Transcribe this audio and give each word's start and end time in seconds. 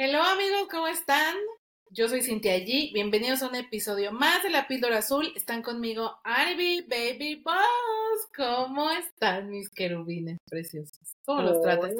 Hello 0.00 0.22
amigos, 0.22 0.68
¿cómo 0.70 0.86
están? 0.86 1.34
Yo 1.90 2.08
soy 2.08 2.22
Cintia 2.22 2.56
G. 2.58 2.92
Bienvenidos 2.92 3.42
a 3.42 3.48
un 3.48 3.56
episodio 3.56 4.12
más 4.12 4.44
de 4.44 4.50
La 4.50 4.68
Píldora 4.68 4.98
Azul. 4.98 5.32
Están 5.34 5.60
conmigo 5.60 6.20
Ivy, 6.24 6.82
Baby 6.82 7.42
Boss. 7.42 8.28
¿Cómo 8.36 8.92
están 8.92 9.50
mis 9.50 9.68
querubines 9.70 10.38
preciosos? 10.48 11.16
¿Cómo 11.24 11.42
los 11.42 11.60
tratas? 11.62 11.96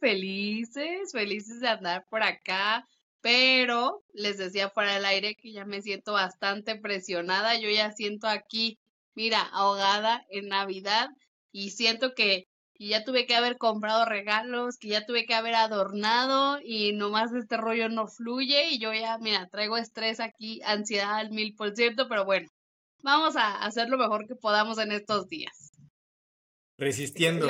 Felices, 0.00 1.12
felices 1.12 1.60
de 1.60 1.68
andar 1.68 2.04
por 2.10 2.24
acá. 2.24 2.84
Pero 3.20 4.02
les 4.12 4.38
decía 4.38 4.70
fuera 4.70 4.94
del 4.94 5.04
aire 5.04 5.36
que 5.36 5.52
ya 5.52 5.64
me 5.64 5.82
siento 5.82 6.14
bastante 6.14 6.74
presionada. 6.74 7.56
Yo 7.60 7.70
ya 7.70 7.92
siento 7.92 8.26
aquí, 8.26 8.76
mira, 9.14 9.42
ahogada 9.52 10.26
en 10.30 10.48
Navidad 10.48 11.10
y 11.52 11.70
siento 11.70 12.12
que 12.16 12.48
y 12.78 12.90
ya 12.90 13.04
tuve 13.04 13.26
que 13.26 13.34
haber 13.34 13.58
comprado 13.58 14.04
regalos, 14.04 14.76
que 14.76 14.88
ya 14.88 15.06
tuve 15.06 15.26
que 15.26 15.34
haber 15.34 15.54
adornado 15.54 16.58
y 16.62 16.92
nomás 16.92 17.32
este 17.32 17.56
rollo 17.56 17.88
no 17.88 18.06
fluye 18.06 18.70
y 18.70 18.78
yo 18.78 18.92
ya, 18.92 19.18
mira, 19.18 19.48
traigo 19.48 19.76
estrés 19.76 20.20
aquí, 20.20 20.60
ansiedad 20.64 21.16
al 21.16 21.30
mil 21.30 21.54
por 21.54 21.74
ciento, 21.74 22.08
pero 22.08 22.24
bueno, 22.24 22.48
vamos 23.02 23.36
a 23.36 23.64
hacer 23.64 23.88
lo 23.88 23.98
mejor 23.98 24.26
que 24.26 24.34
podamos 24.34 24.78
en 24.78 24.92
estos 24.92 25.28
días. 25.28 25.72
Resistiendo. 26.78 27.48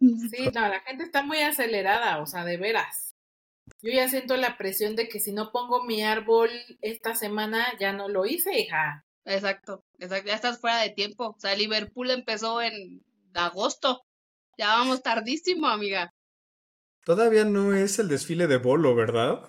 sí, 0.00 0.48
no, 0.54 0.68
la 0.68 0.80
gente 0.80 1.04
está 1.04 1.22
muy 1.22 1.40
acelerada, 1.40 2.22
o 2.22 2.26
sea, 2.26 2.44
de 2.44 2.56
veras. 2.56 3.14
Yo 3.82 3.90
ya 3.92 4.08
siento 4.08 4.36
la 4.36 4.56
presión 4.56 4.94
de 4.94 5.08
que 5.08 5.20
si 5.20 5.32
no 5.32 5.50
pongo 5.50 5.84
mi 5.84 6.02
árbol 6.02 6.50
esta 6.80 7.14
semana, 7.14 7.66
ya 7.80 7.92
no 7.92 8.08
lo 8.08 8.26
hice, 8.26 8.58
hija. 8.58 9.04
Exacto, 9.24 9.82
exacto, 9.98 10.28
ya 10.28 10.34
estás 10.34 10.60
fuera 10.60 10.80
de 10.80 10.90
tiempo. 10.90 11.34
O 11.36 11.40
sea, 11.40 11.56
Liverpool 11.56 12.10
empezó 12.10 12.60
en 12.60 13.02
agosto. 13.34 14.02
Ya 14.56 14.68
vamos 14.76 15.02
tardísimo, 15.02 15.66
amiga. 15.66 16.12
Todavía 17.04 17.44
no 17.44 17.74
es 17.74 17.98
el 17.98 18.08
desfile 18.08 18.46
de 18.46 18.56
bolo, 18.56 18.94
¿verdad? 18.94 19.48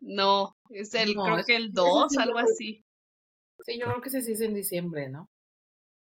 No, 0.00 0.56
es 0.70 0.94
el, 0.94 1.14
creo 1.14 1.44
que 1.44 1.56
el 1.56 1.72
2, 1.72 2.16
algo 2.18 2.38
así. 2.38 2.84
Sí, 3.64 3.78
yo 3.78 3.86
creo 3.86 4.00
que 4.00 4.08
ese 4.10 4.22
sí 4.22 4.32
es 4.32 4.40
en 4.40 4.54
diciembre, 4.54 5.08
¿no? 5.08 5.28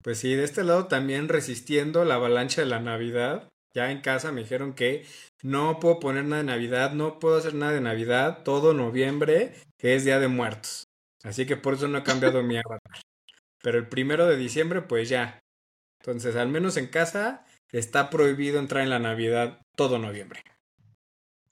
Pues 0.02 0.18
sí, 0.18 0.34
de 0.34 0.44
este 0.44 0.64
lado 0.64 0.88
también 0.88 1.28
resistiendo 1.28 2.04
la 2.04 2.14
avalancha 2.14 2.62
de 2.62 2.68
la 2.68 2.80
Navidad. 2.80 3.48
Ya 3.74 3.90
en 3.90 4.00
casa 4.00 4.32
me 4.32 4.42
dijeron 4.42 4.74
que 4.74 5.06
no 5.42 5.80
puedo 5.80 5.98
poner 5.98 6.24
nada 6.24 6.42
de 6.42 6.46
Navidad, 6.46 6.92
no 6.92 7.18
puedo 7.18 7.38
hacer 7.38 7.54
nada 7.54 7.72
de 7.72 7.80
Navidad, 7.80 8.42
todo 8.44 8.74
noviembre, 8.74 9.54
que 9.78 9.94
es 9.94 10.04
Día 10.04 10.18
de 10.18 10.28
Muertos. 10.28 10.84
Así 11.22 11.46
que 11.46 11.56
por 11.56 11.74
eso 11.74 11.88
no 11.88 11.98
he 11.98 12.02
cambiado 12.02 12.42
mi 12.42 12.56
avatar. 12.64 13.02
Pero 13.62 13.78
el 13.78 13.88
primero 13.88 14.26
de 14.26 14.36
diciembre, 14.36 14.82
pues 14.82 15.08
ya, 15.08 15.40
entonces, 16.02 16.34
al 16.34 16.48
menos 16.48 16.76
en 16.76 16.88
casa 16.88 17.46
está 17.70 18.10
prohibido 18.10 18.58
entrar 18.58 18.82
en 18.82 18.90
la 18.90 18.98
Navidad 18.98 19.60
todo 19.76 20.00
noviembre. 20.00 20.42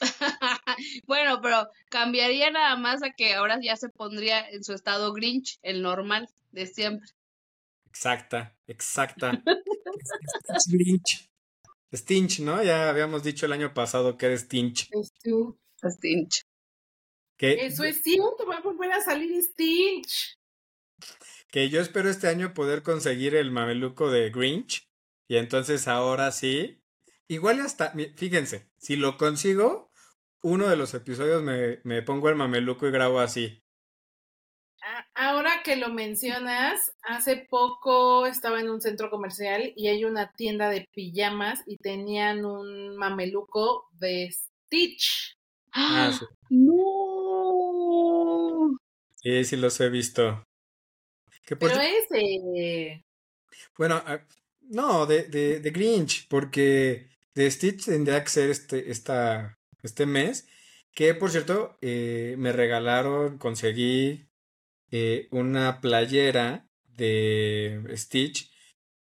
bueno, 1.07 1.41
pero 1.41 1.69
cambiaría 1.89 2.51
nada 2.51 2.75
más 2.75 3.01
a 3.05 3.11
que 3.11 3.35
ahora 3.35 3.61
ya 3.63 3.77
se 3.77 3.91
pondría 3.91 4.41
en 4.51 4.65
su 4.65 4.73
estado 4.73 5.13
Grinch, 5.13 5.61
el 5.63 5.83
normal 5.83 6.29
de 6.51 6.67
siempre. 6.67 7.09
Exacta, 7.87 8.57
exacta. 8.67 9.41
Grinch. 10.67 11.31
Stinch, 11.95 12.41
¿no? 12.41 12.61
Ya 12.65 12.91
habíamos 12.91 13.23
dicho 13.23 13.47
el 13.47 13.53
año 13.53 13.73
pasado 13.73 14.19
que 14.19 14.27
eres 14.27 14.41
Stinch. 14.41 14.91
Stinch. 15.81 16.45
Eso 17.39 17.85
es 17.85 18.03
cierto, 18.03 18.47
va 18.49 18.57
a 18.57 18.63
volver 18.63 18.91
a 18.91 19.01
salir 19.01 19.41
Stinch 19.41 20.41
que 21.51 21.69
yo 21.69 21.81
espero 21.81 22.09
este 22.11 22.29
año 22.29 22.55
poder 22.55 22.83
conseguir 22.83 23.35
el 23.35 23.51
mameluco 23.51 24.11
de 24.11 24.31
Grinch. 24.31 24.89
Y 25.29 25.37
entonces 25.37 25.89
ahora 25.89 26.33
sí. 26.33 26.83
Igual 27.29 27.61
hasta, 27.61 27.93
fíjense, 28.17 28.69
si 28.77 28.97
lo 28.97 29.17
consigo, 29.17 29.93
uno 30.43 30.69
de 30.69 30.77
los 30.77 30.95
episodios 30.95 31.43
me, 31.43 31.81
me 31.85 32.03
pongo 32.03 32.29
el 32.29 32.35
mameluco 32.35 32.89
y 32.89 32.91
grabo 32.91 33.21
así. 33.21 33.63
Ahora 35.15 35.63
que 35.63 35.77
lo 35.77 35.91
mencionas, 35.91 36.93
hace 37.03 37.47
poco 37.49 38.27
estaba 38.27 38.59
en 38.61 38.71
un 38.71 38.81
centro 38.81 39.11
comercial 39.11 39.73
y 39.77 39.89
hay 39.89 40.05
una 40.05 40.33
tienda 40.33 40.71
de 40.71 40.89
pijamas 40.93 41.63
y 41.67 41.77
tenían 41.77 42.45
un 42.45 42.97
mameluco 42.97 43.89
de 43.93 44.31
Stitch. 44.33 45.37
Ah, 45.73 46.11
sí. 46.19 46.25
¡No! 46.49 47.91
Sí, 49.17 49.45
sí 49.45 49.57
los 49.57 49.79
he 49.81 49.91
visto. 49.91 50.43
Pero 51.47 51.81
ese. 51.81 53.05
Bueno, 53.77 54.03
ah, 54.07 54.21
no, 54.63 55.07
de, 55.07 55.25
de, 55.25 55.61
de, 55.61 55.71
Grinch, 55.71 56.29
porque 56.29 57.09
de 57.35 57.51
Stitch 57.51 57.87
tendría 57.87 58.23
que 58.23 58.31
ser 58.31 58.51
este, 58.51 58.91
esta, 58.91 59.59
este 59.83 60.07
mes. 60.07 60.47
Que 60.93 61.15
por 61.15 61.31
cierto, 61.31 61.77
eh, 61.81 62.35
me 62.39 62.53
regalaron, 62.53 63.39
conseguí 63.39 64.29
eh, 64.91 65.29
una 65.31 65.81
playera 65.81 66.69
de 66.85 67.83
Stitch 67.97 68.51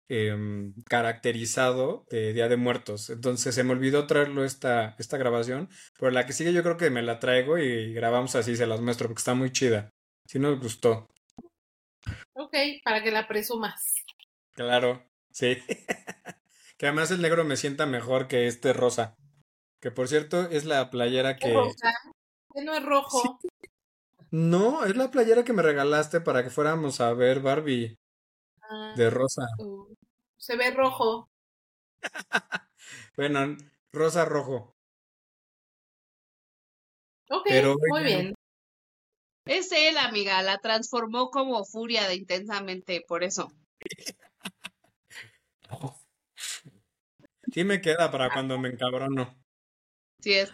em, 0.07 0.73
caracterizado 0.85 2.05
de 2.09 2.33
Día 2.33 2.47
de 2.47 2.57
Muertos. 2.57 3.09
Entonces 3.09 3.55
se 3.55 3.63
me 3.63 3.71
olvidó 3.73 4.07
traerlo 4.07 4.45
esta, 4.45 4.95
esta 4.99 5.17
grabación, 5.17 5.69
pero 5.99 6.11
la 6.11 6.25
que 6.25 6.33
sigue 6.33 6.53
yo 6.53 6.63
creo 6.63 6.77
que 6.77 6.89
me 6.89 7.01
la 7.01 7.19
traigo 7.19 7.57
y 7.57 7.93
grabamos 7.93 8.35
así, 8.35 8.55
se 8.55 8.67
las 8.67 8.81
muestro 8.81 9.07
porque 9.07 9.19
está 9.19 9.33
muy 9.35 9.51
chida. 9.51 9.89
Si 10.25 10.39
nos 10.39 10.59
gustó. 10.59 11.07
Ok, 12.49 12.81
para 12.83 13.03
que 13.03 13.11
la 13.11 13.27
presumas. 13.27 13.93
Claro, 14.53 15.03
sí. 15.31 15.55
que 16.77 16.87
además 16.87 17.11
el 17.11 17.21
negro 17.21 17.45
me 17.45 17.57
sienta 17.57 17.85
mejor 17.85 18.27
que 18.27 18.47
este 18.47 18.73
rosa. 18.73 19.15
Que 19.79 19.91
por 19.91 20.07
cierto 20.07 20.49
es 20.49 20.65
la 20.65 20.89
playera 20.89 21.37
que... 21.37 21.53
¿Rosa? 21.53 21.93
¿Que 22.51 22.63
no 22.63 22.73
es 22.73 22.83
rojo? 22.83 23.39
No, 24.31 24.83
es 24.83 24.97
la 24.97 25.11
playera 25.11 25.43
que 25.43 25.53
me 25.53 25.61
regalaste 25.61 26.21
para 26.21 26.43
que 26.43 26.49
fuéramos 26.49 27.01
a 27.01 27.13
ver 27.13 27.39
Barbie. 27.39 27.99
Ah, 28.63 28.93
de 28.97 29.11
rosa. 29.11 29.43
Uh, 29.59 29.93
se 30.35 30.55
ve 30.55 30.71
rojo. 30.71 31.29
bueno, 33.15 33.57
rosa 33.93 34.25
rojo. 34.25 34.75
Ok, 37.29 37.47
muy 37.91 38.03
bien. 38.03 38.33
Es 39.49 39.71
él, 39.71 39.97
amiga, 39.97 40.43
la 40.43 40.59
transformó 40.59 41.31
como 41.31 41.65
furia 41.65 42.07
de 42.07 42.13
intensamente, 42.13 43.03
por 43.07 43.23
eso. 43.23 43.51
Sí 47.51 47.63
me 47.63 47.81
queda 47.81 48.11
para 48.11 48.29
cuando 48.29 48.59
me 48.59 48.69
encabrono. 48.69 49.35
Sí 50.21 50.33
es. 50.33 50.51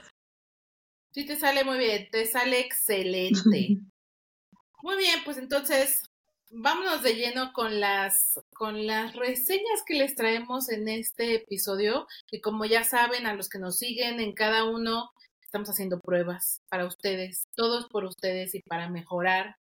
Sí 1.12 1.26
te 1.26 1.36
sale 1.36 1.66
muy 1.66 1.78
bien, 1.78 2.08
te 2.10 2.26
sale 2.26 2.62
excelente. 2.62 3.80
muy 4.82 4.96
bien, 4.96 5.20
pues 5.26 5.40
entonces 5.40 6.04
vámonos 6.50 7.04
de 7.04 7.16
lleno 7.16 7.52
con 7.52 7.82
las 7.82 8.40
con 8.54 8.88
las 8.88 9.14
reseñas 9.14 9.84
que 9.86 9.96
les 9.96 10.16
traemos 10.16 10.70
en 10.70 10.88
este 10.88 11.36
episodio, 11.36 12.08
que 12.28 12.40
como 12.40 12.64
ya 12.64 12.86
saben 12.86 13.28
a 13.28 13.34
los 13.34 13.50
que 13.50 13.60
nos 13.60 13.78
siguen 13.78 14.22
en 14.22 14.32
cada 14.32 14.64
uno 14.64 15.12
estamos 15.56 15.70
haciendo 15.70 16.02
pruebas 16.02 16.62
para 16.68 16.86
ustedes, 16.86 17.48
todos 17.56 17.88
por 17.88 18.04
ustedes 18.04 18.54
y 18.56 18.62
para 18.64 18.90
mejorar. 18.90 19.56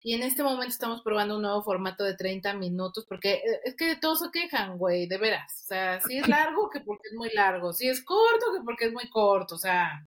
Y 0.00 0.14
en 0.14 0.22
este 0.22 0.44
momento 0.44 0.68
estamos 0.68 1.02
probando 1.02 1.34
un 1.34 1.42
nuevo 1.42 1.60
formato 1.64 2.04
de 2.04 2.14
30 2.14 2.54
minutos, 2.54 3.04
porque 3.08 3.32
eh, 3.32 3.60
es 3.64 3.74
que 3.74 3.96
todos 3.96 4.20
se 4.20 4.30
quejan, 4.30 4.78
güey, 4.78 5.08
de 5.08 5.18
veras. 5.18 5.62
O 5.64 5.66
sea, 5.66 6.00
si 6.00 6.18
es 6.18 6.28
largo, 6.28 6.70
que 6.70 6.78
porque 6.78 7.08
es 7.10 7.16
muy 7.16 7.30
largo. 7.30 7.72
Si 7.72 7.88
es 7.88 8.04
corto, 8.04 8.52
que 8.54 8.62
porque 8.64 8.84
es 8.84 8.92
muy 8.92 9.10
corto. 9.10 9.56
O 9.56 9.58
sea, 9.58 10.06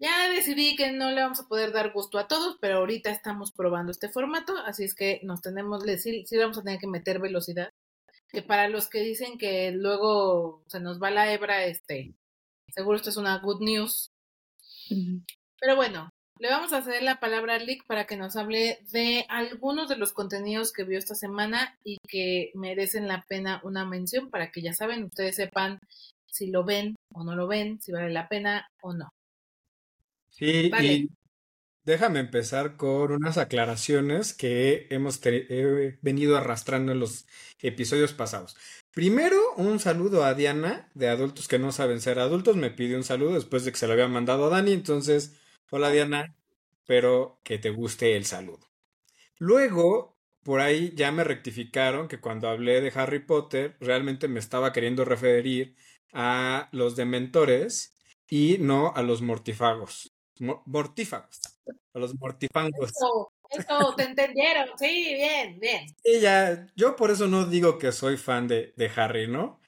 ya 0.00 0.30
decidí 0.30 0.74
que 0.74 0.92
no 0.92 1.10
le 1.10 1.20
vamos 1.20 1.40
a 1.40 1.46
poder 1.46 1.72
dar 1.72 1.92
gusto 1.92 2.18
a 2.18 2.28
todos, 2.28 2.56
pero 2.58 2.78
ahorita 2.78 3.10
estamos 3.10 3.52
probando 3.52 3.92
este 3.92 4.08
formato, 4.08 4.56
así 4.64 4.84
es 4.84 4.94
que 4.94 5.20
nos 5.24 5.42
tenemos, 5.42 5.82
sí, 6.00 6.24
sí 6.26 6.36
vamos 6.38 6.56
a 6.56 6.62
tener 6.62 6.78
que 6.80 6.86
meter 6.86 7.18
velocidad. 7.18 7.68
Que 8.30 8.40
para 8.40 8.68
los 8.68 8.88
que 8.88 9.00
dicen 9.00 9.36
que 9.36 9.72
luego 9.72 10.64
se 10.68 10.80
nos 10.80 11.02
va 11.02 11.10
la 11.10 11.30
hebra, 11.32 11.66
este, 11.66 12.14
Seguro 12.68 12.96
esto 12.96 13.10
es 13.10 13.16
una 13.16 13.38
good 13.38 13.60
news. 13.60 14.10
Pero 15.60 15.76
bueno, 15.76 16.10
le 16.38 16.50
vamos 16.50 16.72
a 16.72 16.82
ceder 16.82 17.02
la 17.02 17.18
palabra 17.18 17.54
a 17.54 17.58
Lick 17.58 17.86
para 17.86 18.06
que 18.06 18.16
nos 18.16 18.36
hable 18.36 18.78
de 18.92 19.24
algunos 19.28 19.88
de 19.88 19.96
los 19.96 20.12
contenidos 20.12 20.72
que 20.72 20.84
vio 20.84 20.98
esta 20.98 21.14
semana 21.14 21.78
y 21.82 21.96
que 22.06 22.50
merecen 22.54 23.08
la 23.08 23.24
pena 23.26 23.60
una 23.64 23.86
mención 23.86 24.30
para 24.30 24.50
que 24.50 24.60
ya 24.60 24.74
saben, 24.74 25.04
ustedes 25.04 25.36
sepan 25.36 25.80
si 26.26 26.48
lo 26.48 26.64
ven 26.64 26.94
o 27.14 27.24
no 27.24 27.34
lo 27.34 27.46
ven, 27.46 27.80
si 27.80 27.92
vale 27.92 28.10
la 28.10 28.28
pena 28.28 28.68
o 28.82 28.92
no. 28.92 29.08
Sí, 30.30 30.70
y 30.70 31.08
déjame 31.86 32.18
empezar 32.20 32.76
con 32.76 33.12
unas 33.12 33.38
aclaraciones 33.38 34.34
que 34.34 34.88
hemos 34.90 35.20
venido 36.02 36.36
arrastrando 36.36 36.92
en 36.92 37.00
los 37.00 37.26
episodios 37.60 38.12
pasados. 38.12 38.56
Primero, 38.90 39.36
un 39.56 39.78
saludo 39.78 40.24
a 40.24 40.34
Diana 40.34 40.90
de 40.94 41.08
Adultos 41.08 41.48
que 41.48 41.58
no 41.58 41.70
saben 41.72 42.00
ser 42.00 42.18
adultos. 42.18 42.56
Me 42.56 42.70
pidió 42.70 42.96
un 42.96 43.04
saludo 43.04 43.34
después 43.34 43.64
de 43.64 43.70
que 43.70 43.78
se 43.78 43.86
lo 43.86 43.92
había 43.92 44.08
mandado 44.08 44.46
a 44.46 44.48
Dani. 44.50 44.72
Entonces, 44.72 45.40
hola 45.70 45.90
Diana, 45.90 46.34
espero 46.80 47.40
que 47.44 47.58
te 47.58 47.70
guste 47.70 48.16
el 48.16 48.24
saludo. 48.24 48.68
Luego, 49.38 50.18
por 50.42 50.60
ahí 50.60 50.92
ya 50.96 51.12
me 51.12 51.24
rectificaron 51.24 52.08
que 52.08 52.20
cuando 52.20 52.48
hablé 52.48 52.80
de 52.80 52.92
Harry 52.94 53.20
Potter, 53.20 53.76
realmente 53.80 54.28
me 54.28 54.40
estaba 54.40 54.72
queriendo 54.72 55.04
referir 55.04 55.76
a 56.12 56.68
los 56.72 56.96
dementores 56.96 57.94
y 58.28 58.56
no 58.58 58.92
a 58.94 59.02
los 59.02 59.22
mortífagos. 59.22 60.12
mortífagos. 60.38 61.55
A 61.96 61.98
los 61.98 62.14
mortifangos. 62.20 62.90
Eso, 62.90 63.32
eso, 63.50 63.94
te 63.96 64.02
entendieron. 64.02 64.68
Sí, 64.78 65.14
bien, 65.14 65.58
bien. 65.58 65.86
Y 66.04 66.20
ya, 66.20 66.66
yo 66.76 66.94
por 66.94 67.10
eso 67.10 67.26
no 67.26 67.46
digo 67.46 67.78
que 67.78 67.90
soy 67.90 68.18
fan 68.18 68.46
de, 68.48 68.74
de 68.76 68.90
Harry, 68.94 69.28
¿no? 69.28 69.60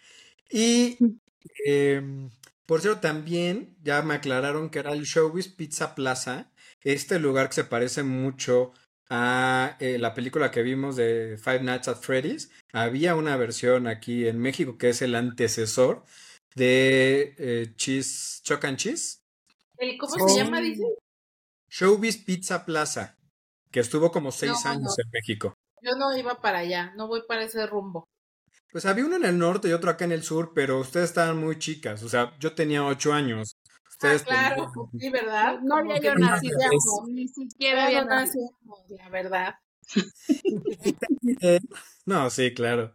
Y 0.50 0.98
em, 1.64 2.28
por 2.66 2.82
cierto, 2.82 3.00
también 3.00 3.74
ya 3.82 4.02
me 4.02 4.12
aclararon 4.12 4.68
que 4.68 4.80
era 4.80 4.92
el 4.92 5.04
Showbiz 5.04 5.48
Pizza 5.48 5.94
Plaza, 5.94 6.52
este 6.82 7.18
lugar 7.18 7.48
que 7.48 7.54
se 7.54 7.64
parece 7.64 8.02
mucho 8.02 8.72
a 9.08 9.78
eh, 9.80 9.96
la 9.96 10.12
película 10.12 10.50
que 10.50 10.62
vimos 10.62 10.96
de 10.96 11.38
Five 11.42 11.62
Nights 11.62 11.88
at 11.88 11.96
Freddy's. 11.96 12.50
Había 12.74 13.14
una 13.14 13.38
versión 13.38 13.86
aquí 13.86 14.28
en 14.28 14.38
México 14.38 14.76
que 14.76 14.90
es 14.90 15.00
el 15.00 15.14
antecesor 15.14 16.04
de 16.54 17.34
eh, 17.38 17.72
Cheese, 17.76 18.42
Chuck 18.42 18.62
and 18.66 18.76
Cheese. 18.76 19.22
¿Cómo 19.98 20.28
se 20.28 20.36
llama, 20.36 20.60
dice? 20.60 20.84
Showbiz 21.68 22.18
Pizza 22.24 22.64
Plaza, 22.64 23.16
que 23.70 23.80
estuvo 23.80 24.10
como 24.10 24.32
seis 24.32 24.64
años 24.66 24.98
en 24.98 25.10
México. 25.10 25.54
Yo 25.82 25.96
no 25.96 26.16
iba 26.16 26.40
para 26.40 26.58
allá, 26.58 26.92
no 26.96 27.06
voy 27.08 27.22
para 27.26 27.44
ese 27.44 27.66
rumbo. 27.66 28.08
Pues 28.70 28.84
había 28.84 29.06
uno 29.06 29.16
en 29.16 29.24
el 29.24 29.38
norte 29.38 29.68
y 29.68 29.72
otro 29.72 29.90
acá 29.90 30.04
en 30.04 30.12
el 30.12 30.22
sur, 30.22 30.52
pero 30.54 30.80
ustedes 30.80 31.10
estaban 31.10 31.38
muy 31.38 31.58
chicas. 31.58 32.02
O 32.02 32.08
sea, 32.08 32.36
yo 32.38 32.54
tenía 32.54 32.84
ocho 32.84 33.12
años. 33.12 33.56
Ustedes 33.88 34.22
ah, 34.22 34.26
claro, 34.26 34.72
sí, 34.98 35.10
¿verdad? 35.10 35.60
No 35.62 35.76
había 35.76 35.98
yo 35.98 36.14
nacido, 36.14 36.58
ni 37.08 37.26
siquiera 37.28 37.86
había 37.86 38.04
nacido, 38.04 38.50
la 38.90 39.08
verdad. 39.08 39.54
no, 42.06 42.30
sí, 42.30 42.54
claro. 42.54 42.94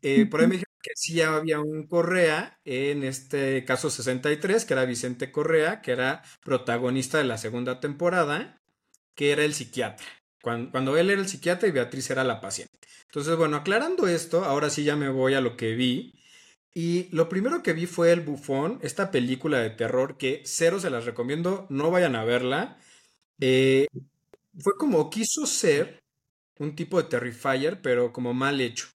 Eh, 0.00 0.26
por 0.26 0.40
ahí 0.40 0.46
me 0.46 0.52
dijeron 0.54 0.71
que 0.82 0.92
sí 0.96 1.20
había 1.22 1.60
un 1.60 1.86
Correa, 1.86 2.58
en 2.64 3.04
este 3.04 3.64
caso 3.64 3.90
63, 3.90 4.64
que 4.64 4.74
era 4.74 4.84
Vicente 4.84 5.32
Correa, 5.32 5.80
que 5.80 5.92
era 5.92 6.22
protagonista 6.42 7.18
de 7.18 7.24
la 7.24 7.38
segunda 7.38 7.80
temporada, 7.80 8.60
que 9.14 9.32
era 9.32 9.44
el 9.44 9.54
psiquiatra. 9.54 10.06
Cuando, 10.42 10.96
él 10.96 11.10
era 11.10 11.20
el 11.20 11.28
psiquiatra 11.28 11.68
y 11.68 11.72
Beatriz 11.72 12.10
era 12.10 12.24
la 12.24 12.40
paciente. 12.40 12.72
Entonces, 13.06 13.36
bueno, 13.36 13.56
aclarando 13.56 14.08
esto, 14.08 14.44
ahora 14.44 14.70
sí 14.70 14.84
ya 14.84 14.96
me 14.96 15.08
voy 15.08 15.34
a 15.34 15.40
lo 15.40 15.56
que 15.56 15.74
vi. 15.74 16.14
Y 16.74 17.08
lo 17.14 17.28
primero 17.28 17.62
que 17.62 17.74
vi 17.74 17.86
fue 17.86 18.12
El 18.12 18.22
Bufón, 18.22 18.78
esta 18.82 19.10
película 19.10 19.58
de 19.60 19.70
terror 19.70 20.16
que 20.16 20.42
cero 20.44 20.80
se 20.80 20.90
las 20.90 21.04
recomiendo, 21.04 21.66
no 21.70 21.90
vayan 21.90 22.16
a 22.16 22.24
verla. 22.24 22.78
Eh, 23.40 23.86
fue 24.58 24.74
como 24.78 25.10
quiso 25.10 25.46
ser 25.46 26.02
un 26.58 26.74
tipo 26.74 27.00
de 27.00 27.08
Terrifier, 27.08 27.80
pero 27.82 28.12
como 28.12 28.34
mal 28.34 28.60
hecho. 28.60 28.88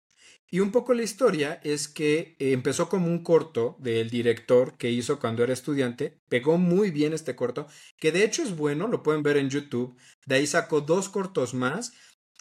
Y 0.49 0.61
un 0.61 0.71
poco 0.71 0.93
la 0.93 1.03
historia 1.03 1.59
es 1.63 1.89
que 1.89 2.35
eh, 2.39 2.53
empezó 2.53 2.87
como 2.87 3.07
un 3.07 3.21
corto 3.23 3.75
del 3.79 4.09
director 4.09 4.77
que 4.77 4.89
hizo 4.89 5.19
cuando 5.19 5.43
era 5.43 5.51
estudiante, 5.51 6.21
pegó 6.29 6.57
muy 6.57 6.89
bien 6.89 7.13
este 7.13 7.35
corto, 7.35 7.67
que 7.99 8.13
de 8.13 8.23
hecho 8.23 8.43
es 8.43 8.55
bueno, 8.55 8.87
lo 8.87 9.03
pueden 9.03 9.23
ver 9.23 9.35
en 9.35 9.49
YouTube, 9.49 9.97
de 10.25 10.35
ahí 10.35 10.47
sacó 10.47 10.79
dos 10.79 11.09
cortos 11.09 11.53
más 11.53 11.91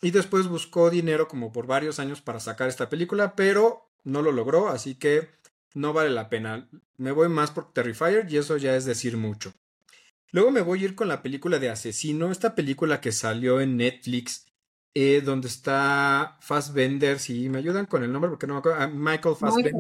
y 0.03 0.13
después 0.13 0.47
buscó 0.47 0.89
dinero 0.91 1.27
como 1.27 1.53
por 1.53 1.67
varios 1.67 1.99
años 1.99 2.21
para 2.21 2.39
sacar 2.39 2.69
esta 2.69 2.89
película, 2.89 3.35
pero 3.35 3.91
no 4.05 4.23
lo 4.23 4.31
logró, 4.31 4.69
así 4.69 4.95
que 4.95 5.31
no 5.75 5.93
vale 5.93 6.11
la 6.11 6.29
pena. 6.29 6.69
Me 6.97 7.11
voy 7.11 7.29
más 7.29 7.51
por 7.51 7.73
Terrifier 7.73 8.27
y 8.31 8.37
eso 8.37 8.57
ya 8.57 8.77
es 8.77 8.85
decir 8.85 9.17
mucho. 9.17 9.53
Luego 10.31 10.51
me 10.51 10.63
voy 10.63 10.83
a 10.83 10.85
ir 10.85 10.95
con 10.95 11.09
la 11.09 11.23
película 11.23 11.59
de 11.59 11.71
Asesino, 11.71 12.31
esta 12.31 12.55
película 12.55 13.01
que 13.01 13.11
salió 13.11 13.61
en 13.61 13.77
Netflix 13.77 14.47
eh, 14.99 15.21
donde 15.21 15.47
está 15.49 16.39
Fassbender, 16.41 17.19
si 17.19 17.51
me 17.51 17.59
ayudan 17.59 17.85
con 17.85 18.03
el 18.03 18.11
nombre 18.11 18.31
porque 18.31 18.47
no 18.47 18.55
me 18.55 18.61
acuerdo, 18.61 18.81
ah, 18.81 18.87
Michael 18.87 19.37
Fassbender. 19.37 19.75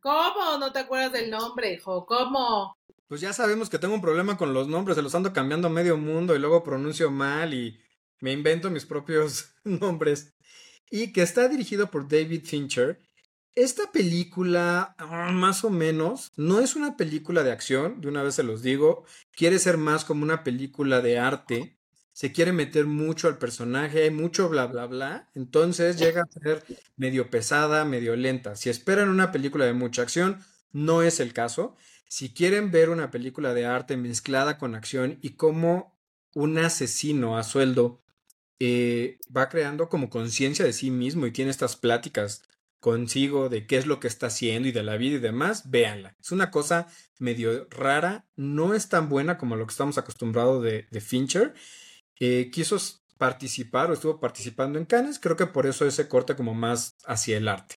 ¿Cómo? 0.00 0.56
¿No 0.58 0.72
te 0.72 0.78
acuerdas 0.78 1.12
del 1.12 1.30
nombre, 1.30 1.74
hijo? 1.74 2.06
¿Cómo? 2.06 2.74
Pues 3.06 3.20
ya 3.20 3.34
sabemos 3.34 3.68
que 3.68 3.78
tengo 3.78 3.92
un 3.92 4.00
problema 4.00 4.38
con 4.38 4.54
los 4.54 4.66
nombres, 4.66 4.96
se 4.96 5.02
los 5.02 5.14
ando 5.14 5.34
cambiando 5.34 5.68
a 5.68 5.70
medio 5.70 5.98
mundo 5.98 6.34
y 6.34 6.38
luego 6.38 6.64
pronuncio 6.64 7.10
mal 7.10 7.52
y 7.52 7.78
me 8.20 8.32
invento 8.32 8.70
mis 8.70 8.86
propios 8.86 9.52
nombres. 9.64 10.32
Y 10.90 11.12
que 11.12 11.20
está 11.20 11.46
dirigido 11.46 11.90
por 11.90 12.08
David 12.08 12.46
Fincher. 12.46 13.02
Esta 13.54 13.92
película, 13.92 14.94
ah, 14.96 15.32
más 15.32 15.64
o 15.64 15.70
menos, 15.70 16.32
no 16.34 16.60
es 16.60 16.76
una 16.76 16.96
película 16.96 17.42
de 17.42 17.52
acción, 17.52 18.00
de 18.00 18.08
una 18.08 18.22
vez 18.22 18.36
se 18.36 18.42
los 18.42 18.62
digo, 18.62 19.04
quiere 19.32 19.58
ser 19.58 19.76
más 19.76 20.06
como 20.06 20.22
una 20.22 20.44
película 20.44 21.02
de 21.02 21.18
arte 21.18 21.76
se 22.12 22.32
quiere 22.32 22.52
meter 22.52 22.86
mucho 22.86 23.28
al 23.28 23.38
personaje, 23.38 24.02
hay 24.02 24.10
mucho 24.10 24.48
bla, 24.48 24.66
bla, 24.66 24.86
bla. 24.86 25.30
Entonces 25.34 25.96
llega 25.98 26.22
a 26.22 26.40
ser 26.40 26.64
medio 26.96 27.30
pesada, 27.30 27.84
medio 27.84 28.16
lenta. 28.16 28.56
Si 28.56 28.68
esperan 28.68 29.08
una 29.08 29.32
película 29.32 29.64
de 29.64 29.72
mucha 29.72 30.02
acción, 30.02 30.44
no 30.72 31.02
es 31.02 31.20
el 31.20 31.32
caso. 31.32 31.76
Si 32.08 32.32
quieren 32.34 32.70
ver 32.70 32.90
una 32.90 33.10
película 33.10 33.54
de 33.54 33.66
arte 33.66 33.96
mezclada 33.96 34.58
con 34.58 34.74
acción 34.74 35.18
y 35.22 35.30
cómo 35.30 35.98
un 36.34 36.58
asesino 36.58 37.38
a 37.38 37.42
sueldo 37.42 38.02
eh, 38.58 39.18
va 39.34 39.48
creando 39.48 39.88
como 39.88 40.10
conciencia 40.10 40.64
de 40.64 40.72
sí 40.72 40.90
mismo 40.90 41.26
y 41.26 41.32
tiene 41.32 41.50
estas 41.50 41.76
pláticas 41.76 42.42
consigo 42.80 43.48
de 43.48 43.66
qué 43.66 43.76
es 43.76 43.86
lo 43.86 44.00
que 44.00 44.08
está 44.08 44.26
haciendo 44.26 44.68
y 44.68 44.72
de 44.72 44.82
la 44.82 44.96
vida 44.96 45.16
y 45.16 45.20
demás, 45.20 45.70
véanla. 45.70 46.16
Es 46.20 46.32
una 46.32 46.50
cosa 46.50 46.88
medio 47.18 47.68
rara, 47.70 48.26
no 48.36 48.74
es 48.74 48.88
tan 48.88 49.08
buena 49.08 49.38
como 49.38 49.56
lo 49.56 49.66
que 49.66 49.72
estamos 49.72 49.98
acostumbrados 49.98 50.62
de, 50.62 50.86
de 50.90 51.00
Fincher 51.00 51.54
eh, 52.20 52.50
quiso 52.52 52.76
participar 53.18 53.90
o 53.90 53.94
estuvo 53.94 54.20
participando 54.20 54.78
en 54.78 54.86
Cannes, 54.86 55.18
creo 55.18 55.36
que 55.36 55.46
por 55.46 55.66
eso 55.66 55.86
ese 55.86 56.08
corte 56.08 56.36
como 56.36 56.54
más 56.54 56.94
hacia 57.04 57.36
el 57.36 57.48
arte. 57.48 57.74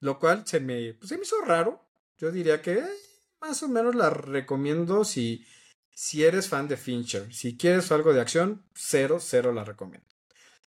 Lo 0.00 0.18
cual 0.18 0.46
se 0.46 0.60
me, 0.60 0.94
pues, 0.94 1.10
se 1.10 1.16
me 1.16 1.24
hizo 1.24 1.40
raro. 1.42 1.86
Yo 2.16 2.32
diría 2.32 2.62
que 2.62 2.78
eh, 2.78 2.88
más 3.40 3.62
o 3.62 3.68
menos 3.68 3.94
la 3.94 4.10
recomiendo 4.10 5.04
si, 5.04 5.44
si 5.90 6.24
eres 6.24 6.48
fan 6.48 6.68
de 6.68 6.76
Fincher. 6.76 7.32
Si 7.34 7.56
quieres 7.56 7.92
algo 7.92 8.12
de 8.12 8.20
acción, 8.20 8.64
cero, 8.74 9.18
cero 9.20 9.52
la 9.52 9.64
recomiendo. 9.64 10.06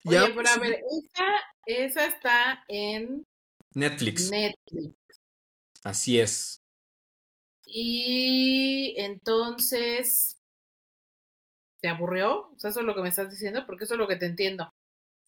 Oye, 0.04 0.32
pero 0.34 0.48
a 0.48 0.58
ver, 0.58 0.74
esa, 0.74 1.26
esa 1.66 2.06
está 2.06 2.64
en 2.68 3.26
Netflix. 3.72 4.30
Netflix. 4.30 4.94
Así 5.82 6.20
es. 6.20 6.62
Y 7.66 8.94
entonces, 8.98 10.36
¿Te 11.84 11.90
aburrió? 11.90 12.48
O 12.48 12.54
sea, 12.56 12.70
eso 12.70 12.80
es 12.80 12.86
lo 12.86 12.94
que 12.94 13.02
me 13.02 13.10
estás 13.10 13.30
diciendo, 13.30 13.66
porque 13.66 13.84
eso 13.84 13.92
es 13.92 13.98
lo 13.98 14.08
que 14.08 14.16
te 14.16 14.24
entiendo. 14.24 14.72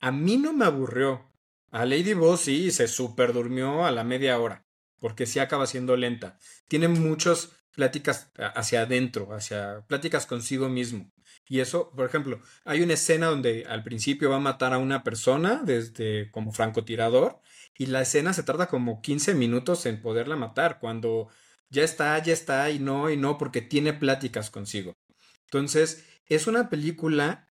A 0.01 0.11
mí 0.11 0.39
no 0.39 0.55
me 0.55 0.65
aburrió. 0.65 1.31
A 1.71 1.85
Lady 1.85 2.15
Boss 2.15 2.41
sí 2.41 2.71
se 2.71 2.89
super 2.89 3.35
durmió 3.35 3.85
a 3.85 3.91
la 3.91 4.05
media 4.05 4.39
hora, 4.39 4.65
porque 4.99 5.27
sí 5.27 5.39
acaba 5.39 5.67
siendo 5.67 5.99
lenta. 5.99 6.39
Tiene 6.67 6.89
muchas 6.89 7.51
pláticas 7.75 8.33
hacia 8.39 8.81
adentro, 8.81 9.35
hacia 9.35 9.85
pláticas 9.87 10.25
consigo 10.25 10.71
mismo. 10.71 11.13
Y 11.47 11.61
eso, 11.61 11.91
por 11.91 12.07
ejemplo, 12.07 12.41
hay 12.65 12.81
una 12.81 12.95
escena 12.95 13.27
donde 13.27 13.67
al 13.69 13.83
principio 13.83 14.31
va 14.31 14.37
a 14.37 14.41
matar 14.41 14.73
a 14.73 14.79
una 14.79 15.05
persona 15.05 15.61
desde 15.63 16.31
como 16.31 16.53
francotirador 16.53 17.39
y 17.77 17.85
la 17.85 18.01
escena 18.01 18.33
se 18.33 18.45
tarda 18.45 18.67
como 18.69 19.03
15 19.03 19.35
minutos 19.35 19.85
en 19.85 20.01
poderla 20.01 20.37
matar 20.37 20.79
cuando 20.79 21.29
ya 21.69 21.83
está, 21.83 22.19
ya 22.23 22.33
está 22.33 22.71
y 22.71 22.79
no 22.79 23.11
y 23.11 23.19
no 23.19 23.37
porque 23.37 23.61
tiene 23.61 23.93
pláticas 23.93 24.49
consigo. 24.49 24.97
Entonces, 25.45 26.05
es 26.29 26.47
una 26.47 26.69
película 26.69 27.49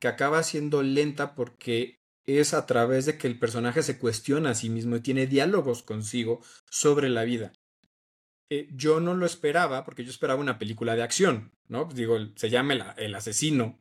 que 0.00 0.08
acaba 0.08 0.42
siendo 0.42 0.82
lenta 0.82 1.34
porque 1.34 2.00
es 2.26 2.52
a 2.54 2.66
través 2.66 3.06
de 3.06 3.16
que 3.16 3.26
el 3.26 3.38
personaje 3.38 3.82
se 3.82 3.98
cuestiona 3.98 4.50
a 4.50 4.54
sí 4.54 4.68
mismo 4.68 4.96
y 4.96 5.00
tiene 5.00 5.26
diálogos 5.26 5.82
consigo 5.82 6.40
sobre 6.70 7.08
la 7.08 7.24
vida. 7.24 7.52
Eh, 8.50 8.68
yo 8.72 9.00
no 9.00 9.14
lo 9.14 9.26
esperaba 9.26 9.84
porque 9.84 10.04
yo 10.04 10.10
esperaba 10.10 10.40
una 10.40 10.58
película 10.58 10.94
de 10.94 11.02
acción, 11.02 11.52
¿no? 11.68 11.86
Digo, 11.86 12.18
se 12.36 12.50
llama 12.50 12.94
el, 12.96 13.14
asesino. 13.14 13.80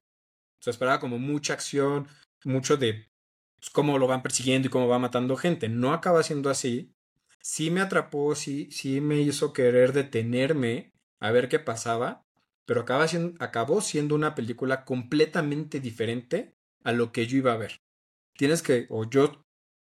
Se 0.60 0.70
esperaba 0.70 1.00
como 1.00 1.20
mucha 1.20 1.53
acción, 1.53 2.08
mucho 2.44 2.77
de 2.77 3.10
pues, 3.58 3.70
cómo 3.70 3.98
lo 3.98 4.08
van 4.08 4.24
persiguiendo 4.24 4.67
y 4.67 4.72
cómo 4.72 4.88
va 4.88 5.00
matando 5.00 5.36
gente. 5.36 5.70
No 5.70 5.94
acaba 5.94 6.24
siendo 6.24 6.50
así. 6.50 6.94
Sí 7.41 7.72
me 7.72 7.82
atrapó, 7.82 8.36
sí, 8.36 8.70
sí 8.72 9.00
me 9.01 9.22
hizo 9.22 9.53
querer 9.53 9.94
detenerme 9.94 10.94
a 11.20 11.32
ver 11.32 11.48
qué 11.50 11.60
pasaba 11.60 12.26
pero 12.68 12.82
acaba 12.82 13.08
siendo, 13.08 13.42
acabó 13.44 13.80
siendo 13.80 14.14
una 14.14 14.36
película 14.36 14.84
completamente 14.84 15.80
diferente 15.80 16.54
a 16.84 16.92
lo 16.92 17.14
que 17.14 17.26
yo 17.26 17.38
iba 17.38 17.54
a 17.54 17.58
ver. 17.58 17.82
Tienes 18.34 18.62
que, 18.62 18.88
o 18.90 19.10
yo 19.10 19.46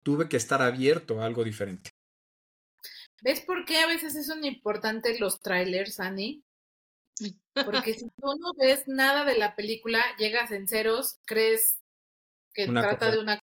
tuve 0.05 0.29
que 0.29 0.37
estar 0.37 0.61
abierto 0.61 1.21
a 1.21 1.25
algo 1.25 1.43
diferente. 1.43 1.91
¿Ves 3.23 3.41
por 3.41 3.65
qué 3.65 3.79
a 3.79 3.87
veces 3.87 4.27
son 4.27 4.45
importantes 4.45 5.21
los 5.21 5.41
trailers, 5.41 5.99
Annie? 6.01 6.45
Porque 7.65 7.95
si 7.95 8.11
tú 8.11 8.37
no 8.39 8.53
ves 8.59 8.87
nada 8.87 9.25
de 9.25 9.39
la 9.39 9.57
película, 9.57 10.05
llegas 10.19 10.53
en 10.53 10.69
ceros, 10.69 11.19
crees 11.25 11.81
que 12.53 12.67
trata 12.69 13.11
de 13.11 13.19
una 13.19 13.41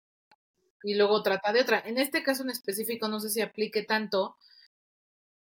y 0.83 0.93
luego 0.93 1.23
trata 1.23 1.51
de 1.51 1.61
otra. 1.61 1.81
En 1.83 1.97
este 1.97 2.21
caso 2.21 2.43
en 2.43 2.51
específico 2.51 3.07
no 3.07 3.19
sé 3.19 3.31
si 3.31 3.41
aplique 3.41 3.81
tanto, 3.81 4.37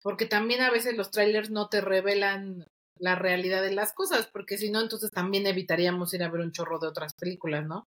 porque 0.03 0.27
también 0.27 0.61
a 0.61 0.69
veces 0.69 0.95
los 0.95 1.09
trailers 1.09 1.49
no 1.49 1.69
te 1.69 1.81
revelan 1.81 2.67
la 2.99 3.15
realidad 3.15 3.61
de 3.61 3.73
las 3.73 3.93
cosas, 3.93 4.27
porque 4.27 4.57
si 4.57 4.69
no, 4.69 4.81
entonces 4.81 5.11
también 5.11 5.47
evitaríamos 5.47 6.13
ir 6.13 6.23
a 6.23 6.29
ver 6.29 6.41
un 6.41 6.51
chorro 6.51 6.79
de 6.79 6.87
otras 6.87 7.13
películas, 7.13 7.65
¿no? 7.65 7.87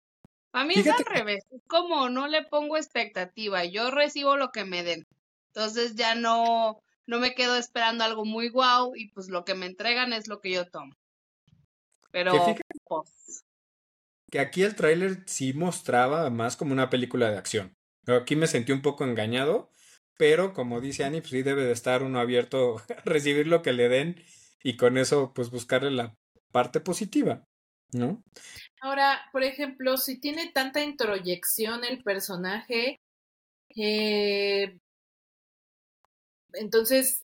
A 0.53 0.65
mí 0.65 0.73
es 0.75 0.87
al 0.87 1.05
revés, 1.05 1.43
como 1.67 2.09
no 2.09 2.27
le 2.27 2.43
pongo 2.43 2.77
expectativa, 2.77 3.63
yo 3.65 3.91
recibo 3.91 4.37
lo 4.37 4.51
que 4.51 4.65
me 4.65 4.83
den. 4.83 5.05
Entonces 5.53 5.95
ya 5.95 6.15
no, 6.15 6.81
no 7.05 7.19
me 7.19 7.35
quedo 7.35 7.57
esperando 7.57 8.03
algo 8.03 8.25
muy 8.25 8.49
guau 8.49 8.95
y 8.95 9.09
pues 9.09 9.29
lo 9.29 9.45
que 9.45 9.55
me 9.55 9.65
entregan 9.65 10.13
es 10.13 10.27
lo 10.27 10.39
que 10.39 10.51
yo 10.51 10.65
tomo. 10.65 10.93
Pero 12.11 12.33
pues, 12.85 13.43
que 14.31 14.39
aquí 14.39 14.63
el 14.63 14.75
tráiler 14.75 15.23
sí 15.25 15.53
mostraba 15.53 16.29
más 16.29 16.57
como 16.57 16.73
una 16.73 16.89
película 16.89 17.29
de 17.29 17.37
acción. 17.37 17.75
Aquí 18.07 18.35
me 18.35 18.47
sentí 18.47 18.71
un 18.71 18.81
poco 18.81 19.03
engañado, 19.03 19.69
pero 20.17 20.53
como 20.53 20.81
dice 20.81 21.03
Annie, 21.03 21.21
pues 21.21 21.31
sí 21.31 21.43
debe 21.43 21.65
de 21.65 21.71
estar 21.71 22.03
uno 22.03 22.19
abierto 22.19 22.77
a 22.97 23.01
recibir 23.01 23.47
lo 23.47 23.61
que 23.61 23.73
le 23.73 23.89
den 23.89 24.23
y 24.67 24.75
con 24.75 24.97
eso 24.97 25.31
pues 25.33 25.49
buscarle 25.49 25.91
la 25.91 26.13
parte 26.51 26.81
positiva, 26.81 27.41
¿no? 27.93 28.21
Ahora, 28.81 29.21
por 29.31 29.43
ejemplo, 29.43 29.95
si 29.95 30.19
tiene 30.19 30.51
tanta 30.51 30.83
introyección 30.83 31.85
el 31.85 32.03
personaje, 32.03 32.99
eh, 33.77 34.77
entonces, 36.51 37.21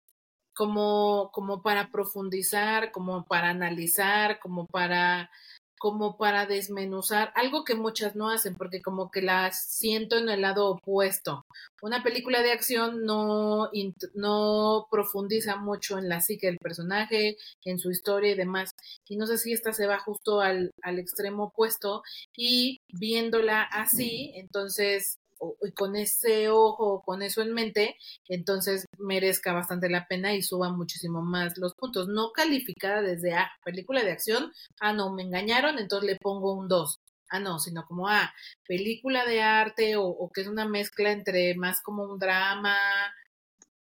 como, 0.53 1.31
como 1.31 1.63
para 1.63 1.91
profundizar, 1.91 2.91
como 2.91 3.23
para 3.23 3.51
analizar, 3.51 4.41
como 4.41 4.65
para 4.65 5.31
como 5.79 6.17
para 6.17 6.45
desmenuzar, 6.45 7.31
algo 7.35 7.63
que 7.63 7.73
muchas 7.73 8.15
no 8.15 8.29
hacen, 8.29 8.53
porque 8.55 8.81
como 8.81 9.09
que 9.09 9.21
las 9.21 9.65
siento 9.65 10.17
en 10.17 10.27
el 10.29 10.41
lado 10.41 10.67
opuesto. 10.67 11.45
Una 11.81 12.03
película 12.03 12.43
de 12.43 12.51
acción 12.51 13.05
no, 13.05 13.71
no 14.13 14.87
profundiza 14.91 15.55
mucho 15.55 15.97
en 15.97 16.09
la 16.09 16.19
psique 16.19 16.47
del 16.47 16.57
personaje, 16.57 17.37
en 17.63 17.79
su 17.79 17.91
historia 17.91 18.33
y 18.33 18.35
demás. 18.35 18.75
Y 19.07 19.15
no 19.15 19.25
sé 19.25 19.37
si 19.37 19.53
esta 19.53 19.71
se 19.71 19.87
va 19.87 19.99
justo 19.99 20.41
al, 20.41 20.71
al 20.83 20.99
extremo 20.99 21.45
opuesto 21.45 22.03
y 22.35 22.81
viéndola 22.89 23.63
así, 23.63 24.33
entonces 24.35 25.17
y 25.61 25.71
con 25.71 25.95
ese 25.95 26.49
ojo, 26.49 27.01
con 27.03 27.21
eso 27.21 27.41
en 27.41 27.53
mente, 27.53 27.97
entonces 28.27 28.85
merezca 28.97 29.53
bastante 29.53 29.89
la 29.89 30.07
pena 30.07 30.33
y 30.35 30.41
suba 30.41 30.71
muchísimo 30.71 31.21
más 31.21 31.57
los 31.57 31.73
puntos. 31.75 32.07
No 32.07 32.31
calificada 32.31 33.01
desde, 33.01 33.33
ah, 33.33 33.51
película 33.63 34.03
de 34.03 34.11
acción, 34.11 34.51
ah, 34.79 34.93
no, 34.93 35.13
me 35.13 35.23
engañaron, 35.23 35.79
entonces 35.79 36.09
le 36.11 36.17
pongo 36.17 36.53
un 36.53 36.67
2. 36.67 36.99
Ah, 37.29 37.39
no, 37.39 37.59
sino 37.59 37.85
como, 37.85 38.07
ah, 38.07 38.33
película 38.67 39.25
de 39.25 39.41
arte 39.41 39.95
o, 39.97 40.29
que 40.33 40.41
es 40.41 40.47
una 40.47 40.67
mezcla 40.67 41.11
entre 41.11 41.55
más 41.55 41.81
como 41.81 42.03
un 42.03 42.19
drama 42.19 42.75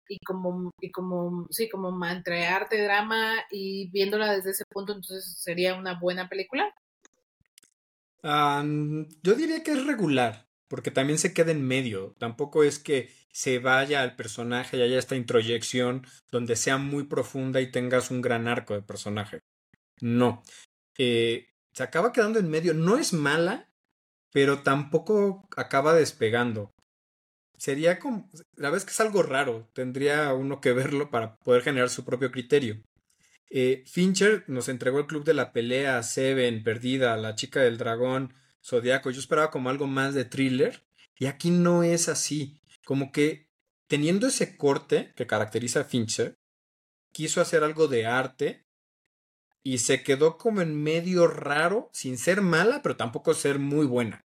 y 0.08 0.18
como, 0.24 0.70
y 0.80 0.90
como, 0.90 1.46
sí, 1.50 1.68
como 1.68 2.06
entre 2.06 2.46
arte, 2.46 2.82
drama 2.82 3.34
y 3.50 3.90
viéndola 3.90 4.32
desde 4.34 4.50
ese 4.50 4.64
punto, 4.68 4.92
entonces 4.92 5.36
sería 5.38 5.74
una 5.74 5.98
buena 5.98 6.28
película. 6.28 6.72
yo 8.22 9.34
diría 9.34 9.62
que 9.62 9.72
es 9.72 9.86
regular 9.86 10.49
porque 10.70 10.92
también 10.92 11.18
se 11.18 11.34
queda 11.34 11.50
en 11.50 11.66
medio. 11.66 12.14
Tampoco 12.18 12.62
es 12.62 12.78
que 12.78 13.12
se 13.32 13.58
vaya 13.58 14.02
al 14.02 14.14
personaje 14.14 14.76
y 14.76 14.82
haya 14.82 15.00
esta 15.00 15.16
introyección 15.16 16.06
donde 16.30 16.54
sea 16.54 16.78
muy 16.78 17.04
profunda 17.04 17.60
y 17.60 17.72
tengas 17.72 18.12
un 18.12 18.22
gran 18.22 18.46
arco 18.46 18.74
de 18.74 18.82
personaje. 18.82 19.40
No. 20.00 20.44
Eh, 20.96 21.48
se 21.72 21.82
acaba 21.82 22.12
quedando 22.12 22.38
en 22.38 22.48
medio. 22.48 22.72
No 22.72 22.98
es 22.98 23.12
mala, 23.12 23.68
pero 24.32 24.62
tampoco 24.62 25.48
acaba 25.56 25.92
despegando. 25.92 26.70
Sería 27.58 27.98
como. 27.98 28.30
La 28.54 28.70
vez 28.70 28.84
que 28.84 28.92
es 28.92 29.00
algo 29.00 29.24
raro. 29.24 29.68
Tendría 29.72 30.32
uno 30.34 30.60
que 30.60 30.72
verlo 30.72 31.10
para 31.10 31.34
poder 31.38 31.62
generar 31.62 31.90
su 31.90 32.04
propio 32.04 32.30
criterio. 32.30 32.80
Eh, 33.50 33.82
Fincher 33.88 34.44
nos 34.46 34.68
entregó 34.68 35.00
el 35.00 35.06
club 35.06 35.24
de 35.24 35.34
la 35.34 35.52
pelea, 35.52 36.00
Seven, 36.04 36.62
Perdida, 36.62 37.16
La 37.16 37.34
chica 37.34 37.58
del 37.60 37.76
dragón, 37.76 38.32
Zodíaco. 38.64 39.10
Yo 39.10 39.20
esperaba 39.20 39.50
como 39.50 39.70
algo 39.70 39.86
más 39.86 40.14
de 40.14 40.24
thriller 40.24 40.84
y 41.18 41.26
aquí 41.26 41.50
no 41.50 41.82
es 41.82 42.08
así. 42.08 42.60
Como 42.84 43.12
que 43.12 43.48
teniendo 43.86 44.26
ese 44.26 44.56
corte 44.56 45.12
que 45.16 45.26
caracteriza 45.26 45.80
a 45.80 45.84
Fincher, 45.84 46.38
quiso 47.12 47.40
hacer 47.40 47.64
algo 47.64 47.88
de 47.88 48.06
arte 48.06 48.66
y 49.62 49.78
se 49.78 50.02
quedó 50.02 50.38
como 50.38 50.62
en 50.62 50.82
medio 50.82 51.26
raro, 51.26 51.90
sin 51.92 52.16
ser 52.16 52.40
mala, 52.40 52.82
pero 52.82 52.96
tampoco 52.96 53.34
ser 53.34 53.58
muy 53.58 53.86
buena. 53.86 54.24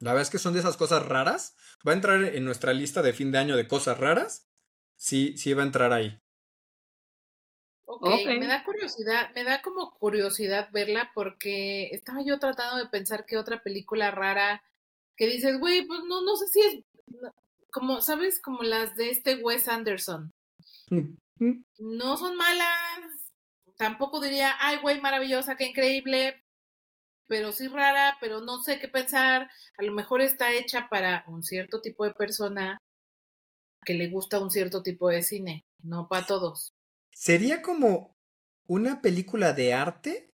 La 0.00 0.10
verdad 0.10 0.22
es 0.22 0.30
que 0.30 0.38
son 0.38 0.52
de 0.52 0.60
esas 0.60 0.76
cosas 0.76 1.06
raras. 1.06 1.56
Va 1.86 1.92
a 1.92 1.94
entrar 1.94 2.22
en 2.24 2.44
nuestra 2.44 2.72
lista 2.72 3.00
de 3.00 3.12
fin 3.12 3.32
de 3.32 3.38
año 3.38 3.56
de 3.56 3.68
cosas 3.68 3.98
raras. 3.98 4.48
Sí, 4.96 5.36
sí 5.38 5.54
va 5.54 5.62
a 5.62 5.66
entrar 5.66 5.92
ahí. 5.92 6.20
Okay, 8.00 8.38
me 8.38 8.46
da 8.46 8.64
curiosidad, 8.64 9.30
me 9.34 9.44
da 9.44 9.62
como 9.62 9.92
curiosidad 9.92 10.68
verla 10.72 11.10
porque 11.14 11.88
estaba 11.92 12.22
yo 12.22 12.38
tratando 12.38 12.76
de 12.76 12.88
pensar 12.88 13.24
que 13.24 13.38
otra 13.38 13.62
película 13.62 14.10
rara 14.10 14.62
que 15.16 15.26
dices, 15.26 15.58
güey, 15.58 15.86
pues 15.86 16.00
no, 16.08 16.22
no 16.22 16.36
sé 16.36 16.48
si 16.48 16.60
es 16.60 16.84
como, 17.70 18.00
¿sabes? 18.00 18.40
Como 18.40 18.62
las 18.62 18.96
de 18.96 19.10
este 19.10 19.36
Wes 19.36 19.68
Anderson. 19.68 20.32
No 21.78 22.16
son 22.16 22.36
malas, 22.36 23.32
tampoco 23.76 24.20
diría, 24.20 24.54
ay, 24.60 24.78
güey, 24.78 25.00
maravillosa, 25.00 25.56
qué 25.56 25.66
increíble, 25.66 26.42
pero 27.26 27.52
sí 27.52 27.68
rara, 27.68 28.16
pero 28.20 28.40
no 28.40 28.62
sé 28.62 28.78
qué 28.78 28.88
pensar. 28.88 29.50
A 29.78 29.82
lo 29.82 29.92
mejor 29.92 30.20
está 30.20 30.52
hecha 30.52 30.88
para 30.88 31.24
un 31.26 31.42
cierto 31.42 31.80
tipo 31.80 32.04
de 32.04 32.14
persona 32.14 32.78
que 33.84 33.94
le 33.94 34.08
gusta 34.08 34.40
un 34.40 34.50
cierto 34.50 34.82
tipo 34.82 35.08
de 35.08 35.22
cine, 35.22 35.64
no 35.82 36.08
para 36.08 36.26
todos. 36.26 36.73
Sería 37.14 37.62
como 37.62 38.16
una 38.66 39.00
película 39.00 39.52
de 39.52 39.72
arte 39.72 40.30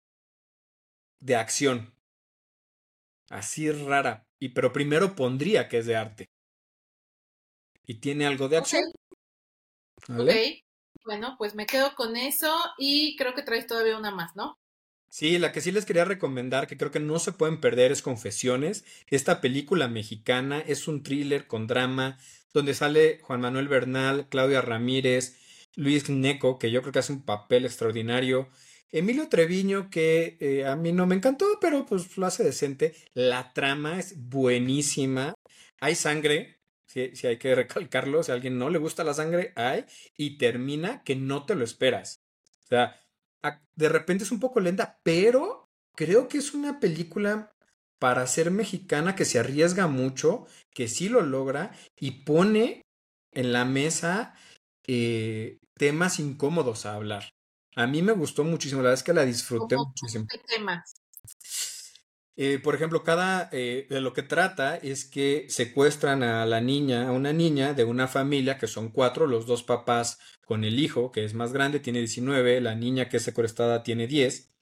de 1.20 1.36
acción. 1.36 1.94
Así 3.30 3.70
rara. 3.72 4.24
Y 4.38 4.50
pero 4.50 4.72
primero 4.72 5.16
pondría 5.16 5.68
que 5.68 5.78
es 5.78 5.86
de 5.86 5.96
arte. 5.96 6.26
Y 7.86 7.94
tiene 7.94 8.26
algo 8.26 8.48
de 8.48 8.58
acción. 8.58 8.82
Ok. 10.08 10.30
Bueno, 11.04 11.36
pues 11.38 11.54
me 11.54 11.66
quedo 11.66 11.94
con 11.94 12.16
eso 12.16 12.52
y 12.78 13.16
creo 13.16 13.34
que 13.34 13.42
traes 13.42 13.66
todavía 13.66 13.96
una 13.96 14.10
más, 14.10 14.34
¿no? 14.34 14.58
Sí, 15.08 15.38
la 15.38 15.52
que 15.52 15.60
sí 15.60 15.70
les 15.70 15.86
quería 15.86 16.04
recomendar, 16.04 16.66
que 16.66 16.76
creo 16.76 16.90
que 16.90 17.00
no 17.00 17.18
se 17.18 17.32
pueden 17.32 17.60
perder, 17.60 17.92
es 17.92 18.02
Confesiones. 18.02 18.84
Esta 19.08 19.40
película 19.40 19.88
mexicana 19.88 20.60
es 20.60 20.88
un 20.88 21.02
thriller 21.02 21.46
con 21.46 21.66
drama, 21.66 22.18
donde 22.52 22.74
sale 22.74 23.20
Juan 23.22 23.40
Manuel 23.40 23.68
Bernal, 23.68 24.28
Claudia 24.28 24.60
Ramírez, 24.60 25.36
Luis 25.76 26.10
Neco, 26.10 26.58
que 26.58 26.70
yo 26.70 26.80
creo 26.82 26.92
que 26.92 26.98
hace 26.98 27.12
un 27.12 27.22
papel 27.22 27.64
extraordinario. 27.64 28.48
Emilio 28.90 29.28
Treviño, 29.28 29.90
que 29.90 30.36
eh, 30.40 30.66
a 30.66 30.74
mí 30.74 30.92
no 30.92 31.06
me 31.06 31.14
encantó, 31.14 31.58
pero 31.60 31.86
pues 31.86 32.16
lo 32.16 32.26
hace 32.26 32.42
decente. 32.42 32.94
La 33.14 33.52
trama 33.52 33.98
es 33.98 34.14
buenísima. 34.16 35.34
Hay 35.80 35.94
sangre, 35.94 36.58
si, 36.86 37.14
si 37.14 37.26
hay 37.26 37.36
que 37.38 37.54
recalcarlo. 37.54 38.22
Si 38.22 38.30
a 38.32 38.34
alguien 38.34 38.58
no 38.58 38.70
le 38.70 38.78
gusta 38.78 39.04
la 39.04 39.14
sangre, 39.14 39.52
hay. 39.54 39.84
Y 40.16 40.38
termina 40.38 41.02
que 41.04 41.14
no 41.14 41.44
te 41.44 41.54
lo 41.54 41.64
esperas. 41.64 42.20
O 42.64 42.68
sea, 42.68 42.96
de 43.74 43.88
repente 43.88 44.24
es 44.24 44.32
un 44.32 44.40
poco 44.40 44.60
lenta, 44.60 44.98
pero 45.02 45.68
creo 45.94 46.28
que 46.28 46.38
es 46.38 46.54
una 46.54 46.80
película 46.80 47.52
para 47.98 48.26
ser 48.26 48.50
mexicana 48.50 49.14
que 49.14 49.24
se 49.24 49.38
arriesga 49.38 49.86
mucho, 49.86 50.46
que 50.74 50.88
sí 50.88 51.08
lo 51.08 51.22
logra 51.22 51.72
y 51.98 52.22
pone 52.24 52.82
en 53.32 53.52
la 53.52 53.64
mesa 53.64 54.34
eh, 54.86 55.58
temas 55.76 56.18
incómodos 56.18 56.86
a 56.86 56.94
hablar. 56.94 57.32
A 57.74 57.86
mí 57.86 58.02
me 58.02 58.12
gustó 58.12 58.44
muchísimo, 58.44 58.80
la 58.80 58.88
verdad 58.88 59.00
es 59.00 59.04
que 59.04 59.12
la 59.12 59.24
disfruté 59.24 59.76
muchísimo. 59.76 60.26
temas? 60.46 60.94
Eh, 62.38 62.58
por 62.58 62.74
ejemplo, 62.74 63.02
cada 63.02 63.48
eh, 63.50 63.86
de 63.88 64.00
lo 64.00 64.12
que 64.12 64.22
trata 64.22 64.76
es 64.76 65.06
que 65.06 65.46
secuestran 65.48 66.22
a 66.22 66.44
la 66.44 66.60
niña, 66.60 67.08
a 67.08 67.12
una 67.12 67.32
niña 67.32 67.72
de 67.72 67.84
una 67.84 68.08
familia 68.08 68.58
que 68.58 68.66
son 68.66 68.90
cuatro, 68.90 69.26
los 69.26 69.46
dos 69.46 69.62
papás 69.62 70.18
con 70.44 70.64
el 70.64 70.78
hijo, 70.78 71.12
que 71.12 71.24
es 71.24 71.32
más 71.32 71.52
grande, 71.52 71.80
tiene 71.80 72.00
19, 72.00 72.60
la 72.60 72.74
niña 72.74 73.08
que 73.08 73.16
es 73.16 73.22
secuestrada 73.22 73.82
tiene 73.82 74.06
10, 74.06 74.54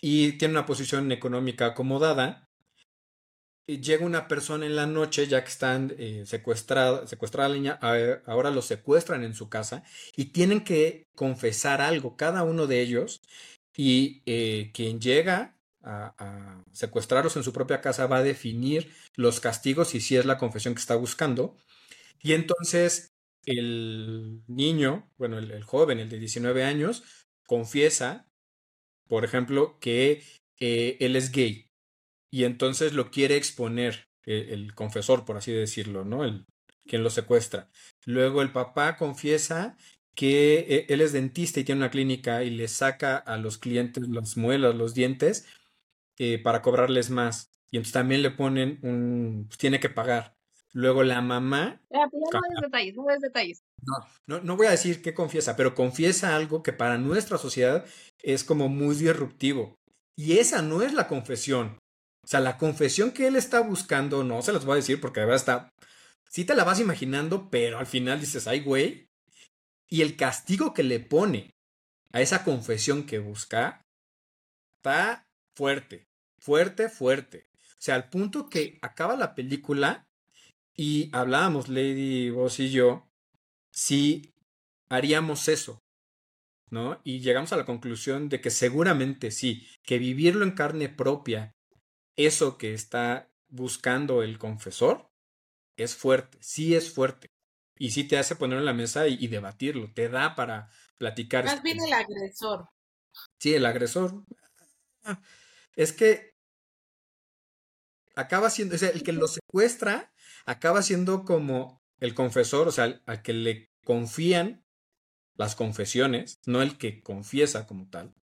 y 0.00 0.32
tiene 0.32 0.52
una 0.52 0.66
posición 0.66 1.12
económica 1.12 1.66
acomodada, 1.66 2.48
llega 3.66 4.04
una 4.04 4.28
persona 4.28 4.66
en 4.66 4.76
la 4.76 4.86
noche, 4.86 5.26
ya 5.26 5.42
que 5.42 5.50
están 5.50 5.94
eh, 5.98 6.24
secuestrada, 6.26 7.06
secuestrada 7.06 7.48
la 7.48 7.54
niña, 7.54 7.78
ahora 8.26 8.50
los 8.50 8.66
secuestran 8.66 9.24
en 9.24 9.34
su 9.34 9.48
casa 9.48 9.84
y 10.16 10.26
tienen 10.26 10.64
que 10.64 11.06
confesar 11.14 11.80
algo, 11.80 12.16
cada 12.16 12.42
uno 12.42 12.66
de 12.66 12.80
ellos, 12.80 13.20
y 13.76 14.22
eh, 14.26 14.70
quien 14.74 15.00
llega 15.00 15.56
a, 15.82 16.62
secuestrarlos 16.72 17.36
en 17.36 17.42
su 17.42 17.52
propia 17.52 17.80
casa 17.80 18.06
va 18.06 18.18
a 18.18 18.22
definir 18.22 18.92
los 19.16 19.40
castigos 19.40 19.94
y 19.94 20.00
si 20.00 20.16
es 20.16 20.26
la 20.26 20.38
confesión 20.38 20.74
que 20.74 20.80
está 20.80 20.96
buscando. 20.96 21.56
Y 22.20 22.34
entonces 22.34 23.12
el 23.46 24.42
niño, 24.46 25.10
bueno, 25.18 25.38
el, 25.38 25.64
joven, 25.64 25.98
el 25.98 26.08
de 26.08 26.18
19 26.18 26.64
años, 26.64 27.02
confiesa, 27.46 28.28
por 29.08 29.24
ejemplo, 29.24 29.78
que 29.80 30.22
él 30.58 31.16
es 31.16 31.32
gay 31.32 31.71
y 32.32 32.44
entonces 32.44 32.94
lo 32.94 33.10
quiere 33.12 33.36
exponer 33.36 34.08
el, 34.24 34.48
el, 34.50 34.74
confesor, 34.74 35.24
por 35.24 35.36
así 35.36 35.52
decirlo, 35.52 36.04
¿no? 36.04 36.24
El 36.24 36.46
quien 36.86 37.02
lo 37.02 37.10
secuestra. 37.10 37.68
Luego 38.04 38.42
el 38.42 38.52
papá 38.52 38.96
confiesa 38.96 39.76
que 40.14 40.58
eh, 40.68 40.86
él 40.88 41.00
es 41.00 41.12
dentista 41.12 41.60
y 41.60 41.64
tiene 41.64 41.80
una 41.80 41.90
clínica 41.90 42.42
y 42.42 42.50
le 42.50 42.68
saca 42.68 43.16
a 43.16 43.36
los 43.36 43.58
clientes 43.58 44.08
las 44.08 44.36
muelas, 44.36 44.74
los 44.74 44.94
dientes, 44.94 45.46
eh, 46.18 46.38
para 46.38 46.62
cobrarles 46.62 47.10
más. 47.10 47.50
Y 47.70 47.76
entonces 47.76 47.94
también 47.94 48.22
le 48.22 48.30
ponen 48.30 48.78
un, 48.82 49.46
pues 49.48 49.58
tiene 49.58 49.80
que 49.80 49.88
pagar. 49.88 50.36
Luego 50.74 51.02
la 51.02 51.20
mamá. 51.20 51.82
no 51.90 52.00
des 52.10 52.60
detalles, 52.62 52.94
no 52.96 53.04
des 53.04 53.20
detalles. 53.20 53.62
no, 54.26 54.40
no, 54.40 54.56
voy 54.56 54.66
a 54.66 54.70
decir 54.70 55.02
que 55.02 55.14
confiesa, 55.14 55.54
pero 55.54 55.74
confiesa 55.74 56.34
algo 56.34 56.62
que 56.62 56.72
para 56.72 56.96
nuestra 56.96 57.36
sociedad 57.36 57.84
es 58.22 58.44
como 58.44 58.68
muy 58.68 58.94
disruptivo. 58.94 59.76
Y 60.16 60.38
esa 60.38 60.62
no 60.62 60.82
es 60.82 60.92
la 60.94 61.08
confesión. 61.08 61.78
O 62.24 62.26
sea, 62.26 62.40
la 62.40 62.56
confesión 62.56 63.10
que 63.10 63.26
él 63.26 63.36
está 63.36 63.60
buscando, 63.60 64.22
no 64.22 64.42
se 64.42 64.52
las 64.52 64.64
voy 64.64 64.74
a 64.74 64.76
decir 64.76 65.00
porque 65.00 65.20
de 65.20 65.26
verdad 65.26 65.40
está. 65.40 65.72
Sí 66.28 66.44
te 66.44 66.54
la 66.54 66.64
vas 66.64 66.80
imaginando, 66.80 67.50
pero 67.50 67.78
al 67.78 67.86
final 67.86 68.20
dices, 68.20 68.46
ay, 68.46 68.60
güey. 68.60 69.08
Y 69.88 70.02
el 70.02 70.16
castigo 70.16 70.72
que 70.72 70.82
le 70.82 71.00
pone 71.00 71.50
a 72.12 72.20
esa 72.20 72.44
confesión 72.44 73.04
que 73.04 73.18
busca 73.18 73.82
está 74.78 75.26
fuerte, 75.56 76.06
fuerte, 76.40 76.88
fuerte. 76.88 77.46
O 77.54 77.84
sea, 77.84 77.96
al 77.96 78.08
punto 78.08 78.48
que 78.48 78.78
acaba 78.82 79.16
la 79.16 79.34
película 79.34 80.06
y 80.74 81.10
hablábamos, 81.12 81.68
Lady, 81.68 82.30
vos 82.30 82.58
y 82.60 82.70
yo, 82.70 83.08
si 83.72 84.32
haríamos 84.88 85.48
eso, 85.48 85.80
¿no? 86.70 87.00
Y 87.04 87.20
llegamos 87.20 87.52
a 87.52 87.56
la 87.56 87.66
conclusión 87.66 88.28
de 88.28 88.40
que 88.40 88.50
seguramente 88.50 89.30
sí, 89.30 89.66
que 89.82 89.98
vivirlo 89.98 90.44
en 90.44 90.52
carne 90.52 90.88
propia, 90.88 91.52
eso 92.16 92.58
que 92.58 92.74
está 92.74 93.30
buscando 93.48 94.22
el 94.22 94.38
confesor, 94.38 95.10
es 95.76 95.94
fuerte, 95.96 96.38
sí 96.40 96.74
es 96.74 96.92
fuerte. 96.92 97.28
Y 97.78 97.90
sí 97.90 98.04
te 98.04 98.18
hace 98.18 98.36
ponerlo 98.36 98.60
en 98.60 98.66
la 98.66 98.74
mesa 98.74 99.08
y, 99.08 99.26
debatirlo, 99.26 99.92
te 99.92 100.08
da 100.08 100.34
para 100.34 100.70
platicar. 100.98 101.44
Más 101.44 101.62
bien 101.62 101.78
el 101.84 101.92
agresor. 101.92 102.68
Sí, 103.38 103.54
el 103.54 103.66
agresor. 103.66 104.24
Es 105.74 105.92
que 105.92 106.34
acaba 108.14 108.50
siendo, 108.50 108.76
o 108.76 108.78
sea, 108.78 108.90
el 108.90 109.02
que 109.02 109.12
lo 109.12 109.26
secuestra 109.26 110.12
acaba 110.44 110.82
siendo 110.82 111.24
como 111.24 111.82
el 111.98 112.14
confesor, 112.14 112.68
o 112.68 112.72
sea, 112.72 113.00
al 113.06 113.22
que 113.22 113.32
le 113.32 113.70
confían 113.84 114.64
las 115.34 115.56
confesiones, 115.56 116.40
no 116.46 116.62
el 116.62 116.78
que 116.78 117.02
confiesa 117.02 117.66
como 117.66 117.88
tal. 117.88 118.14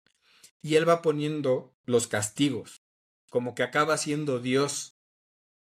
Y 0.61 0.75
él 0.75 0.89
va 0.89 1.03
poniendo 1.03 1.75
los 1.85 2.07
castigos, 2.07 2.83
como 3.31 3.55
que 3.55 3.63
acaba 3.63 3.97
siendo 3.97 4.41
Dios, 4.41 4.97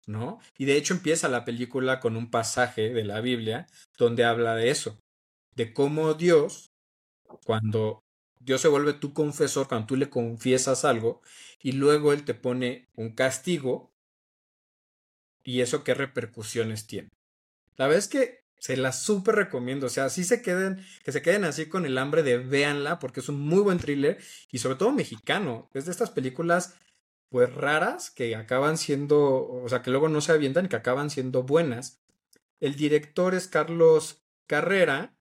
¿no? 0.06 0.40
Y 0.58 0.66
de 0.66 0.78
hecho 0.78 0.94
empieza 0.94 1.28
la 1.28 1.46
película 1.46 2.00
con 2.00 2.18
un 2.18 2.30
pasaje 2.30 2.90
de 2.94 3.04
la 3.04 3.22
Biblia 3.22 3.68
donde 3.98 4.26
habla 4.26 4.56
de 4.56 4.70
eso, 4.70 5.00
de 5.56 5.74
cómo 5.74 6.14
Dios, 6.14 6.72
cuando 7.46 8.04
Dios 8.40 8.62
se 8.62 8.68
vuelve 8.68 8.94
tu 8.94 9.14
confesor, 9.14 9.68
cuando 9.68 9.88
tú 9.88 9.96
le 9.96 10.10
confiesas 10.10 10.86
algo, 10.86 11.22
y 11.62 11.74
luego 11.74 12.14
Él 12.14 12.24
te 12.26 12.34
pone 12.34 12.88
un 12.96 13.14
castigo, 13.14 13.92
y 15.44 15.62
eso 15.62 15.84
qué 15.84 15.94
repercusiones 15.94 16.88
tiene. 16.88 17.10
La 17.76 17.88
vez 17.88 18.08
que 18.08 18.40
se 18.60 18.78
la 18.78 18.92
súper 18.92 19.36
recomiendo. 19.36 19.88
O 19.88 19.90
sea, 19.90 20.06
así 20.06 20.24
se 20.24 20.42
queden, 20.42 20.86
que 21.04 21.12
se 21.12 21.22
queden 21.22 21.46
así 21.46 21.68
con 21.68 21.86
el 21.86 21.98
hambre 21.98 22.24
de 22.24 22.38
véanla, 22.38 23.00
porque 23.00 23.22
es 23.22 23.30
un 23.30 23.40
muy 23.40 23.60
buen 23.60 23.80
thriller 23.80 24.22
y 24.52 24.60
sobre 24.60 24.76
todo 24.76 24.92
mexicano. 24.92 25.70
Es 25.74 25.86
de 25.86 25.92
estas 25.92 26.12
películas, 26.12 26.76
pues 27.30 27.54
raras, 27.54 28.12
que 28.12 28.36
acaban 28.36 28.78
siendo, 28.78 29.48
o 29.48 29.70
sea, 29.70 29.82
que 29.82 29.92
luego 29.92 30.10
no 30.10 30.22
se 30.22 30.32
avientan 30.32 30.66
y 30.66 30.70
que 30.70 30.76
acaban 30.76 31.10
siendo 31.10 31.44
buenas. 31.44 32.02
El 32.60 32.76
director 32.76 33.36
es 33.36 33.48
Carlos 33.48 34.24
Carrera, 34.48 35.16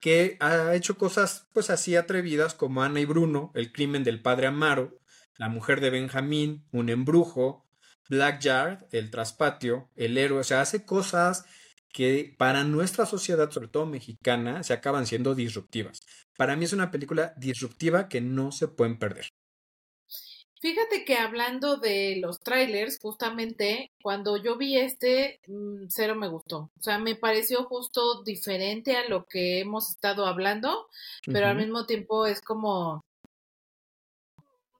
que 0.00 0.36
ha 0.40 0.74
hecho 0.74 0.98
cosas, 0.98 1.48
pues 1.52 1.70
así 1.70 1.94
atrevidas 1.94 2.54
como 2.54 2.82
Ana 2.82 3.00
y 3.00 3.04
Bruno, 3.04 3.52
El 3.54 3.72
crimen 3.72 4.02
del 4.02 4.20
padre 4.20 4.48
Amaro, 4.48 4.98
La 5.36 5.48
mujer 5.48 5.80
de 5.80 5.90
Benjamín, 5.90 6.66
Un 6.72 6.88
embrujo, 6.88 7.64
Black 8.08 8.40
Yard, 8.40 8.86
El 8.90 9.10
traspatio, 9.10 9.90
El 9.94 10.18
héroe. 10.18 10.40
O 10.40 10.44
sea, 10.44 10.60
hace 10.60 10.84
cosas 10.84 11.44
que 11.92 12.34
para 12.38 12.64
nuestra 12.64 13.06
sociedad, 13.06 13.50
sobre 13.50 13.68
todo 13.68 13.86
mexicana, 13.86 14.62
se 14.64 14.72
acaban 14.72 15.06
siendo 15.06 15.34
disruptivas. 15.34 16.00
Para 16.36 16.56
mí 16.56 16.64
es 16.64 16.72
una 16.72 16.90
película 16.90 17.34
disruptiva 17.36 18.08
que 18.08 18.20
no 18.20 18.50
se 18.50 18.68
pueden 18.68 18.98
perder. 18.98 19.28
Fíjate 20.62 21.04
que 21.04 21.16
hablando 21.16 21.76
de 21.76 22.18
los 22.20 22.38
trailers, 22.38 23.00
justamente 23.00 23.90
cuando 24.00 24.36
yo 24.36 24.56
vi 24.56 24.78
este, 24.78 25.40
mm, 25.48 25.86
cero 25.88 26.14
me 26.14 26.28
gustó. 26.28 26.70
O 26.78 26.82
sea, 26.82 27.00
me 27.00 27.16
pareció 27.16 27.64
justo 27.64 28.22
diferente 28.22 28.96
a 28.96 29.08
lo 29.08 29.26
que 29.26 29.58
hemos 29.58 29.90
estado 29.90 30.24
hablando, 30.24 30.86
pero 31.24 31.48
al 31.48 31.56
mismo 31.56 31.84
tiempo 31.84 32.26
es 32.26 32.40
como, 32.40 33.00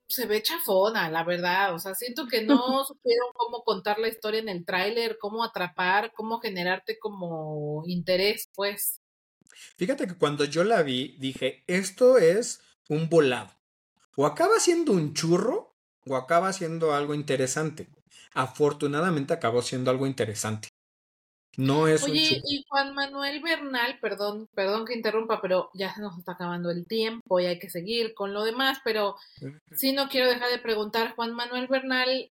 se 0.07 0.27
ve 0.27 0.41
chafona, 0.41 1.11
la 1.11 1.25
verdad. 1.25 1.75
O 1.75 1.81
sea, 1.81 1.97
siento 1.97 2.29
que 2.29 2.43
no 2.47 2.85
supieron 2.85 3.31
cómo 3.35 3.65
contar 3.65 3.99
la 3.99 4.07
historia 4.07 4.39
en 4.39 4.51
el 4.51 4.65
tráiler, 4.65 5.19
cómo 5.19 5.43
atrapar, 5.43 6.13
cómo 6.13 6.39
generarte 6.39 6.97
como 7.01 7.83
interés, 7.87 8.49
pues. 8.55 9.01
Fíjate 9.77 10.07
que 10.07 10.17
cuando 10.17 10.45
yo 10.45 10.63
la 10.63 10.85
vi, 10.85 11.17
dije, 11.19 11.65
esto 11.67 12.19
es 12.19 12.61
un 12.89 13.09
volado. 13.09 13.51
O 14.15 14.27
acaba 14.27 14.61
siendo 14.61 14.93
un 14.93 15.15
churro, 15.15 15.72
o 16.07 16.17
acaba 16.17 16.53
siendo 16.53 16.95
algo 16.95 17.15
interesante. 17.15 17.89
Afortunadamente 18.35 19.33
acabó 19.33 19.63
siendo 19.63 19.91
algo 19.91 20.07
interesante. 20.07 20.69
No 21.59 21.87
es 21.87 22.03
Oye, 22.05 22.41
y 22.49 22.65
Juan 22.67 22.95
Manuel 22.95 23.43
Bernal, 23.43 23.99
perdón, 24.01 24.49
perdón 24.55 24.87
que 24.87 24.95
interrumpa, 24.95 25.43
pero 25.43 25.69
ya 25.75 25.95
se 25.95 26.01
nos 26.01 26.19
está 26.19 26.33
acabando 26.33 26.71
el 26.71 26.87
tiempo 26.87 27.41
y 27.41 27.47
hay 27.47 27.59
que 27.59 27.69
seguir 27.69 28.15
con 28.15 28.33
lo 28.33 28.43
demás, 28.45 28.79
pero 28.85 29.17
sí 29.71 29.93
no 29.93 30.09
quiero 30.09 30.29
dejar 30.29 30.51
de 30.51 30.59
preguntar, 30.59 31.15
Juan 31.15 31.35
Manuel 31.35 31.67
Bernal, 31.67 32.31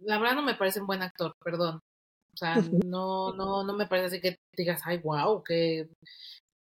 la 0.00 0.18
verdad 0.18 0.34
no 0.34 0.42
me 0.42 0.56
parece 0.56 0.80
un 0.80 0.88
buen 0.88 1.02
actor, 1.02 1.32
perdón. 1.44 1.78
O 2.34 2.36
sea, 2.36 2.56
no, 2.84 3.32
no, 3.34 3.62
no 3.62 3.72
me 3.72 3.86
parece 3.86 4.06
así 4.06 4.20
que 4.20 4.36
digas, 4.56 4.82
ay, 4.84 4.98
wow, 4.98 5.44
qué, 5.44 5.88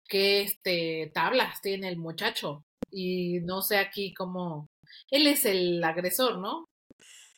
qué 0.06 0.42
este, 0.42 1.10
tablas 1.14 1.62
tiene 1.62 1.88
el 1.88 1.96
muchacho. 1.96 2.64
Y 2.90 3.40
no 3.40 3.62
sé 3.62 3.78
aquí 3.78 4.12
cómo, 4.12 4.66
él 5.10 5.26
es 5.26 5.44
el 5.44 5.82
agresor, 5.82 6.38
¿no? 6.38 6.68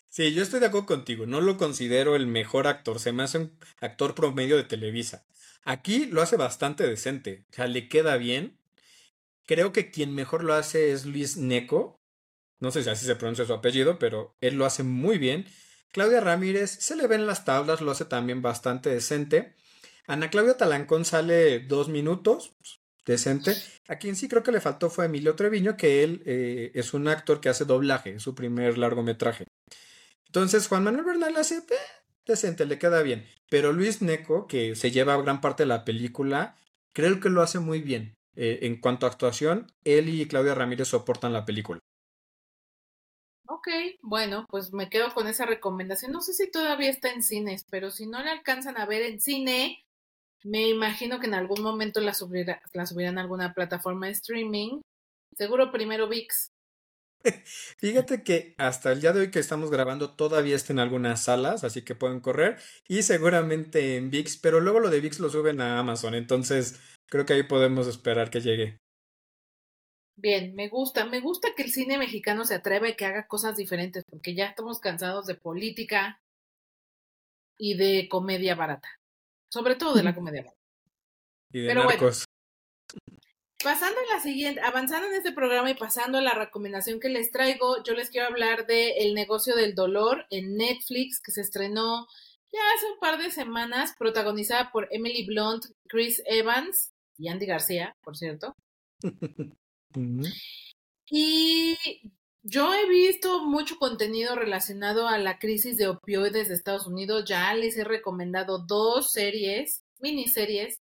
Sí, 0.09 0.35
yo 0.35 0.43
estoy 0.43 0.59
de 0.61 0.67
acuerdo 0.67 0.87
contigo. 0.87 1.27
No 1.27 1.41
lo 1.41 1.57
considero 1.57 2.17
el 2.17 2.27
mejor 2.27 2.67
actor. 2.67 2.99
Se 2.99 3.13
me 3.13 3.23
hace 3.23 3.39
un 3.39 3.59
actor 3.81 4.15
promedio 4.15 4.57
de 4.57 4.65
Televisa. 4.65 5.25
Aquí 5.63 6.07
lo 6.07 6.21
hace 6.21 6.37
bastante 6.37 6.87
decente. 6.87 7.47
O 7.51 7.55
sea, 7.55 7.67
le 7.69 7.89
queda 7.89 8.17
bien. 8.17 8.59
Creo 9.47 9.73
que 9.73 9.91
quien 9.91 10.15
mejor 10.15 10.43
lo 10.43 10.55
hace 10.55 10.93
es 10.93 11.07
Luis 11.07 11.37
Neco. 11.37 12.01
No 12.59 12.71
sé 12.71 12.83
si 12.83 12.91
así 12.91 13.07
se 13.07 13.17
pronuncia 13.17 13.45
su 13.45 13.55
apellido, 13.55 13.99
pero 13.99 14.37
él 14.41 14.57
lo 14.57 14.67
hace 14.67 14.83
muy 14.83 15.19
bien. 15.19 15.47
Claudia 15.93 16.21
Ramírez 16.21 16.71
se 16.71 16.97
le 16.97 17.07
ven 17.07 17.27
las 17.27 17.45
tablas, 17.45 17.81
lo 17.81 17.91
hace 17.91 18.05
también 18.05 18.43
bastante 18.43 18.91
decente. 18.91 19.55
Ana 20.07 20.31
Claudia 20.31 20.57
Talancón 20.57 21.05
sale 21.05 21.61
dos 21.61 21.89
minutos, 21.89 22.57
decente. 23.11 23.55
A 23.89 23.97
quien 23.97 24.17
sí 24.17 24.29
creo 24.29 24.43
que 24.43 24.53
le 24.53 24.61
faltó 24.61 24.89
fue 24.89 25.07
Emilio 25.07 25.37
Treviño, 25.37 25.77
que 25.77 26.03
él 26.03 26.23
eh, 26.25 26.71
es 26.75 26.95
un 26.95 27.09
actor 27.09 27.41
que 27.41 27.49
hace 27.49 27.65
doblaje, 27.65 28.19
su 28.21 28.35
primer 28.35 28.79
largometraje. 28.79 29.47
Entonces 30.27 30.69
Juan 30.69 30.85
Manuel 30.85 31.05
Bernal 31.05 31.37
hace 31.37 31.59
eh, 31.59 31.77
decente, 32.25 32.65
le 32.67 32.79
queda 32.79 33.03
bien. 33.03 33.27
Pero 33.51 33.73
Luis 33.73 34.01
Neco, 34.01 34.47
que 34.47 34.77
se 34.77 34.91
lleva 34.91 35.21
gran 35.21 35.41
parte 35.41 35.65
de 35.65 35.69
la 35.69 35.85
película, 35.85 36.57
creo 36.95 37.21
que 37.21 37.29
lo 37.29 37.43
hace 37.43 37.59
muy 37.59 37.81
bien. 37.81 38.15
Eh, 38.37 38.61
en 38.63 38.81
cuanto 38.81 39.07
a 39.07 39.09
actuación, 39.11 39.67
él 39.85 40.09
y 40.09 40.27
Claudia 40.27 40.55
Ramírez 40.55 40.89
soportan 40.89 41.33
la 41.33 41.45
película. 41.45 41.81
Ok, 43.49 43.69
bueno, 44.03 44.47
pues 44.49 44.73
me 44.73 44.89
quedo 44.89 45.13
con 45.13 45.27
esa 45.27 45.45
recomendación. 45.45 46.13
No 46.13 46.21
sé 46.21 46.33
si 46.33 46.49
todavía 46.49 46.89
está 46.89 47.11
en 47.11 47.25
cines, 47.25 47.67
pero 47.69 47.91
si 47.91 48.07
no 48.07 48.23
le 48.23 48.31
alcanzan 48.31 48.79
a 48.79 48.87
ver 48.87 49.03
en 49.03 49.21
cine, 49.21 49.85
me 50.45 50.69
imagino 50.69 51.21
que 51.21 51.27
en 51.27 51.35
algún 51.35 51.63
momento 51.63 52.01
la, 52.01 52.15
la 52.73 52.87
subirán 52.87 53.19
a 53.19 53.21
alguna 53.21 53.55
plataforma 53.55 54.07
de 54.07 54.13
streaming. 54.13 54.81
Seguro 55.37 55.71
primero 55.71 56.09
VIX. 56.09 56.51
Fíjate 57.79 58.23
que 58.23 58.55
hasta 58.59 58.93
el 58.93 59.01
día 59.01 59.13
de 59.13 59.21
hoy 59.21 59.31
que 59.31 59.39
estamos 59.39 59.71
grabando 59.71 60.15
todavía 60.15 60.57
está 60.57 60.73
en 60.73 60.79
algunas 60.79 61.25
salas, 61.25 61.65
así 61.65 61.83
que 61.83 61.95
pueden 61.95 62.21
correr 62.21 62.59
y 62.89 63.03
seguramente 63.03 63.97
en 63.97 64.11
VIX, 64.11 64.39
pero 64.39 64.61
luego 64.61 64.81
lo 64.81 64.91
de 64.91 65.01
VIX 65.01 65.21
lo 65.21 65.31
suben 65.31 65.61
a 65.61 65.79
Amazon, 65.79 66.15
entonces 66.15 66.81
creo 67.09 67.27
que 67.27 67.35
ahí 67.35 67.43
podemos 67.43 67.87
esperar 67.87 68.31
que 68.31 68.41
llegue. 68.41 68.79
Bien, 70.17 70.55
me 70.55 70.69
gusta, 70.69 71.07
me 71.07 71.21
gusta 71.21 71.55
que 71.57 71.63
el 71.63 71.71
cine 71.71 71.97
mexicano 71.97 72.45
se 72.45 72.55
atreva 72.55 72.89
y 72.89 72.97
que 72.97 73.07
haga 73.07 73.27
cosas 73.27 73.57
diferentes, 73.57 74.05
porque 74.09 74.35
ya 74.35 74.47
estamos 74.47 74.79
cansados 74.79 75.27
de 75.27 75.35
política 75.35 76.21
y 77.59 77.75
de 77.77 78.09
comedia 78.09 78.55
barata, 78.55 78.89
sobre 79.51 79.75
todo 79.75 79.95
de 79.95 80.03
la 80.03 80.15
comedia. 80.15 80.55
Y 81.53 81.61
de 81.61 81.69
pero 81.69 81.85
narcos. 81.85 82.25
Pasando 83.63 83.99
a 84.01 84.15
la 84.15 84.23
siguiente, 84.23 84.61
avanzando 84.63 85.09
en 85.09 85.15
este 85.15 85.33
programa 85.33 85.71
y 85.71 85.75
pasando 85.75 86.19
a 86.19 86.23
la 86.23 86.33
recomendación 86.33 86.99
que 86.99 87.11
les 87.11 87.31
traigo, 87.31 87.83
yo 87.85 87.93
les 87.93 88.09
quiero 88.09 88.29
hablar 88.29 88.67
de 88.67 88.93
El 89.01 89.15
negocio 89.15 89.55
del 89.55 89.75
dolor 89.75 90.27
en 90.31 90.57
Netflix, 90.57 91.21
que 91.21 91.33
se 91.33 91.43
estrenó 91.43 92.07
ya 92.53 92.61
hace 92.75 92.91
un 92.93 92.99
par 92.99 93.19
de 93.19 93.31
semanas, 93.31 93.95
protagonizada 93.99 94.73
por 94.73 94.89
Emily 94.91 95.27
Blunt, 95.27 95.67
Chris 95.89 96.23
Evans 96.25 96.93
y 97.17 97.29
Andy 97.29 97.47
García, 97.47 97.97
por 98.03 98.17
cierto. 98.17 98.57
y 101.11 101.77
yo 102.43 102.73
he 102.75 102.89
visto 102.89 103.45
mucho 103.45 103.77
contenido 103.77 104.35
relacionado 104.35 105.07
a 105.09 105.19
la 105.19 105.39
crisis 105.39 105.77
de 105.77 105.89
opioides 105.89 106.49
de 106.49 106.55
Estados 106.55 106.87
Unidos. 106.87 107.25
Ya 107.27 107.53
les 107.55 107.77
he 107.77 107.85
recomendado 107.85 108.59
dos 108.67 109.13
series, 109.13 109.83
miniseries 109.99 110.81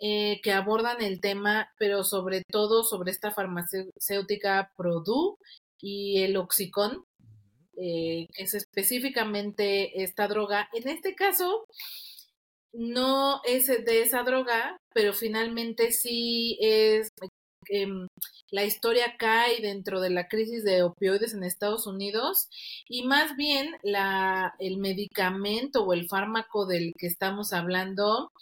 eh, 0.00 0.40
que 0.42 0.52
abordan 0.52 1.02
el 1.02 1.20
tema, 1.20 1.70
pero 1.78 2.04
sobre 2.04 2.42
todo 2.50 2.84
sobre 2.84 3.10
esta 3.12 3.30
farmacéutica 3.30 4.72
Produ 4.76 5.38
y 5.80 6.22
el 6.22 6.36
Oxicon, 6.36 7.04
eh, 7.76 8.26
que 8.32 8.42
es 8.42 8.54
específicamente 8.54 10.02
esta 10.02 10.26
droga. 10.26 10.68
En 10.72 10.88
este 10.88 11.14
caso, 11.14 11.64
no 12.72 13.40
es 13.44 13.66
de 13.66 14.02
esa 14.02 14.22
droga, 14.24 14.76
pero 14.92 15.12
finalmente 15.12 15.92
sí 15.92 16.58
es 16.60 17.10
em, 17.68 18.08
la 18.50 18.64
historia 18.64 19.16
cae 19.18 19.60
dentro 19.60 20.00
de 20.00 20.10
la 20.10 20.28
crisis 20.28 20.64
de 20.64 20.82
opioides 20.82 21.34
en 21.34 21.44
Estados 21.44 21.86
Unidos 21.86 22.48
y 22.88 23.04
más 23.04 23.36
bien 23.36 23.74
la, 23.82 24.54
el 24.58 24.78
medicamento 24.78 25.84
o 25.84 25.92
el 25.92 26.08
fármaco 26.08 26.66
del 26.66 26.94
que 26.96 27.06
estamos 27.06 27.52
hablando 27.52 28.32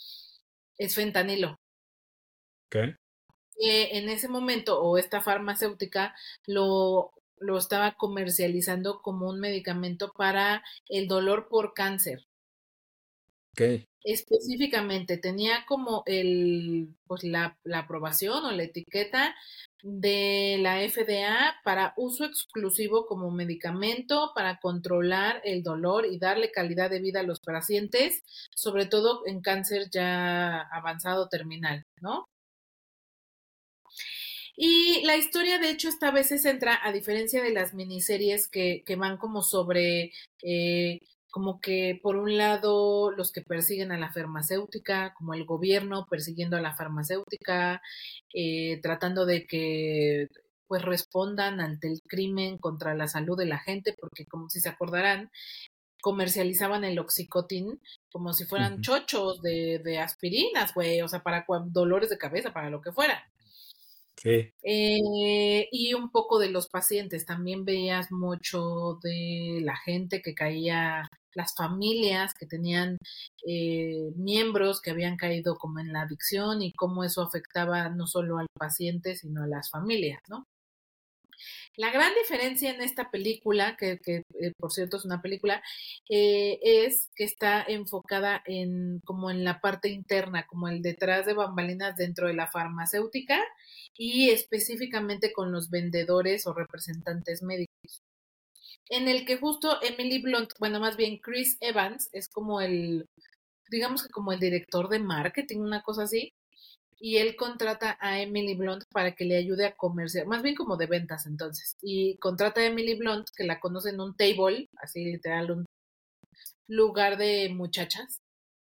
es 0.78 0.94
fentanilo. 0.94 1.58
¿Qué? 2.70 2.96
en 3.58 4.10
ese 4.10 4.28
momento, 4.28 4.82
o 4.82 4.98
esta 4.98 5.22
farmacéutica 5.22 6.14
lo, 6.46 7.12
lo 7.38 7.58
estaba 7.58 7.92
comercializando 7.96 9.00
como 9.00 9.28
un 9.28 9.40
medicamento 9.40 10.12
para 10.12 10.62
el 10.88 11.08
dolor 11.08 11.48
por 11.48 11.74
cáncer. 11.74 12.26
Okay. 13.52 13.88
Específicamente 14.08 15.18
tenía 15.18 15.64
como 15.66 16.04
el, 16.06 16.94
pues 17.08 17.24
la, 17.24 17.58
la, 17.64 17.80
aprobación 17.80 18.44
o 18.44 18.52
la 18.52 18.62
etiqueta 18.62 19.34
de 19.82 20.58
la 20.60 20.78
FDA 20.88 21.56
para 21.64 21.92
uso 21.96 22.24
exclusivo 22.24 23.06
como 23.06 23.32
medicamento 23.32 24.30
para 24.32 24.60
controlar 24.60 25.40
el 25.42 25.64
dolor 25.64 26.06
y 26.06 26.20
darle 26.20 26.52
calidad 26.52 26.88
de 26.88 27.00
vida 27.00 27.18
a 27.20 27.24
los 27.24 27.40
pacientes, 27.40 28.22
sobre 28.54 28.86
todo 28.86 29.26
en 29.26 29.40
cáncer 29.40 29.90
ya 29.90 30.60
avanzado 30.70 31.28
terminal, 31.28 31.82
¿no? 32.00 32.26
Y 34.56 35.02
la 35.04 35.16
historia, 35.16 35.58
de 35.58 35.70
hecho, 35.70 35.88
esta 35.88 36.12
vez 36.12 36.28
se 36.28 36.38
centra, 36.38 36.78
a 36.82 36.92
diferencia 36.92 37.42
de 37.42 37.50
las 37.52 37.74
miniseries 37.74 38.48
que, 38.48 38.82
que 38.86 38.96
van 38.96 39.18
como 39.18 39.42
sobre 39.42 40.12
eh, 40.42 41.00
como 41.36 41.60
que 41.60 42.00
por 42.02 42.16
un 42.16 42.38
lado 42.38 43.10
los 43.10 43.30
que 43.30 43.42
persiguen 43.42 43.92
a 43.92 43.98
la 43.98 44.10
farmacéutica, 44.10 45.12
como 45.12 45.34
el 45.34 45.44
gobierno 45.44 46.06
persiguiendo 46.08 46.56
a 46.56 46.62
la 46.62 46.74
farmacéutica, 46.74 47.82
eh, 48.32 48.80
tratando 48.80 49.26
de 49.26 49.46
que 49.46 50.28
pues 50.66 50.80
respondan 50.80 51.60
ante 51.60 51.88
el 51.88 52.00
crimen 52.08 52.56
contra 52.56 52.94
la 52.94 53.06
salud 53.06 53.36
de 53.36 53.44
la 53.44 53.58
gente, 53.58 53.94
porque 54.00 54.24
como 54.24 54.48
si 54.48 54.60
se 54.60 54.70
acordarán, 54.70 55.30
comercializaban 56.00 56.84
el 56.84 56.98
oxicotin 56.98 57.82
como 58.10 58.32
si 58.32 58.46
fueran 58.46 58.80
chochos 58.80 59.42
de, 59.42 59.82
de 59.84 59.98
aspirinas, 59.98 60.72
güey, 60.72 61.02
o 61.02 61.08
sea, 61.08 61.22
para 61.22 61.44
dolores 61.66 62.08
de 62.08 62.16
cabeza, 62.16 62.54
para 62.54 62.70
lo 62.70 62.80
que 62.80 62.92
fuera. 62.92 63.30
Sí. 64.16 64.50
Eh, 64.62 65.68
y 65.70 65.92
un 65.92 66.10
poco 66.10 66.38
de 66.38 66.48
los 66.48 66.68
pacientes. 66.68 67.26
También 67.26 67.66
veías 67.66 68.10
mucho 68.10 68.98
de 69.02 69.60
la 69.62 69.76
gente 69.76 70.22
que 70.22 70.34
caía, 70.34 71.08
las 71.36 71.54
familias 71.54 72.34
que 72.34 72.46
tenían 72.46 72.98
eh, 73.46 74.10
miembros 74.16 74.80
que 74.80 74.90
habían 74.90 75.16
caído 75.16 75.56
como 75.58 75.78
en 75.78 75.92
la 75.92 76.02
adicción 76.02 76.62
y 76.62 76.72
cómo 76.72 77.04
eso 77.04 77.22
afectaba 77.22 77.90
no 77.90 78.06
solo 78.06 78.38
al 78.38 78.48
paciente, 78.58 79.16
sino 79.16 79.44
a 79.44 79.46
las 79.46 79.70
familias, 79.70 80.20
¿no? 80.28 80.44
La 81.76 81.90
gran 81.90 82.14
diferencia 82.14 82.70
en 82.70 82.80
esta 82.80 83.10
película, 83.10 83.76
que, 83.76 83.98
que 83.98 84.22
eh, 84.40 84.52
por 84.58 84.72
cierto 84.72 84.96
es 84.96 85.04
una 85.04 85.20
película, 85.20 85.62
eh, 86.08 86.58
es 86.62 87.10
que 87.14 87.24
está 87.24 87.62
enfocada 87.62 88.42
en 88.46 89.00
como 89.04 89.30
en 89.30 89.44
la 89.44 89.60
parte 89.60 89.90
interna, 89.90 90.46
como 90.46 90.68
el 90.68 90.80
detrás 90.80 91.26
de 91.26 91.34
bambalinas 91.34 91.96
dentro 91.96 92.28
de 92.28 92.34
la 92.34 92.46
farmacéutica 92.50 93.38
y 93.94 94.30
específicamente 94.30 95.32
con 95.34 95.52
los 95.52 95.68
vendedores 95.68 96.46
o 96.46 96.54
representantes 96.54 97.42
médicos. 97.42 98.02
En 98.88 99.08
el 99.08 99.24
que 99.24 99.36
justo 99.36 99.80
Emily 99.82 100.20
Blunt, 100.22 100.52
bueno, 100.58 100.78
más 100.78 100.96
bien 100.96 101.18
Chris 101.18 101.56
Evans, 101.60 102.08
es 102.12 102.28
como 102.28 102.60
el, 102.60 103.08
digamos 103.68 104.02
que 104.02 104.10
como 104.10 104.32
el 104.32 104.40
director 104.40 104.88
de 104.88 105.00
marketing, 105.00 105.58
una 105.58 105.82
cosa 105.82 106.04
así, 106.04 106.32
y 106.98 107.16
él 107.16 107.36
contrata 107.36 107.98
a 108.00 108.20
Emily 108.20 108.54
Blunt 108.54 108.84
para 108.90 109.14
que 109.14 109.24
le 109.24 109.36
ayude 109.36 109.66
a 109.66 109.76
comerciar, 109.76 110.26
más 110.26 110.42
bien 110.42 110.54
como 110.54 110.76
de 110.76 110.86
ventas 110.86 111.26
entonces, 111.26 111.76
y 111.82 112.16
contrata 112.18 112.60
a 112.60 112.66
Emily 112.66 112.94
Blunt, 112.94 113.28
que 113.36 113.44
la 113.44 113.60
conoce 113.60 113.90
en 113.90 114.00
un 114.00 114.16
table, 114.16 114.68
así 114.76 115.04
literal, 115.04 115.50
un 115.50 115.66
lugar 116.68 117.16
de 117.16 117.48
muchachas. 117.50 118.20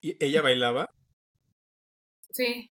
¿Y 0.01 0.17
ella 0.25 0.41
bailaba? 0.41 0.89
Sí, 2.31 2.71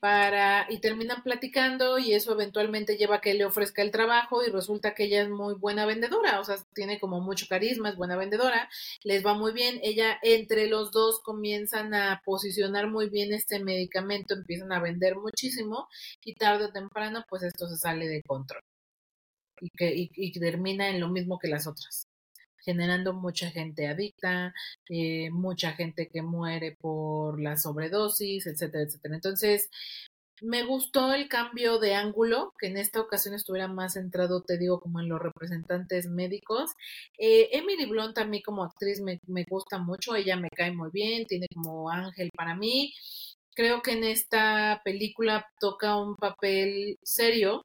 para 0.00 0.66
y 0.70 0.80
terminan 0.80 1.22
platicando 1.22 1.98
y 1.98 2.14
eso 2.14 2.32
eventualmente 2.32 2.96
lleva 2.96 3.16
a 3.16 3.20
que 3.20 3.34
le 3.34 3.44
ofrezca 3.44 3.82
el 3.82 3.90
trabajo 3.90 4.42
y 4.44 4.50
resulta 4.50 4.94
que 4.94 5.04
ella 5.04 5.22
es 5.22 5.28
muy 5.28 5.54
buena 5.54 5.86
vendedora, 5.86 6.40
o 6.40 6.44
sea, 6.44 6.56
tiene 6.74 6.98
como 6.98 7.20
mucho 7.20 7.46
carisma, 7.48 7.90
es 7.90 7.96
buena 7.96 8.16
vendedora, 8.16 8.68
les 9.04 9.24
va 9.24 9.34
muy 9.34 9.52
bien, 9.52 9.78
ella 9.82 10.18
entre 10.22 10.66
los 10.68 10.90
dos 10.92 11.20
comienzan 11.20 11.94
a 11.94 12.22
posicionar 12.24 12.88
muy 12.88 13.10
bien 13.10 13.32
este 13.34 13.60
medicamento, 13.62 14.34
empiezan 14.34 14.72
a 14.72 14.80
vender 14.80 15.16
muchísimo 15.16 15.88
y 16.24 16.34
tarde 16.34 16.66
o 16.66 16.72
temprano 16.72 17.24
pues 17.28 17.42
esto 17.42 17.68
se 17.68 17.76
sale 17.76 18.08
de 18.08 18.22
control 18.22 18.62
y 19.60 19.70
que 19.70 19.92
y 19.94 20.32
termina 20.40 20.88
en 20.88 21.00
lo 21.00 21.08
mismo 21.10 21.38
que 21.38 21.48
las 21.48 21.66
otras 21.66 22.09
generando 22.64 23.12
mucha 23.14 23.50
gente 23.50 23.86
adicta, 23.88 24.54
eh, 24.88 25.30
mucha 25.30 25.72
gente 25.72 26.08
que 26.08 26.22
muere 26.22 26.76
por 26.80 27.40
la 27.40 27.56
sobredosis, 27.56 28.46
etcétera, 28.46 28.84
etcétera. 28.84 29.14
Entonces, 29.16 29.70
me 30.42 30.64
gustó 30.64 31.12
el 31.12 31.28
cambio 31.28 31.78
de 31.78 31.94
ángulo, 31.94 32.52
que 32.58 32.68
en 32.68 32.76
esta 32.78 33.00
ocasión 33.00 33.34
estuviera 33.34 33.68
más 33.68 33.94
centrado, 33.94 34.42
te 34.42 34.58
digo, 34.58 34.80
como 34.80 35.00
en 35.00 35.08
los 35.08 35.20
representantes 35.20 36.06
médicos. 36.08 36.72
Eh, 37.18 37.50
Emily 37.52 37.86
Blunt 37.86 38.16
a 38.18 38.24
mí 38.24 38.42
como 38.42 38.64
actriz 38.64 39.00
me, 39.00 39.20
me 39.26 39.44
gusta 39.48 39.78
mucho, 39.78 40.14
ella 40.14 40.36
me 40.36 40.48
cae 40.50 40.72
muy 40.72 40.90
bien, 40.92 41.26
tiene 41.26 41.46
como 41.54 41.90
ángel 41.90 42.30
para 42.34 42.54
mí. 42.56 42.94
Creo 43.54 43.82
que 43.82 43.92
en 43.92 44.04
esta 44.04 44.80
película 44.84 45.46
toca 45.60 45.96
un 45.96 46.16
papel 46.16 46.98
serio, 47.02 47.62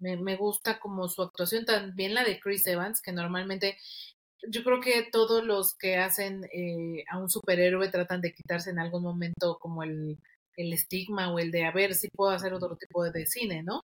me, 0.00 0.16
me 0.16 0.36
gusta 0.36 0.78
como 0.80 1.08
su 1.08 1.22
actuación, 1.22 1.64
también 1.64 2.14
la 2.14 2.24
de 2.24 2.40
Chris 2.40 2.66
Evans, 2.66 3.00
que 3.00 3.12
normalmente 3.12 3.76
yo 4.48 4.64
creo 4.64 4.80
que 4.80 5.08
todos 5.10 5.44
los 5.44 5.76
que 5.76 5.96
hacen 5.96 6.44
eh, 6.52 7.04
a 7.10 7.18
un 7.18 7.28
superhéroe 7.28 7.88
tratan 7.88 8.20
de 8.20 8.32
quitarse 8.32 8.70
en 8.70 8.78
algún 8.78 9.02
momento 9.02 9.58
como 9.60 9.82
el, 9.82 10.18
el 10.56 10.72
estigma 10.72 11.32
o 11.32 11.38
el 11.38 11.50
de 11.50 11.64
a 11.64 11.72
ver 11.72 11.94
si 11.94 12.08
puedo 12.08 12.30
hacer 12.30 12.54
otro 12.54 12.76
tipo 12.76 13.04
de 13.04 13.26
cine, 13.26 13.62
¿no? 13.62 13.82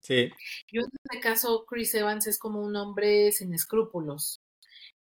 Sí. 0.00 0.30
Yo 0.70 0.82
en 0.82 0.88
este 1.02 1.20
caso, 1.20 1.64
Chris 1.66 1.94
Evans 1.94 2.26
es 2.26 2.38
como 2.38 2.60
un 2.62 2.76
hombre 2.76 3.32
sin 3.32 3.54
escrúpulos. 3.54 4.40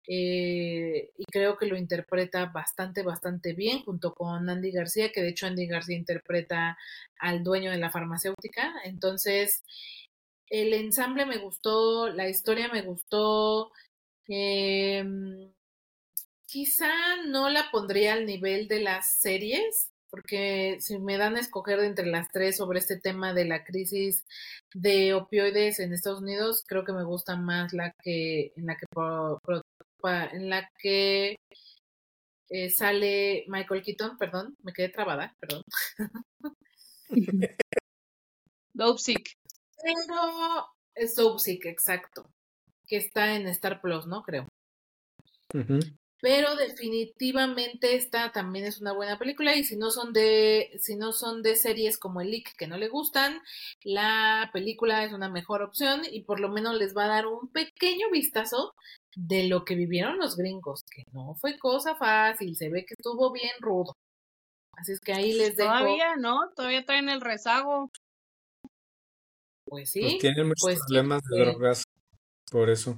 Eh, 0.07 1.11
y 1.17 1.25
creo 1.25 1.57
que 1.57 1.67
lo 1.67 1.79
interpreta 1.79 2.47
bastante, 2.47 3.03
bastante 3.03 3.55
bien 3.55 3.83
junto 3.83 4.15
con 4.15 4.49
Andy 4.49 4.71
García, 4.71 5.13
que 5.13 5.23
de 5.23 5.31
hecho 5.31 5.47
Andy 5.47 5.67
García 5.67 5.97
interpreta 5.97 6.77
al 7.19 7.43
dueño 7.43 7.71
de 7.71 7.79
la 7.79 7.91
farmacéutica. 7.91 8.73
Entonces, 8.85 9.63
el 10.51 10.73
ensamble 10.73 11.27
me 11.27 11.39
gustó, 11.39 12.09
la 12.09 12.29
historia 12.29 12.69
me 12.69 12.83
gustó. 12.83 13.73
Eh, 14.29 15.05
quizá 16.47 17.17
no 17.27 17.49
la 17.49 17.71
pondría 17.71 18.13
al 18.15 18.27
nivel 18.27 18.69
de 18.69 18.81
las 18.81 19.17
series, 19.19 19.91
porque 20.09 20.77
si 20.81 20.99
me 21.01 21.19
dan 21.19 21.37
a 21.37 21.41
escoger 21.41 21.81
entre 21.81 22.07
las 22.07 22.29
tres 22.31 22.57
sobre 22.59 22.79
este 22.79 22.99
tema 23.01 23.35
de 23.35 23.45
la 23.45 23.65
crisis 23.65 24.25
de 24.73 25.15
opioides 25.15 25.81
en 25.81 25.93
Estados 25.93 26.21
Unidos, 26.21 26.63
creo 26.67 26.85
que 26.85 26.93
me 26.93 27.03
gusta 27.05 27.37
más 27.37 27.73
la 27.73 27.93
que 28.03 28.53
en 28.57 28.67
la 28.67 28.77
que 28.77 28.87
en 30.33 30.51
la 30.51 30.71
que 30.79 31.37
eh, 32.51 32.71
sale 32.71 33.45
Michael 33.49 33.83
Keaton, 33.83 34.17
perdón, 34.19 34.57
me 34.63 34.73
quedé 34.73 34.91
trabada, 34.91 35.35
perdón. 35.41 35.63
Dope 38.75 39.01
Sick. 39.01 39.37
Tengo 39.85 40.67
Soapsick, 41.15 41.67
exacto, 41.67 42.25
que 42.87 42.97
está 42.97 43.35
en 43.35 43.47
Star 43.49 43.81
Plus, 43.81 44.07
¿no? 44.07 44.23
Creo. 44.23 44.49
Pero 46.21 46.57
definitivamente 46.57 47.97
esta 47.97 48.33
también 48.33 48.65
es 48.65 48.81
una 48.81 48.93
buena 48.93 49.19
película 49.19 49.55
y 49.57 49.63
si 49.63 49.77
no 49.77 49.91
son 49.91 50.15
de 50.15 50.71
si 50.81 50.97
no 50.97 51.13
son 51.13 51.43
de 51.43 51.55
series 51.55 51.99
como 51.99 52.23
el 52.23 52.31
Leak 52.31 52.57
que 52.57 52.67
no 52.67 52.79
le 52.79 52.89
gustan, 52.89 53.43
la 53.83 54.49
película 54.53 55.05
es 55.05 55.13
una 55.13 55.29
mejor 55.29 55.61
opción 55.61 56.01
y 56.11 56.23
por 56.23 56.41
lo 56.41 56.49
menos 56.49 56.77
les 56.77 56.97
va 56.97 57.05
a 57.05 57.09
dar 57.09 57.27
un 57.27 57.49
pequeño 57.49 58.11
vistazo 58.11 58.73
de 59.15 59.49
lo 59.49 59.67
que 59.67 59.75
vivieron 59.75 60.17
los 60.17 60.35
gringos, 60.37 60.85
que 60.91 61.03
no 61.13 61.35
fue 61.35 61.59
cosa 61.59 61.95
fácil, 61.95 62.57
se 62.57 62.71
ve 62.71 62.87
que 62.87 62.95
estuvo 62.95 63.31
bien 63.31 63.53
rudo. 63.61 63.95
Así 64.73 64.93
es 64.93 65.01
que 65.01 65.13
ahí 65.13 65.35
les 65.35 65.57
dejo. 65.57 65.69
Todavía, 65.69 66.17
¿no? 66.17 66.51
Todavía 66.57 66.85
traen 66.85 67.11
el 67.11 67.21
rezago. 67.21 67.91
Pues, 69.75 69.91
pues 69.91 69.91
sí. 69.91 70.01
Pues 70.03 70.19
tienen 70.21 70.47
muchos 70.47 70.63
pues 70.63 70.79
problemas 70.87 71.23
de 71.25 71.41
drogas 71.41 71.83
por 72.51 72.71
eso. 72.71 72.97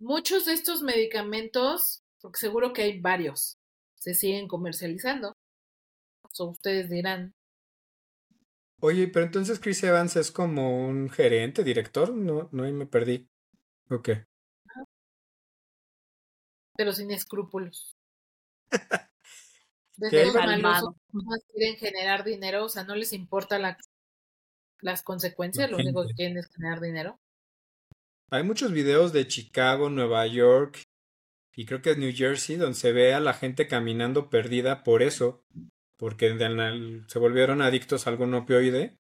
Muchos 0.00 0.46
de 0.46 0.52
estos 0.52 0.82
medicamentos, 0.82 2.02
porque 2.20 2.38
seguro 2.38 2.72
que 2.72 2.82
hay 2.82 3.00
varios, 3.00 3.56
se 3.94 4.14
siguen 4.14 4.48
comercializando. 4.48 5.34
So, 6.32 6.46
ustedes 6.46 6.90
dirán. 6.90 7.32
Oye, 8.80 9.06
pero 9.08 9.26
entonces 9.26 9.60
Chris 9.60 9.82
Evans 9.84 10.16
es 10.16 10.32
como 10.32 10.86
un 10.86 11.10
gerente, 11.10 11.62
director, 11.62 12.12
no, 12.12 12.48
no, 12.50 12.64
ahí 12.64 12.72
me 12.72 12.86
perdí. 12.86 13.28
Ok. 13.90 14.10
Pero 16.76 16.92
sin 16.92 17.12
escrúpulos. 17.12 17.96
Desde 19.96 20.26
los 20.26 20.34
Calmado. 20.34 20.96
más 21.12 21.40
quieren 21.52 21.76
generar 21.76 22.24
dinero, 22.24 22.64
o 22.64 22.68
sea, 22.68 22.82
no 22.82 22.96
les 22.96 23.12
importa 23.12 23.58
la, 23.58 23.76
las 24.80 25.02
consecuencias, 25.02 25.70
lo 25.70 25.76
único 25.76 26.06
que 26.06 26.14
quieren 26.14 26.38
es 26.38 26.48
generar 26.48 26.80
dinero. 26.80 27.18
Hay 28.30 28.42
muchos 28.42 28.72
videos 28.72 29.12
de 29.12 29.26
Chicago, 29.26 29.88
Nueva 29.90 30.26
York 30.26 30.82
y 31.58 31.66
creo 31.66 31.82
que 31.82 31.90
es 31.90 31.98
New 31.98 32.12
Jersey 32.14 32.54
donde 32.54 32.76
se 32.76 32.92
ve 32.92 33.14
a 33.14 33.20
la 33.20 33.34
gente 33.34 33.66
caminando 33.66 34.30
perdida 34.30 34.84
por 34.84 35.02
eso, 35.02 35.42
porque 35.96 36.28
se 37.08 37.18
volvieron 37.18 37.62
adictos 37.62 38.06
a 38.06 38.10
algún 38.10 38.32
opioide, 38.34 38.96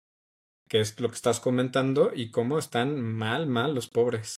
que 0.66 0.80
es 0.80 0.98
lo 0.98 1.10
que 1.10 1.16
estás 1.16 1.38
comentando, 1.38 2.12
y 2.14 2.30
cómo 2.30 2.58
están 2.58 2.98
mal, 2.98 3.46
mal 3.46 3.74
los 3.74 3.88
pobres. 3.88 4.36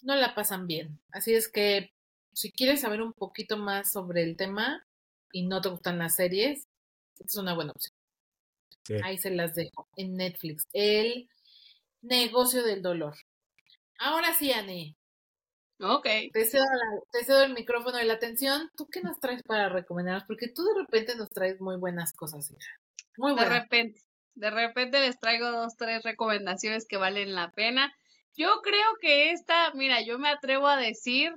No 0.00 0.14
la 0.14 0.34
pasan 0.34 0.66
bien. 0.66 0.98
Así 1.10 1.34
es 1.34 1.48
que 1.48 1.90
si 2.32 2.50
quieres 2.50 2.80
saber 2.80 3.02
un 3.02 3.12
poquito 3.12 3.58
más 3.58 3.92
sobre 3.92 4.22
el 4.22 4.38
tema 4.38 4.86
y 5.32 5.46
no 5.46 5.60
te 5.60 5.68
gustan 5.68 5.98
las 5.98 6.14
series, 6.14 6.66
es 7.18 7.36
una 7.36 7.52
buena 7.52 7.72
opción. 7.72 7.97
Sí. 8.88 8.94
Ahí 9.04 9.18
se 9.18 9.30
las 9.30 9.54
dejo 9.54 9.86
en 9.96 10.14
Netflix. 10.16 10.64
El 10.72 11.28
negocio 12.02 12.62
del 12.62 12.82
dolor. 12.82 13.14
Ahora 13.98 14.32
sí, 14.34 14.50
Anne, 14.52 14.96
Ok. 15.80 16.06
te 16.32 16.44
cedo, 16.44 16.64
la- 16.64 17.00
te 17.12 17.24
cedo 17.24 17.42
el 17.44 17.52
micrófono 17.54 18.00
y 18.00 18.06
la 18.06 18.14
atención. 18.14 18.70
¿Tú 18.76 18.86
qué 18.86 19.00
nos 19.02 19.20
traes 19.20 19.42
para 19.42 19.68
recomendarnos? 19.68 20.24
Porque 20.26 20.48
tú 20.48 20.64
de 20.64 20.80
repente 20.80 21.14
nos 21.16 21.28
traes 21.30 21.60
muy 21.60 21.76
buenas 21.76 22.12
cosas, 22.12 22.50
hija. 22.50 22.72
Muy 23.16 23.32
De 23.32 23.42
buenas. 23.42 23.62
repente, 23.62 24.00
de 24.34 24.50
repente 24.50 25.00
les 25.00 25.18
traigo 25.20 25.50
dos, 25.50 25.76
tres 25.76 26.02
recomendaciones 26.02 26.86
que 26.88 26.96
valen 26.96 27.34
la 27.34 27.50
pena. 27.52 27.92
Yo 28.36 28.60
creo 28.62 28.94
que 29.00 29.32
esta, 29.32 29.72
mira, 29.74 30.00
yo 30.02 30.18
me 30.18 30.28
atrevo 30.28 30.66
a 30.68 30.76
decir 30.76 31.32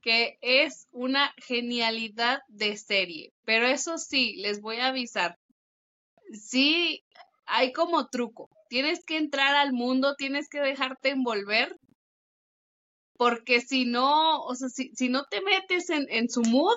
que 0.00 0.38
es 0.40 0.86
una 0.90 1.32
genialidad 1.36 2.40
de 2.48 2.76
serie, 2.76 3.32
pero 3.44 3.66
eso 3.66 3.98
sí, 3.98 4.36
les 4.36 4.60
voy 4.60 4.78
a 4.78 4.88
avisar. 4.88 5.38
Sí, 6.32 7.04
hay 7.46 7.72
como 7.72 8.08
truco. 8.08 8.48
Tienes 8.68 9.04
que 9.04 9.16
entrar 9.16 9.54
al 9.54 9.72
mundo, 9.72 10.14
tienes 10.16 10.48
que 10.48 10.60
dejarte 10.60 11.10
envolver, 11.10 11.76
porque 13.16 13.60
si 13.60 13.84
no, 13.84 14.42
o 14.42 14.54
sea, 14.54 14.68
si, 14.68 14.90
si 14.94 15.08
no 15.08 15.24
te 15.24 15.40
metes 15.40 15.90
en, 15.90 16.06
en 16.10 16.28
su 16.28 16.42
mood, 16.42 16.76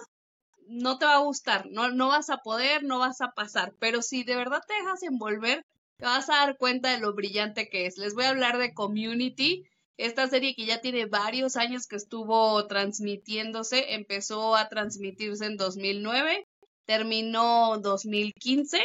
no 0.68 0.98
te 1.00 1.06
va 1.06 1.16
a 1.16 1.24
gustar, 1.24 1.66
no, 1.72 1.90
no 1.90 2.10
vas 2.10 2.30
a 2.30 2.38
poder, 2.38 2.84
no 2.84 3.00
vas 3.00 3.22
a 3.22 3.32
pasar, 3.32 3.74
pero 3.80 4.02
si 4.04 4.24
de 4.24 4.36
verdad 4.36 4.62
te 4.68 4.76
dejas 4.76 5.02
envolver, 5.04 5.66
te 5.98 6.06
vas 6.06 6.30
a 6.30 6.46
dar 6.46 6.58
cuenta 6.58 6.92
de 6.92 7.00
lo 7.00 7.14
brillante 7.14 7.70
que 7.70 7.88
es. 7.88 7.98
Les 7.98 8.14
voy 8.14 8.26
a 8.26 8.30
hablar 8.30 8.58
de 8.58 8.74
Community, 8.74 9.64
esta 9.98 10.30
serie 10.30 10.56
que 10.56 10.66
ya 10.66 10.80
tiene 10.80 11.08
varios 11.08 11.58
años 11.58 11.88
que 11.88 11.98
estuvo 11.98 12.66
transmitiéndose, 12.68 13.96
empezó 13.96 14.56
a 14.56 14.70
transmitirse 14.70 15.46
en 15.46 15.58
2009, 15.58 16.48
terminó 16.86 17.80
2015, 17.80 18.80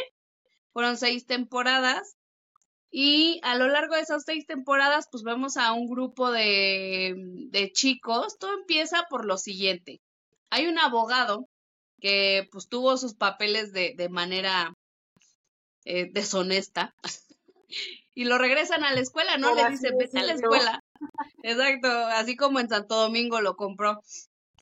fueron 0.75 0.97
seis 0.97 1.25
temporadas. 1.25 2.17
Y 2.91 3.39
a 3.43 3.55
lo 3.55 3.69
largo 3.69 3.95
de 3.95 4.01
esas 4.01 4.25
seis 4.25 4.45
temporadas, 4.45 5.07
pues 5.09 5.23
vemos 5.23 5.55
a 5.55 5.71
un 5.71 5.87
grupo 5.87 6.31
de, 6.31 7.15
de 7.49 7.71
chicos. 7.71 8.37
Todo 8.37 8.53
empieza 8.53 9.05
por 9.09 9.23
lo 9.23 9.37
siguiente. 9.37 10.01
Hay 10.49 10.67
un 10.67 10.77
abogado 10.77 11.47
que 12.01 12.49
pues 12.51 12.67
tuvo 12.67 12.97
sus 12.97 13.13
papeles 13.13 13.71
de, 13.71 13.93
de 13.95 14.09
manera 14.09 14.73
eh, 15.85 16.09
deshonesta 16.11 16.93
y 18.13 18.25
lo 18.25 18.37
regresan 18.37 18.83
a 18.83 18.93
la 18.93 18.99
escuela, 18.99 19.37
¿no? 19.37 19.55
Le 19.55 19.61
así 19.61 19.75
dice, 19.75 19.91
vete 19.97 20.19
a 20.19 20.23
la 20.23 20.33
escuela. 20.33 20.83
Exacto, 21.43 21.87
así 21.87 22.35
como 22.35 22.59
en 22.59 22.67
Santo 22.67 22.95
Domingo 22.95 23.39
lo 23.39 23.55
compró. 23.55 24.01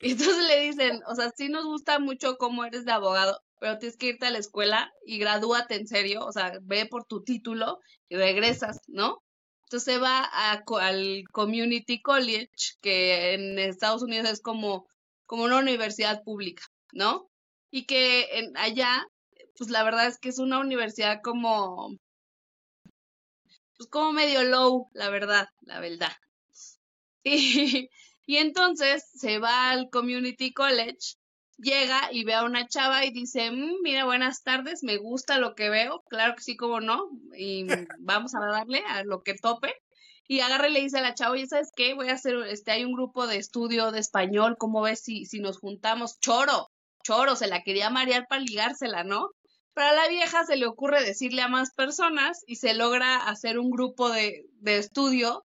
Y 0.00 0.12
entonces 0.12 0.46
le 0.46 0.60
dicen, 0.60 1.02
o 1.08 1.16
sea, 1.16 1.32
sí 1.36 1.48
nos 1.48 1.64
gusta 1.64 1.98
mucho 1.98 2.36
cómo 2.38 2.64
eres 2.64 2.84
de 2.84 2.92
abogado, 2.92 3.40
pero 3.58 3.78
tienes 3.78 3.96
que 3.96 4.08
irte 4.08 4.26
a 4.26 4.30
la 4.30 4.38
escuela 4.38 4.92
y 5.06 5.18
gradúate 5.18 5.76
en 5.76 5.86
serio, 5.86 6.24
o 6.24 6.32
sea, 6.32 6.58
ve 6.62 6.86
por 6.86 7.04
tu 7.06 7.22
título 7.22 7.80
y 8.08 8.16
regresas, 8.16 8.80
¿no? 8.86 9.22
Entonces 9.64 9.94
se 9.94 9.98
va 9.98 10.28
a 10.32 10.62
al 10.80 11.24
Community 11.32 12.00
College, 12.02 12.48
que 12.80 13.34
en 13.34 13.58
Estados 13.58 14.02
Unidos 14.02 14.30
es 14.30 14.40
como, 14.40 14.86
como 15.26 15.44
una 15.44 15.58
universidad 15.58 16.22
pública, 16.22 16.62
¿no? 16.92 17.30
Y 17.70 17.86
que 17.86 18.38
en, 18.38 18.56
allá, 18.56 19.06
pues 19.56 19.70
la 19.70 19.82
verdad 19.82 20.06
es 20.06 20.18
que 20.18 20.28
es 20.28 20.38
una 20.38 20.60
universidad 20.60 21.20
como, 21.22 21.96
pues 23.76 23.88
como 23.90 24.12
medio 24.12 24.44
low, 24.44 24.88
la 24.92 25.08
verdad, 25.10 25.48
la 25.62 25.80
verdad. 25.80 26.12
Y, 27.26 27.88
y 28.26 28.36
entonces 28.36 29.02
se 29.14 29.38
va 29.38 29.70
al 29.70 29.88
Community 29.88 30.52
College, 30.52 31.16
llega 31.58 32.10
y 32.12 32.24
ve 32.24 32.34
a 32.34 32.44
una 32.44 32.66
chava 32.68 33.04
y 33.04 33.10
dice, 33.10 33.50
"Mm, 33.50 33.82
mira, 33.82 34.04
buenas 34.04 34.42
tardes, 34.42 34.82
me 34.82 34.96
gusta 34.96 35.38
lo 35.38 35.54
que 35.54 35.70
veo, 35.70 36.02
claro 36.08 36.34
que 36.36 36.42
sí, 36.42 36.56
como 36.56 36.80
no, 36.80 37.08
y 37.36 37.66
vamos 38.00 38.34
a 38.34 38.40
darle 38.40 38.82
a 38.88 39.04
lo 39.04 39.22
que 39.22 39.34
tope. 39.34 39.74
Y 40.26 40.40
agarra 40.40 40.68
y 40.68 40.72
le 40.72 40.80
dice 40.80 40.98
a 40.98 41.02
la 41.02 41.14
chava, 41.14 41.32
oye, 41.32 41.46
¿sabes 41.46 41.70
qué? 41.76 41.94
Voy 41.94 42.08
a 42.08 42.14
hacer, 42.14 42.34
este, 42.48 42.72
hay 42.72 42.84
un 42.84 42.94
grupo 42.94 43.26
de 43.26 43.36
estudio 43.36 43.92
de 43.92 44.00
español, 44.00 44.56
¿cómo 44.58 44.80
ves 44.80 45.00
si, 45.00 45.26
si 45.26 45.40
nos 45.40 45.58
juntamos? 45.58 46.18
Choro, 46.20 46.70
choro, 47.02 47.36
se 47.36 47.46
la 47.46 47.62
quería 47.62 47.90
marear 47.90 48.26
para 48.28 48.40
ligársela, 48.40 49.04
¿no? 49.04 49.28
Pero 49.74 49.88
a 49.88 49.92
la 49.92 50.08
vieja 50.08 50.44
se 50.44 50.56
le 50.56 50.66
ocurre 50.66 51.04
decirle 51.04 51.42
a 51.42 51.48
más 51.48 51.72
personas 51.74 52.42
y 52.46 52.56
se 52.56 52.74
logra 52.74 53.16
hacer 53.16 53.58
un 53.58 53.70
grupo 53.70 54.08
de, 54.08 54.46
de 54.60 54.78
estudio 54.78 55.44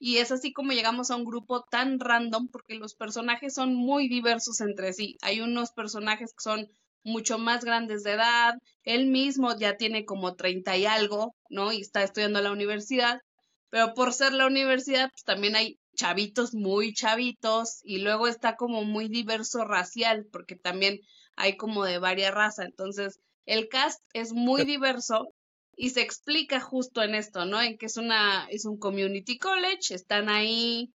y 0.00 0.16
es 0.16 0.32
así 0.32 0.52
como 0.52 0.72
llegamos 0.72 1.10
a 1.10 1.16
un 1.16 1.26
grupo 1.26 1.62
tan 1.70 2.00
random 2.00 2.48
porque 2.48 2.74
los 2.74 2.94
personajes 2.94 3.54
son 3.54 3.74
muy 3.74 4.08
diversos 4.08 4.62
entre 4.62 4.94
sí. 4.94 5.18
Hay 5.20 5.42
unos 5.42 5.72
personajes 5.72 6.32
que 6.32 6.42
son 6.42 6.68
mucho 7.04 7.38
más 7.38 7.64
grandes 7.64 8.02
de 8.02 8.12
edad, 8.12 8.54
él 8.82 9.06
mismo 9.06 9.56
ya 9.58 9.76
tiene 9.76 10.06
como 10.06 10.36
30 10.36 10.76
y 10.78 10.86
algo, 10.86 11.34
¿no? 11.50 11.70
Y 11.72 11.82
está 11.82 12.02
estudiando 12.02 12.38
en 12.38 12.46
la 12.46 12.52
universidad, 12.52 13.20
pero 13.68 13.92
por 13.92 14.14
ser 14.14 14.32
la 14.32 14.46
universidad, 14.46 15.10
pues 15.10 15.24
también 15.24 15.54
hay 15.54 15.78
chavitos 15.94 16.54
muy 16.54 16.94
chavitos 16.94 17.80
y 17.82 17.98
luego 17.98 18.26
está 18.26 18.56
como 18.56 18.84
muy 18.84 19.08
diverso 19.08 19.64
racial 19.64 20.26
porque 20.32 20.56
también 20.56 20.98
hay 21.36 21.58
como 21.58 21.84
de 21.84 21.98
varias 21.98 22.34
razas. 22.34 22.66
Entonces, 22.66 23.20
el 23.44 23.68
cast 23.68 24.00
es 24.14 24.32
muy 24.32 24.64
diverso 24.64 25.34
y 25.80 25.88
se 25.88 26.02
explica 26.02 26.60
justo 26.60 27.02
en 27.02 27.14
esto, 27.14 27.46
¿no? 27.46 27.58
En 27.62 27.78
que 27.78 27.86
es 27.86 27.96
una 27.96 28.46
es 28.50 28.66
un 28.66 28.78
community 28.78 29.38
college, 29.38 29.94
están 29.94 30.28
ahí 30.28 30.92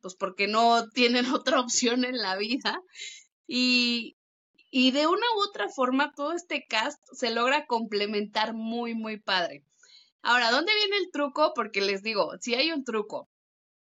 pues 0.00 0.14
porque 0.14 0.46
no 0.46 0.88
tienen 0.90 1.26
otra 1.34 1.58
opción 1.58 2.04
en 2.04 2.16
la 2.18 2.36
vida 2.36 2.80
y 3.48 4.16
y 4.70 4.92
de 4.92 5.08
una 5.08 5.26
u 5.36 5.40
otra 5.42 5.68
forma 5.68 6.12
todo 6.14 6.34
este 6.34 6.64
cast 6.68 7.00
se 7.10 7.32
logra 7.34 7.66
complementar 7.66 8.54
muy 8.54 8.94
muy 8.94 9.18
padre. 9.18 9.64
Ahora, 10.22 10.52
¿dónde 10.52 10.72
viene 10.72 10.98
el 10.98 11.10
truco? 11.10 11.52
Porque 11.52 11.80
les 11.80 12.04
digo, 12.04 12.30
si 12.40 12.54
hay 12.54 12.70
un 12.70 12.84
truco. 12.84 13.28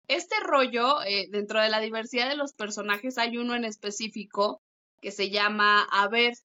Este 0.07 0.35
rollo, 0.39 1.03
eh, 1.03 1.27
dentro 1.31 1.61
de 1.61 1.69
la 1.69 1.81
diversidad 1.81 2.29
de 2.29 2.37
los 2.37 2.53
personajes, 2.53 3.17
hay 3.17 3.37
uno 3.37 3.55
en 3.55 3.65
específico 3.65 4.61
que 5.01 5.11
se 5.11 5.29
llama 5.29 5.83
A 5.91 6.07
ver. 6.07 6.35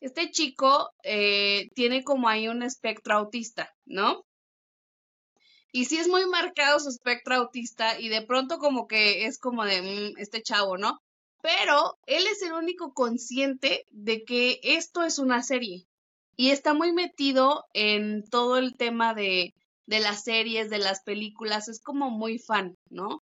Este 0.00 0.30
chico 0.30 0.90
eh, 1.02 1.68
tiene 1.74 2.02
como 2.02 2.28
ahí 2.28 2.48
un 2.48 2.62
espectro 2.62 3.14
autista, 3.16 3.74
¿no? 3.84 4.24
Y 5.72 5.84
sí 5.84 5.98
es 5.98 6.08
muy 6.08 6.26
marcado 6.26 6.80
su 6.80 6.88
espectro 6.88 7.36
autista 7.36 8.00
y 8.00 8.08
de 8.08 8.22
pronto 8.22 8.58
como 8.58 8.88
que 8.88 9.26
es 9.26 9.38
como 9.38 9.64
de 9.64 9.80
"Mm, 9.82 10.18
este 10.18 10.42
chavo, 10.42 10.76
¿no? 10.76 10.98
Pero 11.40 11.98
él 12.06 12.26
es 12.26 12.42
el 12.42 12.52
único 12.52 12.92
consciente 12.92 13.84
de 13.90 14.24
que 14.24 14.58
esto 14.64 15.04
es 15.04 15.18
una 15.20 15.42
serie 15.44 15.86
y 16.36 16.50
está 16.50 16.74
muy 16.74 16.92
metido 16.92 17.64
en 17.74 18.24
todo 18.28 18.56
el 18.58 18.76
tema 18.76 19.14
de, 19.14 19.54
de 19.86 20.00
las 20.00 20.24
series, 20.24 20.68
de 20.70 20.78
las 20.78 21.02
películas, 21.04 21.68
es 21.68 21.80
como 21.80 22.10
muy 22.10 22.38
fan, 22.40 22.74
¿no? 22.90 23.22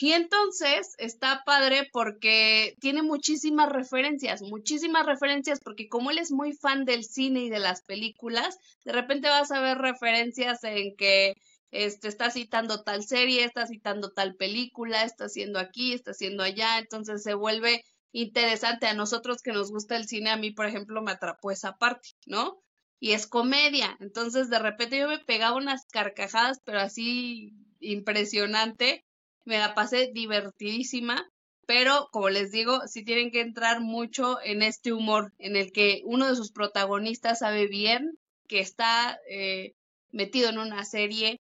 Y 0.00 0.12
entonces 0.12 0.94
está 0.98 1.42
padre 1.44 1.88
porque 1.92 2.76
tiene 2.80 3.02
muchísimas 3.02 3.70
referencias, 3.70 4.42
muchísimas 4.42 5.04
referencias, 5.06 5.60
porque 5.60 5.88
como 5.88 6.10
él 6.10 6.18
es 6.18 6.30
muy 6.30 6.52
fan 6.52 6.84
del 6.84 7.04
cine 7.04 7.44
y 7.44 7.50
de 7.50 7.58
las 7.58 7.82
películas, 7.82 8.58
de 8.84 8.92
repente 8.92 9.28
vas 9.28 9.50
a 9.50 9.60
ver 9.60 9.78
referencias 9.78 10.64
en 10.64 10.96
que 10.96 11.34
este, 11.70 12.08
está 12.08 12.30
citando 12.30 12.82
tal 12.82 13.02
serie, 13.04 13.44
está 13.44 13.66
citando 13.66 14.10
tal 14.12 14.36
película, 14.36 15.02
está 15.02 15.24
haciendo 15.24 15.58
aquí, 15.58 15.92
está 15.92 16.12
haciendo 16.12 16.42
allá, 16.42 16.78
entonces 16.78 17.22
se 17.22 17.34
vuelve 17.34 17.84
interesante 18.12 18.86
a 18.86 18.94
nosotros 18.94 19.42
que 19.42 19.52
nos 19.52 19.72
gusta 19.72 19.96
el 19.96 20.06
cine, 20.06 20.30
a 20.30 20.36
mí 20.36 20.52
por 20.52 20.66
ejemplo 20.66 21.02
me 21.02 21.10
atrapó 21.10 21.50
esa 21.50 21.76
parte, 21.76 22.10
¿no? 22.26 22.62
Y 23.00 23.10
es 23.10 23.26
comedia, 23.26 23.96
entonces 24.00 24.48
de 24.48 24.60
repente 24.60 24.98
yo 24.98 25.08
me 25.08 25.18
pegaba 25.18 25.56
unas 25.56 25.84
carcajadas, 25.86 26.60
pero 26.64 26.78
así 26.78 27.52
impresionante, 27.80 29.04
me 29.44 29.58
la 29.58 29.74
pasé 29.74 30.10
divertidísima 30.12 31.28
pero 31.66 32.08
como 32.12 32.28
les 32.30 32.50
digo, 32.50 32.86
sí 32.86 33.04
tienen 33.04 33.30
que 33.30 33.40
entrar 33.40 33.80
mucho 33.80 34.38
en 34.42 34.62
este 34.62 34.92
humor 34.92 35.32
en 35.38 35.56
el 35.56 35.72
que 35.72 36.02
uno 36.04 36.28
de 36.28 36.36
sus 36.36 36.52
protagonistas 36.52 37.40
sabe 37.40 37.66
bien 37.66 38.18
que 38.48 38.60
está 38.60 39.18
eh, 39.28 39.74
metido 40.10 40.50
en 40.50 40.58
una 40.58 40.84
serie 40.84 41.40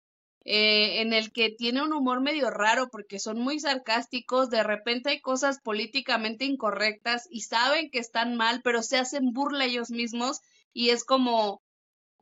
eh, 0.45 1.03
en 1.03 1.13
el 1.13 1.33
que 1.33 1.51
tiene 1.51 1.83
un 1.83 1.93
humor 1.93 2.21
medio 2.21 2.51
raro 2.51 2.89
porque 2.91 3.19
son 3.19 3.39
muy 3.39 3.61
sarcásticos, 3.61 4.51
de 4.51 4.63
repente 4.63 5.11
hay 5.11 5.21
cosas 5.21 5.61
políticamente 5.61 6.45
incorrectas 6.45 7.29
y 7.31 7.43
saben 7.43 7.91
que 7.91 7.99
están 7.99 8.37
mal, 8.37 8.63
pero 8.63 8.83
se 8.83 8.97
hacen 8.97 9.33
burla 9.33 9.67
ellos 9.67 9.91
mismos 9.91 10.41
y 10.73 10.91
es 10.91 11.05
como, 11.05 11.63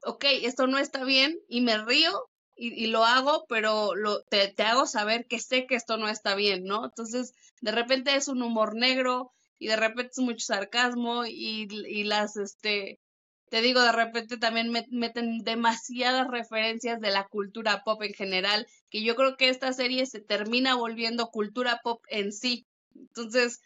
ok, 0.03 0.25
esto 0.43 0.67
no 0.67 0.79
está 0.79 1.05
bien 1.05 1.39
y 1.49 1.61
me 1.61 1.79
río 1.79 2.11
y, 2.57 2.87
lo 2.87 3.05
hago, 3.05 3.45
pero 3.49 3.95
lo, 3.95 4.23
te, 4.23 4.49
te, 4.49 4.63
hago 4.63 4.87
saber 4.87 5.27
que 5.27 5.39
sé 5.39 5.67
que 5.67 5.75
esto 5.75 5.97
no 5.99 6.09
está 6.09 6.35
bien, 6.35 6.65
¿no? 6.65 6.85
Entonces, 6.87 7.35
de 7.61 7.73
repente 7.73 8.15
es 8.17 8.29
un 8.29 8.43
humor 8.43 8.75
negro 8.75 9.33
y 9.59 9.69
de 9.69 9.77
repente 9.77 10.13
es 10.13 10.19
mucho 10.19 10.47
sarcasmo 10.47 11.27
y, 11.27 11.69
y 11.71 12.05
las, 12.05 12.37
este, 12.37 12.99
te 13.51 13.61
digo, 13.61 13.81
de 13.83 13.93
repente 13.93 14.39
también 14.39 14.73
meten 14.91 15.39
demasiadas 15.39 16.29
referencias 16.29 17.01
de 17.01 17.11
la 17.11 17.29
cultura 17.29 17.83
pop 17.85 18.03
en 18.03 18.13
general, 18.13 18.67
que 18.91 19.05
yo 19.05 19.15
creo 19.15 19.37
que 19.37 19.49
esta 19.49 19.73
serie 19.73 20.07
se 20.07 20.21
termina 20.21 20.75
volviendo 20.75 21.29
cultura 21.29 21.81
pop 21.83 22.03
en 22.09 22.33
sí. 22.33 22.67
Entonces, 22.95 23.61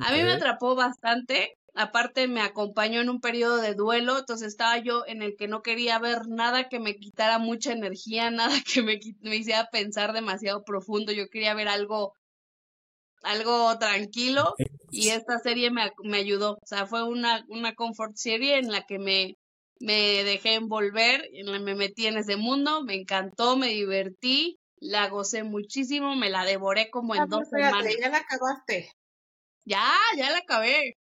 a 0.00 0.12
mí 0.12 0.22
me 0.22 0.32
atrapó 0.32 0.74
bastante. 0.74 1.58
Aparte, 1.74 2.26
me 2.28 2.40
acompañó 2.40 3.00
en 3.00 3.10
un 3.10 3.20
periodo 3.20 3.58
de 3.58 3.74
duelo, 3.74 4.18
entonces 4.18 4.48
estaba 4.48 4.78
yo 4.78 5.04
en 5.06 5.22
el 5.22 5.36
que 5.36 5.48
no 5.48 5.62
quería 5.62 5.98
ver 5.98 6.28
nada 6.28 6.68
que 6.68 6.80
me 6.80 6.96
quitara 6.96 7.38
mucha 7.38 7.72
energía, 7.72 8.30
nada 8.30 8.56
que 8.62 8.82
me, 8.82 8.98
me 9.20 9.36
hiciera 9.36 9.68
pensar 9.70 10.12
demasiado 10.12 10.64
profundo. 10.64 11.12
Yo 11.12 11.28
quería 11.28 11.54
ver 11.54 11.68
algo 11.68 12.14
algo 13.22 13.78
tranquilo 13.78 14.54
y 14.90 15.10
esta 15.10 15.38
serie 15.38 15.70
me, 15.70 15.90
me, 16.02 16.18
ayudó. 16.18 16.52
O 16.52 16.66
sea, 16.66 16.86
fue 16.86 17.02
una, 17.04 17.44
una 17.48 17.74
comfort 17.74 18.14
serie 18.16 18.58
en 18.58 18.70
la 18.70 18.86
que 18.86 18.98
me, 18.98 19.36
me 19.78 20.24
dejé 20.24 20.54
envolver, 20.54 21.28
en 21.32 21.52
la 21.52 21.58
me 21.58 21.74
metí 21.74 22.06
en 22.06 22.16
ese 22.16 22.36
mundo, 22.36 22.82
me 22.82 22.94
encantó, 22.94 23.56
me 23.56 23.68
divertí, 23.68 24.58
la 24.76 25.08
gocé 25.08 25.42
muchísimo, 25.42 26.16
me 26.16 26.30
la 26.30 26.44
devoré 26.44 26.90
como 26.90 27.14
en 27.14 27.22
ah, 27.22 27.26
dos 27.28 27.48
pues, 27.50 27.62
semanas. 27.62 27.94
Ya 28.00 28.08
la 28.08 28.18
acabaste. 28.18 28.90
Ya, 29.64 29.92
ya 30.16 30.30
la 30.30 30.38
acabé. 30.38 30.96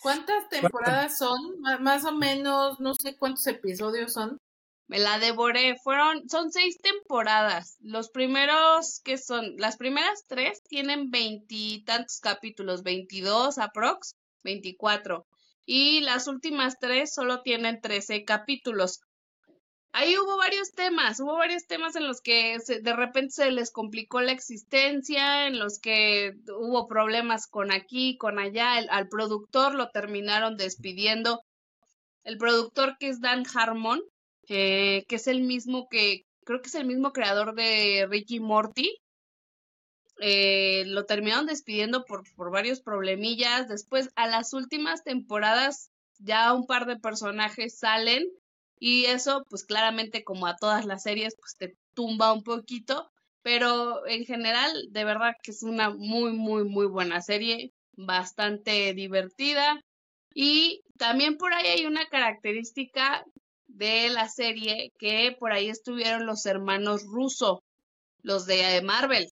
¿Cuántas 0.00 0.48
temporadas 0.48 1.18
son? 1.18 1.38
Más 1.80 2.04
o 2.04 2.12
menos, 2.12 2.78
no 2.80 2.94
sé 2.94 3.16
cuántos 3.16 3.46
episodios 3.46 4.12
son. 4.12 4.38
Me 4.86 4.98
la 4.98 5.18
devoré. 5.18 5.76
Fueron, 5.82 6.28
son 6.28 6.50
seis 6.50 6.78
temporadas. 6.80 7.76
Los 7.80 8.08
primeros, 8.10 9.00
que 9.04 9.18
son? 9.18 9.56
Las 9.56 9.76
primeras 9.76 10.24
tres 10.26 10.62
tienen 10.62 11.10
veintitantos 11.10 12.20
capítulos, 12.20 12.82
veintidós 12.82 13.58
aprox, 13.58 14.14
veinticuatro. 14.42 15.26
Y 15.66 16.00
las 16.00 16.28
últimas 16.28 16.78
tres 16.80 17.12
solo 17.12 17.42
tienen 17.42 17.80
trece 17.82 18.24
capítulos. 18.24 19.00
Ahí 19.92 20.16
hubo 20.18 20.36
varios 20.36 20.72
temas, 20.72 21.18
hubo 21.18 21.34
varios 21.34 21.66
temas 21.66 21.96
en 21.96 22.06
los 22.06 22.20
que 22.20 22.58
de 22.82 22.92
repente 22.92 23.30
se 23.32 23.50
les 23.50 23.70
complicó 23.70 24.20
la 24.20 24.32
existencia, 24.32 25.46
en 25.46 25.58
los 25.58 25.78
que 25.78 26.34
hubo 26.58 26.86
problemas 26.86 27.46
con 27.46 27.72
aquí, 27.72 28.16
con 28.18 28.38
allá, 28.38 28.74
al 28.76 29.08
productor 29.08 29.74
lo 29.74 29.90
terminaron 29.90 30.56
despidiendo. 30.56 31.42
El 32.22 32.36
productor 32.36 32.98
que 32.98 33.08
es 33.08 33.20
Dan 33.20 33.44
Harmon, 33.54 34.02
que 34.46 35.04
es 35.08 35.26
el 35.26 35.42
mismo 35.42 35.88
que, 35.88 36.26
creo 36.44 36.60
que 36.60 36.68
es 36.68 36.74
el 36.74 36.86
mismo 36.86 37.12
creador 37.12 37.54
de 37.54 38.06
Ricky 38.08 38.40
Morty. 38.40 39.00
Eh, 40.20 40.84
lo 40.86 41.06
terminaron 41.06 41.46
despidiendo 41.46 42.04
por, 42.04 42.24
por 42.34 42.50
varios 42.50 42.80
problemillas. 42.80 43.68
Después, 43.68 44.10
a 44.16 44.26
las 44.26 44.52
últimas 44.52 45.04
temporadas, 45.04 45.90
ya 46.18 46.52
un 46.52 46.66
par 46.66 46.86
de 46.86 46.96
personajes 46.96 47.78
salen 47.78 48.26
y 48.78 49.06
eso, 49.06 49.44
pues 49.48 49.64
claramente 49.64 50.24
como 50.24 50.46
a 50.46 50.56
todas 50.56 50.84
las 50.84 51.02
series, 51.02 51.34
pues 51.38 51.56
te 51.56 51.76
tumba 51.94 52.32
un 52.32 52.42
poquito. 52.42 53.10
Pero 53.42 54.06
en 54.06 54.24
general, 54.24 54.72
de 54.90 55.04
verdad 55.04 55.32
que 55.42 55.52
es 55.52 55.62
una 55.62 55.90
muy, 55.90 56.32
muy, 56.32 56.64
muy 56.64 56.86
buena 56.86 57.22
serie, 57.22 57.72
bastante 57.92 58.92
divertida. 58.94 59.80
Y 60.34 60.82
también 60.98 61.36
por 61.36 61.54
ahí 61.54 61.66
hay 61.66 61.86
una 61.86 62.06
característica 62.06 63.24
de 63.66 64.08
la 64.10 64.28
serie 64.28 64.92
que 64.98 65.36
por 65.38 65.52
ahí 65.52 65.68
estuvieron 65.68 66.26
los 66.26 66.46
hermanos 66.46 67.04
Russo, 67.04 67.62
los 68.22 68.46
de 68.46 68.82
Marvel. 68.82 69.28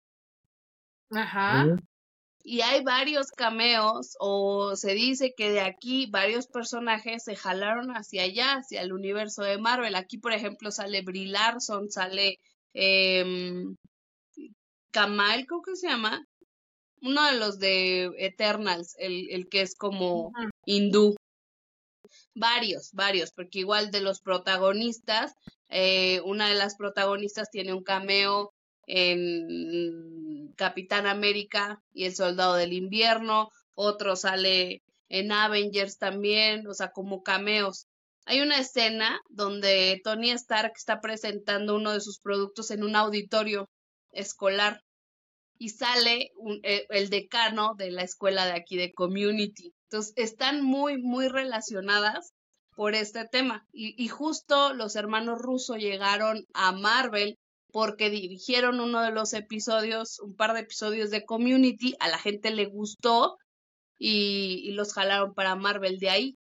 Ajá. 1.10 1.76
Y 2.48 2.60
hay 2.60 2.84
varios 2.84 3.32
cameos, 3.32 4.16
o 4.20 4.76
se 4.76 4.94
dice 4.94 5.34
que 5.36 5.50
de 5.50 5.62
aquí 5.62 6.06
varios 6.06 6.46
personajes 6.46 7.24
se 7.24 7.34
jalaron 7.34 7.90
hacia 7.90 8.22
allá, 8.22 8.58
hacia 8.58 8.82
el 8.82 8.92
universo 8.92 9.42
de 9.42 9.58
Marvel. 9.58 9.96
Aquí, 9.96 10.18
por 10.18 10.32
ejemplo, 10.32 10.70
sale 10.70 11.02
Brie 11.02 11.26
Larson, 11.26 11.90
sale 11.90 12.38
eh, 12.72 13.64
Kamal, 14.92 15.44
creo 15.46 15.60
que 15.60 15.74
se 15.74 15.88
llama, 15.88 16.24
uno 17.02 17.24
de 17.24 17.36
los 17.36 17.58
de 17.58 18.12
Eternals, 18.16 18.94
el, 19.00 19.28
el 19.30 19.48
que 19.48 19.62
es 19.62 19.74
como 19.74 20.30
hindú. 20.66 21.16
Varios, 22.36 22.92
varios, 22.92 23.32
porque 23.32 23.58
igual 23.58 23.90
de 23.90 24.02
los 24.02 24.20
protagonistas, 24.20 25.34
eh, 25.68 26.20
una 26.20 26.48
de 26.48 26.54
las 26.54 26.76
protagonistas 26.76 27.50
tiene 27.50 27.74
un 27.74 27.82
cameo 27.82 28.52
en 28.86 30.25
Capitán 30.54 31.06
América 31.06 31.82
y 31.92 32.04
el 32.04 32.14
Soldado 32.14 32.54
del 32.54 32.72
Invierno, 32.72 33.50
otro 33.74 34.16
sale 34.16 34.82
en 35.08 35.32
Avengers 35.32 35.98
también, 35.98 36.66
o 36.66 36.74
sea, 36.74 36.90
como 36.90 37.22
cameos. 37.22 37.86
Hay 38.24 38.40
una 38.40 38.58
escena 38.58 39.20
donde 39.28 40.00
Tony 40.02 40.30
Stark 40.32 40.72
está 40.76 41.00
presentando 41.00 41.76
uno 41.76 41.92
de 41.92 42.00
sus 42.00 42.18
productos 42.18 42.70
en 42.70 42.82
un 42.82 42.96
auditorio 42.96 43.68
escolar 44.10 44.82
y 45.58 45.70
sale 45.70 46.32
eh, 46.62 46.86
el 46.90 47.08
decano 47.08 47.74
de 47.76 47.90
la 47.90 48.02
escuela 48.02 48.46
de 48.46 48.52
aquí 48.52 48.76
de 48.76 48.92
Community. 48.92 49.72
Entonces, 49.84 50.12
están 50.16 50.62
muy, 50.62 50.98
muy 50.98 51.28
relacionadas 51.28 52.32
por 52.74 52.94
este 52.94 53.26
tema. 53.26 53.66
Y, 53.72 54.08
justo 54.08 54.74
los 54.74 54.96
hermanos 54.96 55.38
Russo 55.40 55.76
llegaron 55.76 56.44
a 56.52 56.72
Marvel 56.72 57.38
porque 57.72 58.10
dirigieron 58.10 58.80
uno 58.80 59.02
de 59.02 59.10
los 59.10 59.32
episodios, 59.34 60.20
un 60.20 60.34
par 60.34 60.54
de 60.54 60.60
episodios 60.60 61.10
de 61.10 61.24
Community, 61.24 61.94
a 62.00 62.08
la 62.08 62.18
gente 62.18 62.50
le 62.50 62.66
gustó 62.66 63.38
y, 63.98 64.72
los 64.72 64.92
jalaron 64.92 65.34
para 65.34 65.54
Marvel 65.56 65.98
de 65.98 66.10
ahí. 66.10 66.38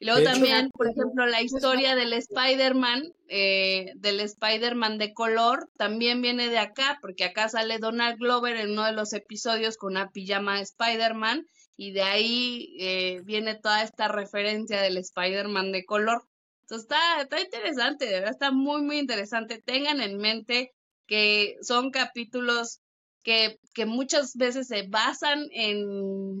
Y 0.00 0.06
luego 0.06 0.22
también, 0.22 0.70
por 0.70 0.88
ejemplo, 0.88 1.24
la 1.26 1.40
historia 1.40 1.94
del 1.94 2.12
Spider-Man, 2.12 3.14
eh, 3.28 3.92
del 3.94 4.20
Spider-Man 4.20 4.98
de 4.98 5.14
color, 5.14 5.70
también 5.76 6.20
viene 6.20 6.48
de 6.48 6.58
acá, 6.58 6.98
porque 7.00 7.24
acá 7.24 7.48
sale 7.48 7.78
Donald 7.78 8.18
Glover 8.18 8.56
en 8.56 8.72
uno 8.72 8.84
de 8.84 8.92
los 8.92 9.12
episodios 9.12 9.76
con 9.76 9.92
una 9.92 10.10
pijama 10.10 10.56
de 10.56 10.62
Spider-Man 10.62 11.46
y 11.76 11.92
de 11.92 12.02
ahí 12.02 12.76
eh, 12.78 13.20
viene 13.24 13.54
toda 13.54 13.82
esta 13.82 14.08
referencia 14.08 14.80
del 14.80 14.96
Spider-Man 14.98 15.72
de 15.72 15.84
color. 15.84 16.26
Entonces 16.64 16.84
está, 16.84 17.20
está 17.20 17.40
interesante, 17.40 18.06
de 18.06 18.12
verdad 18.12 18.30
está 18.30 18.50
muy, 18.50 18.80
muy 18.82 18.98
interesante. 18.98 19.60
Tengan 19.62 20.00
en 20.00 20.16
mente 20.16 20.72
que 21.06 21.56
son 21.60 21.90
capítulos 21.90 22.80
que, 23.22 23.58
que 23.74 23.84
muchas 23.84 24.34
veces 24.34 24.68
se 24.68 24.86
basan 24.88 25.46
en, 25.52 26.40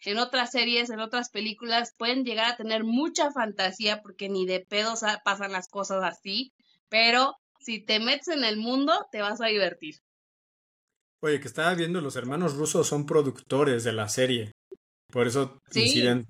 en 0.00 0.18
otras 0.18 0.52
series, 0.52 0.88
en 0.88 1.00
otras 1.00 1.28
películas, 1.28 1.92
pueden 1.98 2.24
llegar 2.24 2.50
a 2.50 2.56
tener 2.56 2.82
mucha 2.82 3.30
fantasía 3.30 4.00
porque 4.00 4.30
ni 4.30 4.46
de 4.46 4.60
pedos 4.60 5.00
pasan 5.22 5.52
las 5.52 5.68
cosas 5.68 6.02
así, 6.02 6.52
pero 6.88 7.34
si 7.60 7.84
te 7.84 8.00
metes 8.00 8.28
en 8.28 8.44
el 8.44 8.56
mundo, 8.56 9.06
te 9.12 9.20
vas 9.20 9.42
a 9.42 9.48
divertir. 9.48 9.96
Oye, 11.20 11.40
que 11.40 11.46
estaba 11.46 11.74
viendo, 11.74 12.00
los 12.00 12.16
hermanos 12.16 12.54
rusos 12.54 12.88
son 12.88 13.04
productores 13.04 13.84
de 13.84 13.92
la 13.92 14.08
serie. 14.08 14.52
Por 15.12 15.26
eso 15.26 15.58
inciden. 15.74 16.26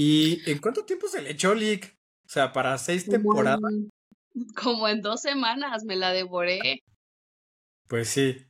¿Y 0.00 0.48
en 0.48 0.58
cuánto 0.58 0.84
tiempo 0.84 1.08
se 1.08 1.20
le 1.20 1.32
echó 1.32 1.56
Lick? 1.56 1.98
O 2.24 2.28
sea, 2.28 2.52
para 2.52 2.78
seis 2.78 3.04
temporadas. 3.04 3.58
como 4.54 4.86
en 4.86 5.02
dos 5.02 5.22
semanas 5.22 5.82
me 5.82 5.96
la 5.96 6.12
devoré. 6.12 6.84
Pues 7.88 8.08
sí. 8.08 8.46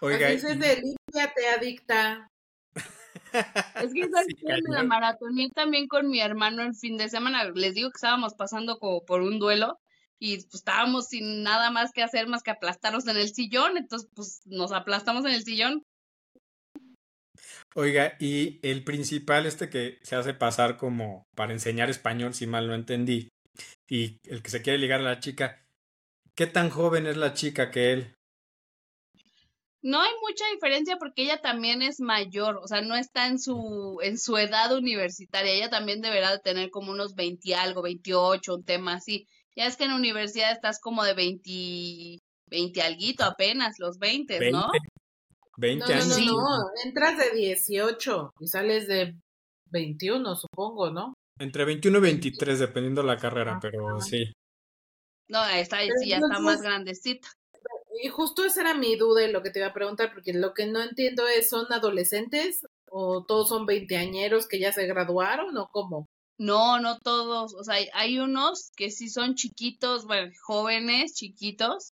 Oiga. 0.00 0.26
Pues 0.26 0.42
es 0.42 0.58
de 0.58 0.82
te 1.12 1.48
adicta. 1.48 2.28
Es 3.84 3.92
que 3.94 4.08
me 4.08 4.74
la 4.74 4.82
maratoné 4.82 5.50
también 5.50 5.86
con 5.86 6.08
mi 6.10 6.18
hermano 6.18 6.64
el 6.64 6.74
fin 6.74 6.96
de 6.96 7.08
semana. 7.08 7.44
Les 7.44 7.74
digo 7.76 7.90
que 7.90 7.98
estábamos 7.98 8.34
pasando 8.34 8.80
como 8.80 9.04
por 9.04 9.20
un 9.20 9.38
duelo 9.38 9.78
y 10.18 10.38
pues 10.38 10.56
estábamos 10.56 11.06
sin 11.06 11.44
nada 11.44 11.70
más 11.70 11.92
que 11.92 12.02
hacer 12.02 12.26
más 12.26 12.42
que 12.42 12.50
aplastarnos 12.50 13.06
en 13.06 13.16
el 13.16 13.32
sillón, 13.32 13.76
entonces 13.76 14.10
pues 14.16 14.40
nos 14.44 14.72
aplastamos 14.72 15.24
en 15.24 15.34
el 15.34 15.44
sillón. 15.44 15.84
Oiga, 17.74 18.16
y 18.18 18.58
el 18.62 18.82
principal 18.82 19.46
este 19.46 19.70
que 19.70 19.98
se 20.02 20.16
hace 20.16 20.34
pasar 20.34 20.76
como 20.76 21.24
para 21.36 21.52
enseñar 21.52 21.88
español, 21.88 22.34
si 22.34 22.46
mal 22.46 22.66
no 22.66 22.74
entendí, 22.74 23.28
y 23.88 24.18
el 24.24 24.42
que 24.42 24.50
se 24.50 24.62
quiere 24.62 24.78
ligar 24.78 25.00
a 25.00 25.04
la 25.04 25.20
chica, 25.20 25.62
¿qué 26.34 26.46
tan 26.46 26.70
joven 26.70 27.06
es 27.06 27.16
la 27.16 27.32
chica 27.32 27.70
que 27.70 27.92
él? 27.92 28.14
No 29.82 30.02
hay 30.02 30.10
mucha 30.20 30.44
diferencia 30.52 30.96
porque 30.98 31.22
ella 31.22 31.40
también 31.40 31.80
es 31.80 32.00
mayor, 32.00 32.58
o 32.62 32.66
sea, 32.66 32.82
no 32.82 32.96
está 32.96 33.28
en 33.28 33.38
su, 33.38 33.98
en 34.02 34.18
su 34.18 34.36
edad 34.36 34.76
universitaria. 34.76 35.52
Ella 35.52 35.70
también 35.70 36.02
deberá 36.02 36.32
de 36.32 36.38
tener 36.38 36.70
como 36.70 36.92
unos 36.92 37.14
20 37.14 37.54
algo, 37.54 37.80
28, 37.80 38.56
un 38.56 38.64
tema 38.64 38.94
así. 38.94 39.26
Ya 39.56 39.66
es 39.66 39.76
que 39.76 39.84
en 39.84 39.90
la 39.90 39.96
universidad 39.96 40.52
estás 40.52 40.80
como 40.80 41.02
de 41.02 41.14
20, 41.14 42.18
20 42.48 42.82
alguito 42.82 43.24
apenas, 43.24 43.78
los 43.78 43.98
20, 43.98 44.50
¿no? 44.50 44.70
20 44.70 44.88
No, 45.60 45.86
no, 45.86 45.92
años. 45.94 46.08
no, 46.08 46.14
Sí. 46.14 46.26
no, 46.26 46.58
entras 46.84 47.18
de 47.18 47.30
18 47.36 48.32
y 48.40 48.46
sales 48.48 48.86
de 48.88 49.14
21, 49.70 50.34
supongo, 50.36 50.90
¿no? 50.90 51.14
Entre 51.38 51.64
21 51.64 51.98
y 51.98 52.00
23, 52.02 52.58
dependiendo 52.58 53.02
la 53.02 53.16
carrera, 53.16 53.52
Ajá. 53.52 53.60
pero 53.60 54.00
sí. 54.00 54.24
No, 55.28 55.44
está, 55.48 55.78
Pero 55.78 55.94
sí, 56.02 56.08
ya 56.10 56.16
está 56.18 56.38
más 56.40 56.60
grandecita. 56.60 57.28
Y 58.02 58.08
justo 58.08 58.44
esa 58.44 58.62
era 58.62 58.74
mi 58.74 58.96
duda 58.96 59.24
y 59.24 59.32
lo 59.32 59.42
que 59.42 59.50
te 59.50 59.58
iba 59.60 59.68
a 59.68 59.72
preguntar, 59.74 60.12
porque 60.12 60.32
lo 60.32 60.54
que 60.54 60.66
no 60.66 60.80
entiendo 60.82 61.26
es, 61.28 61.48
¿son 61.48 61.66
adolescentes 61.72 62.60
o 62.90 63.24
todos 63.26 63.48
son 63.48 63.66
veinteañeros 63.66 64.48
que 64.48 64.58
ya 64.58 64.72
se 64.72 64.86
graduaron 64.86 65.56
o 65.56 65.68
cómo? 65.70 66.06
No, 66.38 66.80
no 66.80 66.98
todos, 66.98 67.54
o 67.54 67.62
sea, 67.64 67.74
hay, 67.74 67.88
hay 67.92 68.18
unos 68.18 68.70
que 68.74 68.90
sí 68.90 69.08
son 69.10 69.34
chiquitos, 69.34 70.06
bueno, 70.06 70.32
jóvenes, 70.42 71.12
chiquitos, 71.14 71.92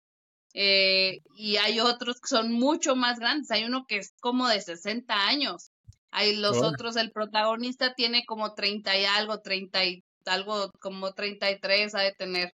eh, 0.55 1.21
y 1.35 1.57
hay 1.57 1.81
otros 1.81 2.21
que 2.21 2.29
son 2.29 2.53
mucho 2.53 2.95
más 2.95 3.19
grandes. 3.19 3.51
Hay 3.51 3.65
uno 3.65 3.87
que 3.87 3.99
es 3.99 4.15
como 4.21 4.49
de 4.49 4.61
60 4.61 5.27
años. 5.27 5.73
Hay 6.13 6.37
los 6.37 6.63
otros, 6.63 6.95
el 6.95 7.11
protagonista 7.11 7.95
tiene 7.95 8.25
como 8.25 8.55
30 8.55 8.97
y 8.97 9.05
algo, 9.05 9.41
30 9.41 9.85
y 9.85 10.05
algo, 10.27 10.71
como 10.81 11.13
33 11.13 11.93
ha 11.97 12.01
de 12.03 12.13
tener. 12.13 12.55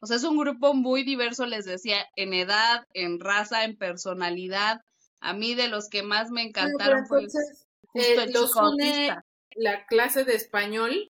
O 0.00 0.06
sea, 0.06 0.16
es 0.16 0.22
un 0.22 0.38
grupo 0.38 0.74
muy 0.74 1.02
diverso, 1.02 1.44
les 1.44 1.64
decía, 1.64 2.06
en 2.14 2.32
edad, 2.34 2.86
en 2.94 3.18
raza, 3.18 3.64
en 3.64 3.76
personalidad. 3.76 4.80
A 5.20 5.32
mí 5.32 5.56
de 5.56 5.66
los 5.66 5.88
que 5.88 6.04
más 6.04 6.30
me 6.30 6.42
encantaron 6.42 7.04
fue 7.06 7.18
entonces, 7.18 7.66
justo 7.88 8.08
eh, 8.08 8.24
el 8.24 8.32
los 8.32 8.52
chico 8.52 8.70
une 8.70 9.10
autista. 9.10 9.24
la 9.56 9.86
clase 9.86 10.24
de 10.24 10.36
español, 10.36 11.10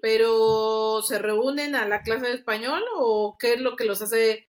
pero 0.00 1.00
¿se 1.00 1.18
reúnen 1.18 1.74
a 1.74 1.88
la 1.88 2.02
clase 2.02 2.26
de 2.26 2.34
español 2.34 2.82
o 2.94 3.36
qué 3.38 3.54
es 3.54 3.60
lo 3.62 3.74
que 3.74 3.86
los 3.86 4.02
hace 4.02 4.47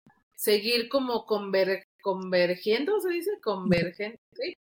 seguir 0.44 0.88
como 0.88 1.24
conver- 1.26 1.86
convergiendo, 2.02 3.00
se 3.00 3.08
dice? 3.08 3.30
Convergen, 3.42 4.18
¿sí? 4.32 4.56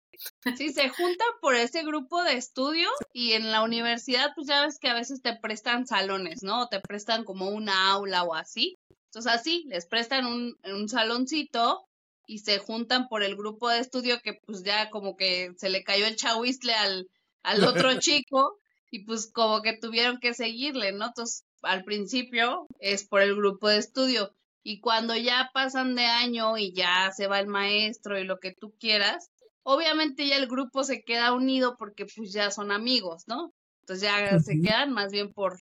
Sí, 0.56 0.72
se 0.72 0.88
juntan 0.88 1.28
por 1.40 1.56
ese 1.56 1.82
grupo 1.82 2.22
de 2.22 2.34
estudio 2.34 2.88
y 3.12 3.32
en 3.32 3.50
la 3.50 3.62
universidad, 3.62 4.30
pues 4.36 4.46
ya 4.46 4.64
ves 4.64 4.78
que 4.78 4.88
a 4.88 4.94
veces 4.94 5.20
te 5.20 5.34
prestan 5.36 5.86
salones, 5.86 6.44
¿no? 6.44 6.62
O 6.62 6.68
te 6.68 6.78
prestan 6.80 7.24
como 7.24 7.48
una 7.48 7.90
aula 7.90 8.22
o 8.22 8.34
así. 8.34 8.76
Entonces 9.06 9.32
así, 9.32 9.64
les 9.68 9.86
prestan 9.86 10.26
un, 10.26 10.56
un 10.64 10.88
saloncito 10.88 11.84
y 12.26 12.38
se 12.38 12.58
juntan 12.58 13.08
por 13.08 13.24
el 13.24 13.34
grupo 13.34 13.68
de 13.68 13.80
estudio 13.80 14.20
que 14.22 14.34
pues 14.46 14.62
ya 14.62 14.90
como 14.90 15.16
que 15.16 15.52
se 15.56 15.68
le 15.70 15.82
cayó 15.82 16.06
el 16.06 16.14
chahuizle 16.16 16.74
al, 16.74 17.08
al 17.42 17.64
otro 17.64 17.90
chico 17.98 18.60
y 18.92 19.04
pues 19.04 19.32
como 19.32 19.60
que 19.62 19.76
tuvieron 19.76 20.18
que 20.20 20.34
seguirle, 20.34 20.92
¿no? 20.92 21.06
Entonces 21.06 21.44
al 21.62 21.82
principio 21.82 22.68
es 22.78 23.04
por 23.08 23.22
el 23.22 23.34
grupo 23.34 23.68
de 23.68 23.78
estudio 23.78 24.32
y 24.62 24.80
cuando 24.80 25.16
ya 25.16 25.50
pasan 25.52 25.94
de 25.94 26.06
año 26.06 26.56
y 26.56 26.72
ya 26.72 27.10
se 27.12 27.26
va 27.26 27.40
el 27.40 27.48
maestro 27.48 28.18
y 28.18 28.24
lo 28.24 28.38
que 28.38 28.54
tú 28.54 28.74
quieras, 28.78 29.30
obviamente 29.62 30.26
ya 30.26 30.36
el 30.36 30.46
grupo 30.46 30.84
se 30.84 31.02
queda 31.02 31.32
unido 31.32 31.76
porque 31.78 32.06
pues 32.06 32.32
ya 32.32 32.50
son 32.50 32.70
amigos, 32.70 33.24
¿no? 33.26 33.52
Entonces 33.80 34.08
ya 34.08 34.38
se 34.38 34.60
quedan 34.60 34.92
más 34.92 35.10
bien 35.10 35.32
por, 35.32 35.58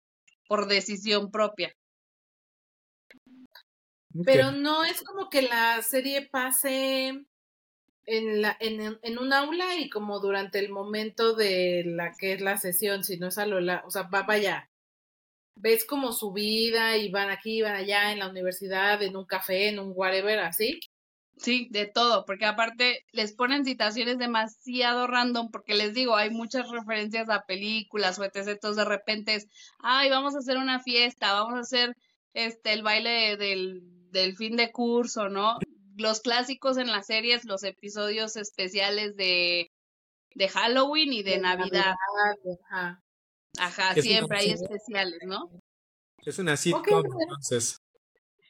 por 0.48 0.66
decisión 0.66 1.30
propia. 1.30 1.72
Pero 4.24 4.50
no 4.50 4.84
es 4.84 5.02
como 5.02 5.28
que 5.28 5.42
la 5.42 5.82
serie 5.82 6.26
pase 6.30 7.26
en 8.06 8.40
la 8.40 8.56
en, 8.60 8.98
en 9.02 9.18
un 9.18 9.32
aula 9.32 9.76
y 9.76 9.90
como 9.90 10.20
durante 10.20 10.58
el 10.58 10.70
momento 10.70 11.34
de 11.34 11.82
la 11.84 12.12
que 12.18 12.32
es 12.32 12.40
la 12.40 12.56
sesión, 12.56 13.04
sino 13.04 13.26
es 13.26 13.36
a 13.36 13.44
lo 13.44 13.60
la, 13.60 13.82
o 13.84 13.90
sea, 13.90 14.04
va 14.04 14.22
vaya. 14.22 14.70
Ves 15.56 15.84
como 15.84 16.12
su 16.12 16.32
vida 16.32 16.96
y 16.96 17.10
van 17.10 17.30
aquí, 17.30 17.62
van 17.62 17.74
allá 17.74 18.12
en 18.12 18.18
la 18.20 18.28
universidad, 18.28 19.02
en 19.02 19.16
un 19.16 19.24
café, 19.24 19.68
en 19.68 19.78
un 19.78 19.92
whatever, 19.94 20.38
así. 20.40 20.78
Sí, 21.38 21.68
de 21.70 21.86
todo, 21.86 22.24
porque 22.24 22.46
aparte 22.46 23.04
les 23.12 23.34
ponen 23.34 23.64
citaciones 23.64 24.18
demasiado 24.18 25.06
random, 25.06 25.50
porque 25.50 25.74
les 25.74 25.92
digo, 25.92 26.16
hay 26.16 26.30
muchas 26.30 26.70
referencias 26.70 27.28
a 27.28 27.44
películas 27.46 28.18
o 28.18 28.24
etc. 28.24 28.48
Entonces 28.48 28.76
de 28.76 28.84
repente 28.86 29.34
es, 29.34 29.46
ay, 29.78 30.08
vamos 30.08 30.34
a 30.34 30.38
hacer 30.38 30.56
una 30.56 30.80
fiesta, 30.80 31.34
vamos 31.34 31.54
a 31.54 31.60
hacer 31.60 31.94
este 32.32 32.72
el 32.72 32.82
baile 32.82 33.36
del, 33.36 33.82
del 34.10 34.36
fin 34.36 34.56
de 34.56 34.72
curso, 34.72 35.28
¿no? 35.28 35.58
Los 35.96 36.20
clásicos 36.20 36.78
en 36.78 36.88
las 36.88 37.06
series, 37.06 37.44
los 37.44 37.64
episodios 37.64 38.36
especiales 38.36 39.16
de, 39.16 39.70
de 40.34 40.48
Halloween 40.48 41.12
y 41.12 41.22
de, 41.22 41.32
De 41.32 41.38
Navidad. 41.38 41.94
Ajá. 42.70 43.02
Ajá, 43.58 43.92
Es 43.94 44.04
siempre 44.04 44.38
hay 44.38 44.50
especiales, 44.50 45.20
¿no? 45.26 45.50
Es 46.24 46.38
una 46.38 46.56
sitcom, 46.56 47.04
entonces. 47.20 47.80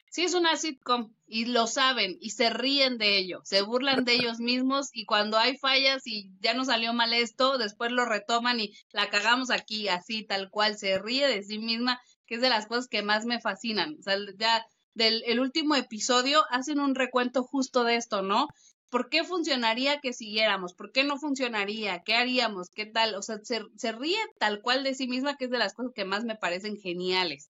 Sí, 0.09 0.23
es 0.23 0.33
una 0.33 0.55
sitcom 0.57 1.13
y 1.27 1.45
lo 1.45 1.67
saben 1.67 2.17
y 2.21 2.31
se 2.31 2.49
ríen 2.49 2.97
de 2.97 3.17
ello, 3.17 3.41
se 3.43 3.61
burlan 3.61 4.05
de 4.05 4.13
ellos 4.13 4.39
mismos 4.39 4.89
y 4.93 5.05
cuando 5.05 5.37
hay 5.37 5.57
fallas 5.57 6.07
y 6.07 6.31
ya 6.39 6.53
no 6.53 6.65
salió 6.65 6.93
mal 6.93 7.13
esto, 7.13 7.57
después 7.57 7.91
lo 7.91 8.05
retoman 8.05 8.59
y 8.59 8.73
la 8.91 9.09
cagamos 9.09 9.51
aquí, 9.51 9.89
así, 9.89 10.23
tal 10.23 10.49
cual, 10.49 10.77
se 10.77 10.97
ríe 10.97 11.27
de 11.27 11.43
sí 11.43 11.59
misma, 11.59 11.99
que 12.25 12.35
es 12.35 12.41
de 12.41 12.49
las 12.49 12.67
cosas 12.67 12.87
que 12.87 13.03
más 13.03 13.25
me 13.25 13.41
fascinan. 13.41 13.97
O 13.99 14.01
sea, 14.01 14.17
ya 14.37 14.65
del 14.93 15.23
el 15.27 15.39
último 15.39 15.75
episodio 15.75 16.43
hacen 16.49 16.79
un 16.79 16.95
recuento 16.95 17.43
justo 17.43 17.83
de 17.83 17.97
esto, 17.97 18.23
¿no? 18.23 18.47
¿Por 18.89 19.09
qué 19.09 19.23
funcionaría 19.23 19.99
que 19.99 20.13
siguiéramos? 20.13 20.73
¿Por 20.73 20.91
qué 20.91 21.03
no 21.03 21.17
funcionaría? 21.17 22.03
¿Qué 22.03 22.15
haríamos? 22.15 22.69
¿Qué 22.69 22.85
tal? 22.85 23.15
O 23.15 23.21
sea, 23.21 23.39
se, 23.43 23.61
se 23.75 23.91
ríe 23.91 24.19
tal 24.39 24.61
cual 24.61 24.83
de 24.83 24.95
sí 24.95 25.07
misma, 25.07 25.35
que 25.35 25.45
es 25.45 25.51
de 25.51 25.57
las 25.57 25.73
cosas 25.73 25.91
que 25.93 26.05
más 26.05 26.23
me 26.23 26.35
parecen 26.35 26.77
geniales. 26.77 27.49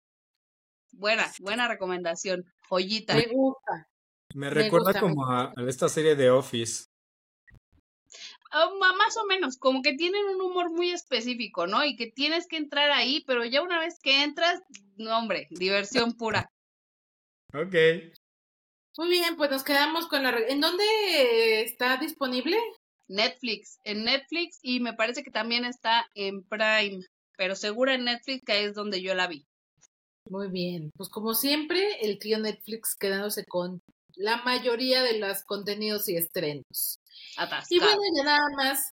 Buena, 0.91 1.31
buena 1.39 1.67
recomendación. 1.67 2.45
Joyita. 2.69 3.15
Me 3.15 3.27
gusta. 3.27 3.87
Me 4.35 4.47
Me 4.47 4.49
recuerda 4.49 4.93
me 4.93 4.99
como 4.99 5.25
a, 5.25 5.53
a 5.55 5.67
esta 5.67 5.89
serie 5.89 6.15
de 6.15 6.29
Office. 6.29 6.85
Ah, 8.51 8.69
más 8.79 9.17
o 9.17 9.25
menos, 9.25 9.57
como 9.57 9.81
que 9.81 9.93
tienen 9.93 10.25
un 10.25 10.39
humor 10.39 10.69
muy 10.69 10.91
específico, 10.91 11.65
¿no? 11.65 11.83
Y 11.83 11.95
que 11.95 12.11
tienes 12.11 12.45
que 12.47 12.57
entrar 12.57 12.91
ahí, 12.91 13.23
pero 13.25 13.43
ya 13.43 13.63
una 13.63 13.79
vez 13.79 13.99
que 13.99 14.23
entras, 14.23 14.61
no, 14.95 15.17
hombre, 15.17 15.47
diversión 15.49 16.13
pura. 16.13 16.51
Ok. 17.51 17.75
Muy 18.97 19.09
bien, 19.09 19.35
pues 19.35 19.49
nos 19.49 19.63
quedamos 19.63 20.07
con 20.07 20.23
la... 20.23 20.37
¿En 20.47 20.61
dónde 20.61 20.83
está 21.63 21.97
disponible? 21.97 22.57
Netflix, 23.07 23.79
en 23.83 24.05
Netflix 24.05 24.59
y 24.61 24.79
me 24.79 24.93
parece 24.93 25.23
que 25.23 25.31
también 25.31 25.65
está 25.65 26.09
en 26.15 26.43
Prime, 26.43 27.03
pero 27.37 27.55
segura 27.55 27.95
en 27.95 28.05
Netflix 28.05 28.43
que 28.45 28.65
es 28.65 28.75
donde 28.75 29.01
yo 29.01 29.13
la 29.13 29.27
vi. 29.27 29.45
Muy 30.29 30.49
bien, 30.49 30.91
pues 30.95 31.09
como 31.09 31.33
siempre, 31.33 31.99
el 32.01 32.17
trío 32.17 32.39
Netflix 32.39 32.95
quedándose 32.95 33.45
con 33.45 33.81
la 34.15 34.37
mayoría 34.43 35.03
de 35.03 35.19
los 35.19 35.43
contenidos 35.43 36.07
y 36.07 36.15
estrenos. 36.15 36.99
Y 37.35 37.41
Atascado. 37.41 37.81
bueno, 37.81 38.01
ya 38.15 38.23
nada 38.23 38.47
más, 38.55 38.93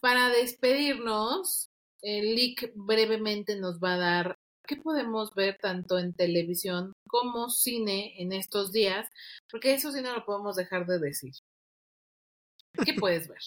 para 0.00 0.28
despedirnos, 0.30 1.68
el 2.02 2.34
leak 2.34 2.72
brevemente 2.74 3.56
nos 3.56 3.78
va 3.78 3.94
a 3.94 3.98
dar 3.98 4.38
qué 4.66 4.76
podemos 4.76 5.34
ver 5.34 5.58
tanto 5.60 5.98
en 5.98 6.14
televisión 6.14 6.92
como 7.06 7.50
cine 7.50 8.14
en 8.20 8.32
estos 8.32 8.72
días, 8.72 9.08
porque 9.50 9.74
eso 9.74 9.92
sí 9.92 10.00
no 10.02 10.14
lo 10.14 10.24
podemos 10.24 10.56
dejar 10.56 10.86
de 10.86 10.98
decir. 10.98 11.32
¿Qué 12.84 12.94
puedes 13.00 13.28
ver? 13.28 13.38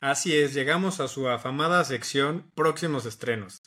Así 0.00 0.36
es, 0.36 0.54
llegamos 0.54 1.00
a 1.00 1.08
su 1.08 1.28
afamada 1.28 1.84
sección 1.84 2.50
próximos 2.54 3.06
estrenos. 3.06 3.62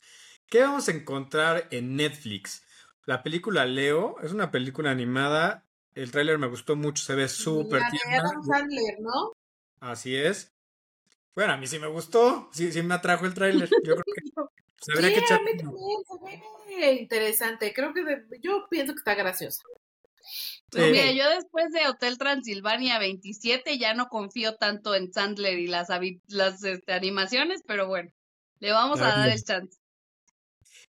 ¿Qué 0.48 0.62
vamos 0.62 0.88
a 0.88 0.92
encontrar 0.92 1.68
en 1.72 1.96
Netflix? 1.96 2.64
La 3.06 3.24
película 3.24 3.66
Leo 3.66 4.16
es 4.22 4.32
una 4.32 4.52
película 4.52 4.92
animada. 4.92 5.66
El 5.94 6.12
tráiler 6.12 6.38
me 6.38 6.48
gustó 6.48 6.76
mucho, 6.76 7.04
se 7.04 7.16
ve 7.16 7.28
súper 7.28 7.82
tierna. 7.90 8.20
Adam 8.20 8.44
Sandler, 8.44 9.00
¿no? 9.00 9.34
Así 9.80 10.16
es. 10.16 10.54
Bueno, 11.36 11.54
a 11.54 11.58
mí 11.58 11.68
sí 11.68 11.80
me 11.80 11.88
gustó, 11.88 12.50
sí, 12.52 12.72
sí 12.72 12.82
me 12.82 12.96
atrajo 12.96 13.26
el 13.26 13.34
tráiler. 13.34 13.70
Yo 13.84 13.96
creo 13.96 14.04
que 14.04 14.22
Sí, 14.82 14.94
que 14.94 15.18
echar 15.18 15.40
a 15.40 15.44
mí 15.44 15.52
también 15.58 15.98
se 16.08 16.76
ve 16.76 16.94
interesante. 16.94 17.74
Creo 17.74 17.94
que 17.94 18.04
de- 18.04 18.24
yo 18.42 18.68
pienso 18.70 18.94
que 18.94 19.00
está 19.00 19.16
graciosa. 19.16 19.62
Sí. 20.72 20.80
No, 20.80 20.88
mira, 20.88 21.12
yo 21.14 21.30
después 21.36 21.72
de 21.72 21.88
Hotel 21.88 22.18
Transilvania 22.18 23.00
27 23.00 23.78
ya 23.78 23.94
no 23.94 24.08
confío 24.08 24.56
tanto 24.56 24.94
en 24.96 25.12
Sandler 25.14 25.58
y 25.60 25.68
las, 25.68 25.88
las 26.28 26.64
este, 26.64 26.94
animaciones, 26.94 27.62
pero 27.66 27.88
bueno, 27.88 28.12
le 28.60 28.72
vamos 28.72 29.00
a 29.00 29.06
dar 29.08 29.30
el 29.30 29.44
chance. 29.44 29.78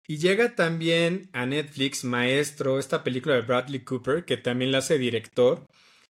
Y 0.07 0.17
llega 0.17 0.55
también 0.55 1.29
a 1.33 1.45
Netflix 1.45 2.03
Maestro, 2.03 2.79
esta 2.79 3.03
película 3.03 3.35
de 3.35 3.41
Bradley 3.41 3.83
Cooper, 3.83 4.23
que 4.23 4.37
también 4.37 4.71
la 4.71 4.77
hace 4.77 4.97
director 4.97 5.65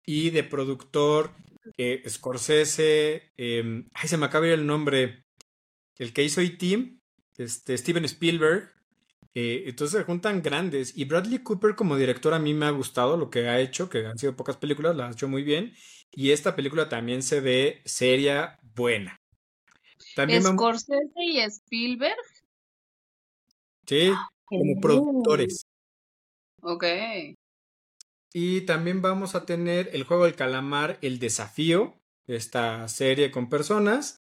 y 0.04 0.30
de 0.30 0.44
productor 0.44 1.32
eh, 1.78 2.02
Scorsese. 2.08 3.32
eh, 3.36 3.84
ay, 3.94 4.08
se 4.08 4.16
me 4.16 4.26
acaba 4.26 4.44
de 4.46 4.52
ir 4.52 4.58
el 4.58 4.66
nombre. 4.66 5.22
El 5.98 6.12
que 6.12 6.24
hizo 6.24 6.40
E.T., 6.40 6.96
este, 7.38 7.76
Steven 7.76 8.04
Spielberg. 8.04 8.72
eh, 9.34 9.64
entonces 9.66 9.98
se 10.00 10.04
juntan 10.04 10.42
grandes. 10.42 10.96
Y 10.96 11.04
Bradley 11.04 11.40
Cooper 11.40 11.74
como 11.74 11.96
director 11.96 12.34
a 12.34 12.38
mí 12.38 12.54
me 12.54 12.66
ha 12.66 12.70
gustado 12.70 13.16
lo 13.16 13.30
que 13.30 13.48
ha 13.48 13.60
hecho, 13.60 13.88
que 13.88 14.06
han 14.06 14.18
sido 14.18 14.36
pocas 14.36 14.56
películas, 14.56 14.96
las 14.96 15.10
ha 15.10 15.12
hecho 15.12 15.28
muy 15.28 15.42
bien. 15.42 15.74
y 16.12 16.30
esta 16.30 16.56
película 16.56 16.88
también 16.88 17.22
se 17.22 17.40
ve 17.40 17.82
seria, 17.84 18.58
buena. 18.74 19.20
También 20.14 20.42
Scorsese 20.42 21.10
y 21.16 21.40
Spielberg. 21.40 22.16
Sí, 23.86 24.12
como 24.44 24.72
oh. 24.76 24.80
productores. 24.80 25.66
Ok. 26.62 26.84
Y 28.32 28.62
también 28.62 29.02
vamos 29.02 29.34
a 29.34 29.46
tener 29.46 29.90
el 29.92 30.04
juego 30.04 30.24
del 30.24 30.34
calamar, 30.34 30.98
el 31.02 31.18
desafío, 31.18 31.94
esta 32.26 32.88
serie 32.88 33.30
con 33.30 33.48
personas. 33.48 34.22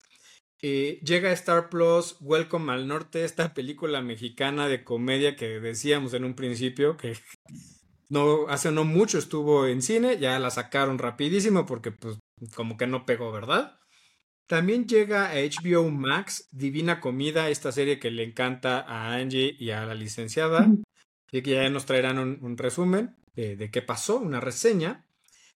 Eh, 0.62 1.00
llega 1.04 1.30
a 1.30 1.34
Star 1.34 1.70
Plus, 1.70 2.18
Welcome 2.20 2.74
al 2.74 2.88
Norte, 2.88 3.24
esta 3.24 3.54
película 3.54 4.02
mexicana 4.02 4.68
de 4.68 4.84
comedia 4.84 5.38
que 5.38 5.62
decíamos 5.62 6.14
en 6.14 6.26
un 6.26 6.34
principio 6.36 6.98
que 6.98 7.18
no 8.10 8.48
hace 8.50 8.72
no 8.72 8.84
mucho 8.84 9.18
estuvo 9.18 9.68
en 9.68 9.82
cine, 9.82 10.18
ya 10.18 10.38
la 10.38 10.50
sacaron 10.50 10.98
rapidísimo 10.98 11.66
porque 11.66 11.92
pues 11.92 12.18
como 12.56 12.76
que 12.76 12.88
no 12.88 13.06
pegó, 13.06 13.32
¿verdad? 13.32 13.80
También 14.48 14.88
llega 14.88 15.30
a 15.30 15.36
HBO 15.36 15.90
Max 15.92 16.50
Divina 16.52 17.00
Comida, 17.00 17.50
esta 17.50 17.72
serie 17.72 18.00
que 18.00 18.12
le 18.12 18.24
encanta 18.24 18.80
a 18.82 19.14
Angie 19.14 19.56
y 19.60 19.70
a 19.70 19.86
la 19.86 19.94
licenciada. 19.94 20.68
Así 21.28 21.44
que 21.44 21.52
ya 21.52 21.70
nos 21.70 21.86
traerán 21.86 22.18
un, 22.18 22.58
resumen 22.58 23.16
de, 23.36 23.56
de, 23.56 23.70
qué 23.70 23.84
pasó, 23.84 24.18
una 24.18 24.40
reseña. 24.40 25.06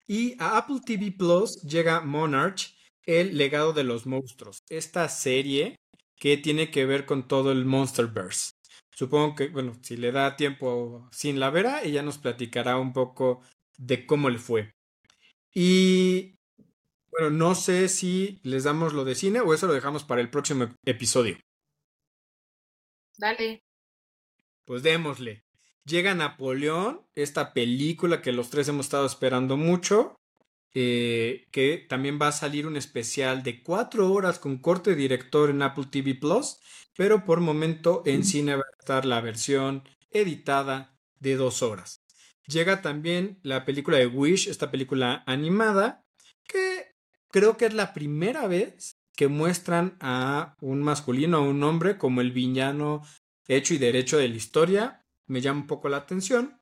Y 0.06 0.36
a 0.40 0.58
Apple 0.58 0.82
TV 0.86 1.14
Plus 1.18 1.62
llega 1.62 2.02
Monarch, 2.02 2.76
el 3.06 3.38
legado 3.38 3.74
de 3.74 3.84
los 3.84 4.06
monstruos. 4.06 4.64
Esta 4.70 5.10
serie 5.10 5.76
que 6.16 6.38
tiene 6.38 6.70
que 6.70 6.86
ver 6.86 7.06
con 7.06 7.28
todo 7.28 7.52
el 7.52 7.66
Monsterverse. 7.66 8.52
Supongo 8.94 9.36
que, 9.36 9.48
bueno, 9.48 9.74
si 9.82 9.98
le 9.98 10.12
da 10.12 10.36
tiempo 10.36 11.10
sin 11.12 11.40
la 11.40 11.50
vera, 11.50 11.82
ella 11.82 12.04
nos 12.04 12.20
platicará 12.20 12.78
un 12.78 12.94
poco 12.94 13.42
de 13.78 14.06
cómo 14.06 14.30
le 14.30 14.38
fue. 14.38 14.72
Y 15.54 16.36
bueno, 17.10 17.30
no 17.32 17.56
sé 17.56 17.90
si 17.90 18.40
les 18.44 18.64
damos 18.64 18.94
lo 18.94 19.04
de 19.04 19.16
cine 19.16 19.42
o 19.42 19.54
eso 19.54 19.68
lo 19.68 19.74
dejamos 19.74 20.04
para 20.04 20.22
el 20.22 20.30
próximo 20.30 20.70
episodio. 20.86 21.38
Dale. 23.18 23.64
Pues 24.66 24.84
démosle. 24.84 25.44
Llega 25.86 26.14
Napoleón, 26.14 27.02
esta 27.16 27.54
película 27.54 28.22
que 28.22 28.32
los 28.32 28.50
tres 28.50 28.68
hemos 28.68 28.86
estado 28.86 29.06
esperando 29.06 29.58
mucho, 29.58 30.16
eh, 30.74 31.48
que 31.52 31.86
también 31.90 32.20
va 32.22 32.30
a 32.30 32.32
salir 32.32 32.66
un 32.66 32.78
especial 32.78 33.44
de 33.44 33.62
cuatro 33.62 34.12
horas 34.12 34.40
con 34.40 34.58
corte 34.58 34.96
director 34.96 35.50
en 35.50 35.62
Apple 35.62 35.88
TV 35.92 36.16
Plus, 36.16 36.60
pero 36.96 37.26
por 37.26 37.40
momento 37.42 38.04
en 38.06 38.24
cine 38.24 38.56
va 38.56 38.62
a 38.62 38.80
estar 38.80 39.06
la 39.06 39.22
versión 39.22 39.84
editada 40.12 40.98
de 41.20 41.36
dos 41.36 41.62
horas. 41.62 42.02
Llega 42.48 42.82
también 42.82 43.40
la 43.44 43.66
película 43.66 43.98
de 43.98 44.08
Wish, 44.08 44.48
esta 44.48 44.72
película 44.72 45.24
animada, 45.26 46.06
que 46.48 46.96
creo 47.30 47.58
que 47.58 47.66
es 47.66 47.74
la 47.74 47.94
primera 47.94 48.48
vez 48.48 48.98
que 49.16 49.28
muestran 49.28 49.98
a 50.00 50.56
un 50.62 50.82
masculino, 50.82 51.38
a 51.38 51.42
un 51.42 51.64
hombre, 51.64 51.98
como 51.98 52.22
el 52.22 52.32
villano 52.32 53.04
hecho 53.48 53.74
y 53.74 53.78
derecho 53.78 54.18
de 54.18 54.30
la 54.30 54.36
historia. 54.36 55.06
Me 55.28 55.42
llama 55.42 55.62
un 55.62 55.68
poco 55.68 55.90
la 55.90 55.98
atención. 55.98 56.60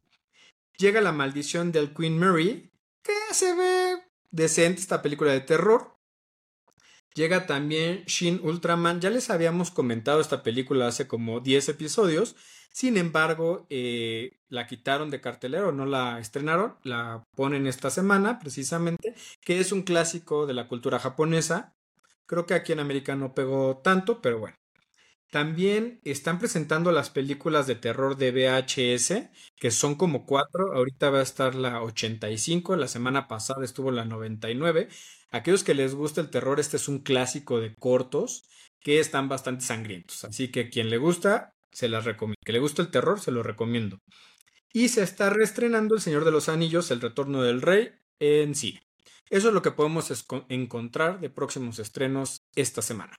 Llega 0.78 1.02
la 1.02 1.12
maldición 1.12 1.72
del 1.72 1.94
Queen 1.94 2.18
Mary, 2.18 2.69
que 3.04 3.14
se 3.34 3.54
ve 3.56 4.04
decente 4.32 4.82
esta 4.82 5.02
película 5.02 5.32
de 5.32 5.42
terror. 5.42 5.96
Llega 7.16 7.48
también 7.48 8.04
Shin 8.06 8.40
Ultraman. 8.44 9.02
Ya 9.02 9.10
les 9.10 9.30
habíamos 9.30 9.72
comentado 9.72 10.22
esta 10.22 10.44
película 10.44 10.88
hace 10.88 11.08
como 11.08 11.40
10 11.40 11.70
episodios. 11.70 12.36
Sin 12.72 12.98
embargo, 12.98 13.66
eh, 13.70 14.40
la 14.48 14.68
quitaron 14.68 15.10
de 15.10 15.22
cartelero, 15.22 15.72
no 15.72 15.86
la 15.86 16.20
estrenaron, 16.20 16.78
la 16.84 17.24
ponen 17.36 17.66
esta 17.68 17.90
semana 17.90 18.40
precisamente, 18.40 19.16
que 19.42 19.60
es 19.60 19.72
un 19.72 19.82
clásico 19.82 20.46
de 20.46 20.54
la 20.54 20.68
cultura 20.68 21.00
japonesa. 21.00 21.76
Creo 22.28 22.46
que 22.46 22.54
aquí 22.54 22.72
en 22.72 22.80
América 22.80 23.16
no 23.16 23.34
pegó 23.34 23.78
tanto, 23.84 24.22
pero 24.22 24.40
bueno. 24.40 24.59
También 25.32 26.00
están 26.06 26.40
presentando 26.40 26.92
las 26.92 27.12
películas 27.12 27.68
de 27.68 27.76
terror 27.76 28.18
de 28.18 28.32
VHS, 28.32 29.30
que 29.58 29.70
son 29.70 29.94
como 29.94 30.26
cuatro. 30.26 30.74
Ahorita 30.74 31.12
va 31.12 31.20
a 31.20 31.24
estar 31.24 31.54
la 31.54 31.84
85, 31.84 32.76
la 32.76 32.88
semana 32.88 33.28
pasada 33.28 33.64
estuvo 33.64 33.92
la 33.92 34.06
99. 34.06 34.90
Aquellos 35.30 35.64
que 35.64 35.76
les 35.76 35.94
gusta 35.94 36.22
el 36.22 36.32
terror, 36.32 36.60
este 36.60 36.78
es 36.78 36.88
un 36.88 37.00
clásico 37.00 37.60
de 37.60 37.76
cortos 37.76 38.44
que 38.80 39.00
están 39.00 39.30
bastante 39.30 39.64
sangrientos. 39.64 40.24
Así 40.24 40.50
que 40.50 40.70
quien 40.70 40.90
le 40.90 40.98
gusta, 40.98 41.54
se 41.72 41.90
las 41.90 42.06
recomiendo. 42.06 42.42
Que 42.44 42.54
le 42.54 42.60
gusta 42.60 42.82
el 42.82 42.90
terror, 42.90 43.20
se 43.20 43.32
lo 43.32 43.44
recomiendo. 43.44 44.00
Y 44.74 44.90
se 44.90 45.04
está 45.04 45.30
reestrenando 45.30 45.94
El 45.96 46.02
Señor 46.02 46.26
de 46.26 46.32
los 46.32 46.50
Anillos, 46.50 46.90
El 46.90 47.02
Retorno 47.02 47.44
del 47.44 47.62
Rey, 47.62 47.92
en 48.20 48.56
cine. 48.56 48.82
Eso 49.30 49.50
es 49.50 49.54
lo 49.54 49.62
que 49.62 49.72
podemos 49.72 50.12
encontrar 50.50 51.20
de 51.20 51.30
próximos 51.30 51.78
estrenos 51.78 52.42
esta 52.56 52.82
semana. 52.82 53.16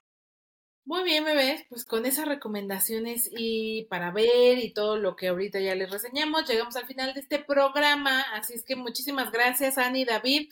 Muy 0.85 1.03
bien, 1.03 1.23
bebés, 1.23 1.63
pues 1.69 1.85
con 1.85 2.05
esas 2.05 2.27
recomendaciones 2.27 3.29
y 3.37 3.85
para 3.85 4.11
ver 4.11 4.57
y 4.57 4.73
todo 4.73 4.97
lo 4.97 5.15
que 5.15 5.27
ahorita 5.27 5.59
ya 5.59 5.75
les 5.75 5.91
reseñamos, 5.91 6.47
llegamos 6.49 6.75
al 6.75 6.87
final 6.87 7.13
de 7.13 7.21
este 7.21 7.39
programa. 7.39 8.21
Así 8.33 8.55
es 8.55 8.63
que 8.63 8.75
muchísimas 8.75 9.31
gracias, 9.31 9.77
Ani 9.77 10.01
y 10.01 10.05
David. 10.05 10.49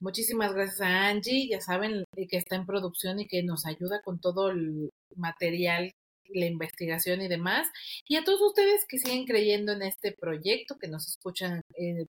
Muchísimas 0.00 0.52
gracias 0.52 0.80
a 0.80 1.08
Angie, 1.08 1.48
ya 1.48 1.60
saben, 1.60 2.04
que 2.28 2.36
está 2.36 2.56
en 2.56 2.66
producción 2.66 3.20
y 3.20 3.26
que 3.28 3.42
nos 3.42 3.66
ayuda 3.66 4.00
con 4.02 4.20
todo 4.20 4.50
el 4.50 4.90
material 5.16 5.92
la 6.28 6.46
investigación 6.46 7.22
y 7.22 7.28
demás. 7.28 7.68
Y 8.06 8.16
a 8.16 8.24
todos 8.24 8.40
ustedes 8.42 8.84
que 8.86 8.98
siguen 8.98 9.26
creyendo 9.26 9.72
en 9.72 9.82
este 9.82 10.12
proyecto, 10.12 10.76
que 10.78 10.88
nos 10.88 11.08
escuchan 11.08 11.62
eh, 11.76 12.06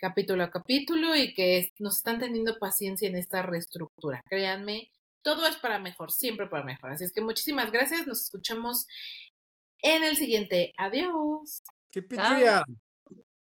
capítulo 0.00 0.44
a 0.44 0.50
capítulo 0.50 1.16
y 1.16 1.34
que 1.34 1.70
nos 1.78 1.96
están 1.98 2.18
teniendo 2.20 2.58
paciencia 2.58 3.08
en 3.08 3.16
esta 3.16 3.42
reestructura. 3.42 4.22
Créanme, 4.28 4.90
todo 5.26 5.44
es 5.48 5.56
para 5.56 5.80
mejor, 5.80 6.12
siempre 6.12 6.46
para 6.46 6.62
mejor. 6.62 6.92
Así 6.92 7.02
es 7.02 7.12
que 7.12 7.20
muchísimas 7.20 7.72
gracias, 7.72 8.06
nos 8.06 8.22
escuchamos 8.22 8.86
en 9.82 10.04
el 10.04 10.16
siguiente. 10.16 10.72
Adiós. 10.78 11.64
¡Qué 11.90 12.00